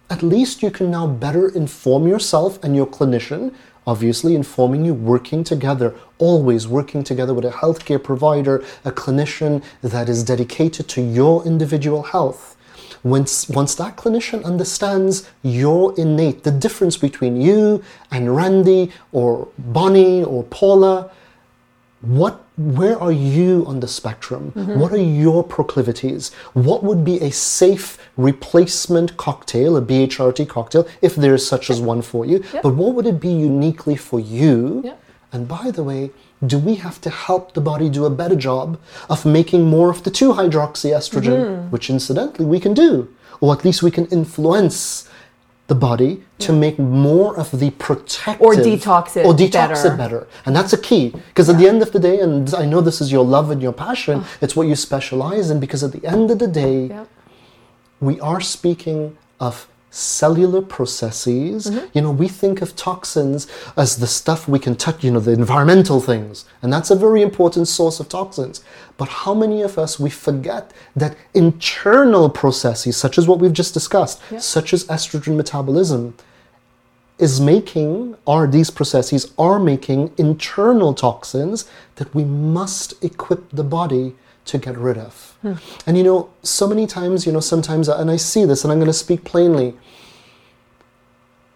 at 0.08 0.22
least 0.22 0.62
you 0.62 0.70
can 0.70 0.90
now 0.90 1.06
better 1.06 1.48
inform 1.48 2.06
yourself 2.06 2.62
and 2.62 2.76
your 2.76 2.86
clinician, 2.86 3.54
obviously 3.86 4.34
informing 4.34 4.84
you, 4.84 4.94
working 4.94 5.44
together, 5.44 5.94
always 6.18 6.66
working 6.66 7.02
together 7.02 7.34
with 7.34 7.44
a 7.44 7.50
healthcare 7.50 8.02
provider, 8.02 8.64
a 8.84 8.92
clinician 8.92 9.62
that 9.82 10.08
is 10.08 10.22
dedicated 10.22 10.88
to 10.88 11.00
your 11.02 11.44
individual 11.44 12.02
health. 12.02 12.56
Once, 13.02 13.48
once 13.48 13.74
that 13.76 13.96
clinician 13.96 14.44
understands 14.44 15.28
your 15.42 15.94
innate, 15.98 16.42
the 16.42 16.50
difference 16.50 16.96
between 16.96 17.40
you 17.40 17.82
and 18.10 18.34
Randy 18.34 18.90
or 19.12 19.48
Bonnie 19.58 20.24
or 20.24 20.42
Paula, 20.44 21.10
what 22.00 22.45
where 22.56 22.98
are 22.98 23.12
you 23.12 23.64
on 23.66 23.80
the 23.80 23.88
spectrum? 23.88 24.52
Mm-hmm. 24.52 24.80
What 24.80 24.92
are 24.92 24.96
your 24.96 25.44
proclivities? 25.44 26.32
What 26.54 26.82
would 26.82 27.04
be 27.04 27.18
a 27.20 27.30
safe 27.30 27.98
replacement 28.16 29.16
cocktail, 29.18 29.76
a 29.76 29.82
BHRT 29.82 30.48
cocktail, 30.48 30.88
if 31.02 31.16
there 31.16 31.34
is 31.34 31.46
such 31.46 31.68
as 31.68 31.80
one 31.80 32.00
for 32.00 32.24
you? 32.24 32.42
Yep. 32.54 32.62
But 32.62 32.74
what 32.74 32.94
would 32.94 33.06
it 33.06 33.20
be 33.20 33.28
uniquely 33.28 33.96
for 33.96 34.18
you? 34.18 34.80
Yep. 34.84 35.02
And 35.32 35.46
by 35.46 35.70
the 35.70 35.84
way, 35.84 36.10
do 36.46 36.58
we 36.58 36.76
have 36.76 37.00
to 37.02 37.10
help 37.10 37.52
the 37.52 37.60
body 37.60 37.90
do 37.90 38.06
a 38.06 38.10
better 38.10 38.36
job 38.36 38.78
of 39.10 39.26
making 39.26 39.64
more 39.64 39.90
of 39.90 40.02
the 40.04 40.10
2 40.10 40.32
hydroxyestrogen, 40.32 41.36
mm-hmm. 41.36 41.70
which 41.70 41.90
incidentally 41.90 42.46
we 42.46 42.60
can 42.60 42.72
do, 42.72 43.14
or 43.40 43.52
at 43.54 43.64
least 43.64 43.82
we 43.82 43.90
can 43.90 44.06
influence 44.06 45.08
the 45.68 45.74
body 45.74 46.22
to 46.38 46.52
yeah. 46.52 46.58
make 46.58 46.78
more 46.78 47.36
of 47.38 47.58
the 47.58 47.70
protective 47.72 48.40
or 48.40 48.54
detox 48.54 49.16
it 49.16 49.26
or 49.26 49.34
detox 49.34 49.82
better. 49.82 49.94
it 49.94 49.96
better 49.96 50.26
and 50.44 50.54
that's 50.54 50.72
a 50.72 50.78
key 50.78 51.08
because 51.28 51.48
yeah. 51.48 51.54
at 51.54 51.60
the 51.60 51.68
end 51.68 51.82
of 51.82 51.90
the 51.92 51.98
day 51.98 52.20
and 52.20 52.54
i 52.54 52.64
know 52.64 52.80
this 52.80 53.00
is 53.00 53.10
your 53.10 53.24
love 53.24 53.50
and 53.50 53.60
your 53.60 53.72
passion 53.72 54.24
it's 54.40 54.54
what 54.54 54.68
you 54.68 54.76
specialize 54.76 55.50
in 55.50 55.58
because 55.58 55.82
at 55.82 55.92
the 55.92 56.04
end 56.06 56.30
of 56.30 56.38
the 56.38 56.46
day 56.46 57.04
we 58.00 58.20
are 58.20 58.40
speaking 58.40 59.16
of 59.40 59.66
cellular 59.90 60.60
processes. 60.62 61.66
Mm-hmm. 61.66 61.86
You 61.94 62.02
know, 62.02 62.10
we 62.10 62.28
think 62.28 62.60
of 62.60 62.76
toxins 62.76 63.46
as 63.76 63.96
the 63.96 64.06
stuff 64.06 64.48
we 64.48 64.58
can 64.58 64.76
touch, 64.76 65.02
you 65.02 65.10
know, 65.10 65.20
the 65.20 65.32
environmental 65.32 66.00
things. 66.00 66.44
And 66.62 66.72
that's 66.72 66.90
a 66.90 66.96
very 66.96 67.22
important 67.22 67.68
source 67.68 68.00
of 68.00 68.08
toxins. 68.08 68.62
But 68.96 69.08
how 69.08 69.34
many 69.34 69.62
of 69.62 69.78
us 69.78 69.98
we 69.98 70.10
forget 70.10 70.72
that 70.94 71.16
internal 71.34 72.28
processes, 72.28 72.96
such 72.96 73.18
as 73.18 73.26
what 73.26 73.38
we've 73.38 73.52
just 73.52 73.74
discussed, 73.74 74.20
yeah. 74.30 74.38
such 74.38 74.72
as 74.72 74.84
estrogen 74.84 75.36
metabolism, 75.36 76.14
is 77.18 77.40
making, 77.40 78.14
are 78.26 78.46
these 78.46 78.70
processes 78.70 79.32
are 79.38 79.58
making 79.58 80.12
internal 80.18 80.92
toxins 80.92 81.64
that 81.94 82.14
we 82.14 82.24
must 82.24 83.02
equip 83.02 83.48
the 83.50 83.64
body 83.64 84.14
to 84.46 84.58
get 84.58 84.76
rid 84.76 84.98
of. 84.98 85.36
Hmm. 85.42 85.54
And 85.86 85.98
you 85.98 86.04
know, 86.04 86.30
so 86.42 86.66
many 86.66 86.86
times, 86.86 87.26
you 87.26 87.32
know, 87.32 87.40
sometimes, 87.40 87.88
and 87.88 88.10
I 88.10 88.16
see 88.16 88.44
this, 88.44 88.64
and 88.64 88.72
I'm 88.72 88.78
going 88.78 88.86
to 88.86 88.92
speak 88.92 89.24
plainly. 89.24 89.74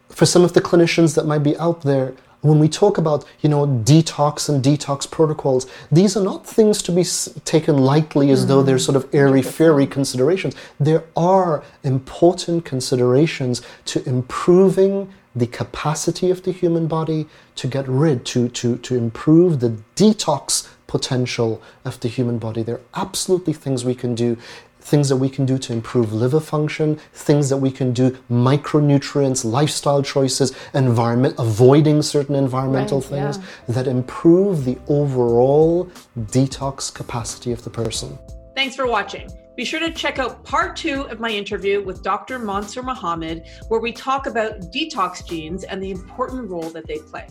For 0.08 0.26
some 0.26 0.44
of 0.44 0.52
the 0.52 0.60
clinicians 0.60 1.14
that 1.14 1.24
might 1.24 1.42
be 1.42 1.56
out 1.56 1.82
there, 1.82 2.14
when 2.42 2.58
we 2.58 2.68
talk 2.68 2.96
about, 2.98 3.24
you 3.40 3.48
know, 3.48 3.66
detox 3.66 4.48
and 4.48 4.64
detox 4.64 5.10
protocols, 5.10 5.66
these 5.92 6.16
are 6.16 6.24
not 6.24 6.46
things 6.46 6.82
to 6.82 6.92
be 6.92 7.04
taken 7.44 7.78
lightly 7.78 8.30
as 8.30 8.40
mm-hmm. 8.40 8.48
though 8.48 8.62
they're 8.62 8.78
sort 8.78 8.96
of 8.96 9.14
airy 9.14 9.42
fairy 9.42 9.86
considerations. 9.86 10.54
There 10.78 11.04
are 11.16 11.62
important 11.82 12.64
considerations 12.64 13.62
to 13.86 14.06
improving 14.08 15.12
the 15.36 15.46
capacity 15.46 16.30
of 16.30 16.42
the 16.42 16.50
human 16.50 16.86
body 16.86 17.26
to 17.56 17.68
get 17.68 17.86
rid, 17.86 18.24
to, 18.26 18.48
to, 18.48 18.76
to 18.78 18.96
improve 18.96 19.60
the 19.60 19.76
detox 19.94 20.68
potential 20.90 21.62
of 21.84 22.00
the 22.00 22.08
human 22.08 22.38
body. 22.38 22.62
There 22.64 22.74
are 22.74 23.02
absolutely 23.06 23.52
things 23.52 23.84
we 23.84 23.94
can 23.94 24.14
do 24.14 24.36
things 24.82 25.10
that 25.10 25.16
we 25.16 25.28
can 25.28 25.44
do 25.44 25.58
to 25.58 25.72
improve 25.74 26.12
liver 26.12 26.40
function, 26.40 26.98
things 27.12 27.50
that 27.50 27.58
we 27.58 27.70
can 27.70 27.92
do, 27.92 28.10
micronutrients, 28.30 29.44
lifestyle 29.44 30.02
choices, 30.02 30.52
environment, 30.74 31.34
avoiding 31.38 32.00
certain 32.00 32.34
environmental 32.34 33.00
right, 33.00 33.10
things 33.10 33.38
yeah. 33.38 33.74
that 33.74 33.86
improve 33.86 34.64
the 34.64 34.78
overall 34.88 35.84
detox 36.18 36.92
capacity 36.92 37.52
of 37.52 37.62
the 37.62 37.70
person. 37.70 38.18
Thanks 38.56 38.74
for 38.74 38.86
watching. 38.86 39.30
Be 39.56 39.64
sure 39.66 39.80
to 39.80 39.92
check 39.92 40.18
out 40.18 40.42
part 40.44 40.76
two 40.76 41.02
of 41.02 41.20
my 41.20 41.30
interview 41.30 41.84
with 41.84 42.02
Dr. 42.02 42.38
Mansoor 42.38 42.82
Mohammed, 42.82 43.46
where 43.68 43.80
we 43.80 43.92
talk 43.92 44.26
about 44.26 44.60
detox 44.72 45.26
genes 45.28 45.64
and 45.64 45.82
the 45.82 45.90
important 45.90 46.48
role 46.48 46.70
that 46.70 46.86
they 46.86 46.98
play. 46.98 47.28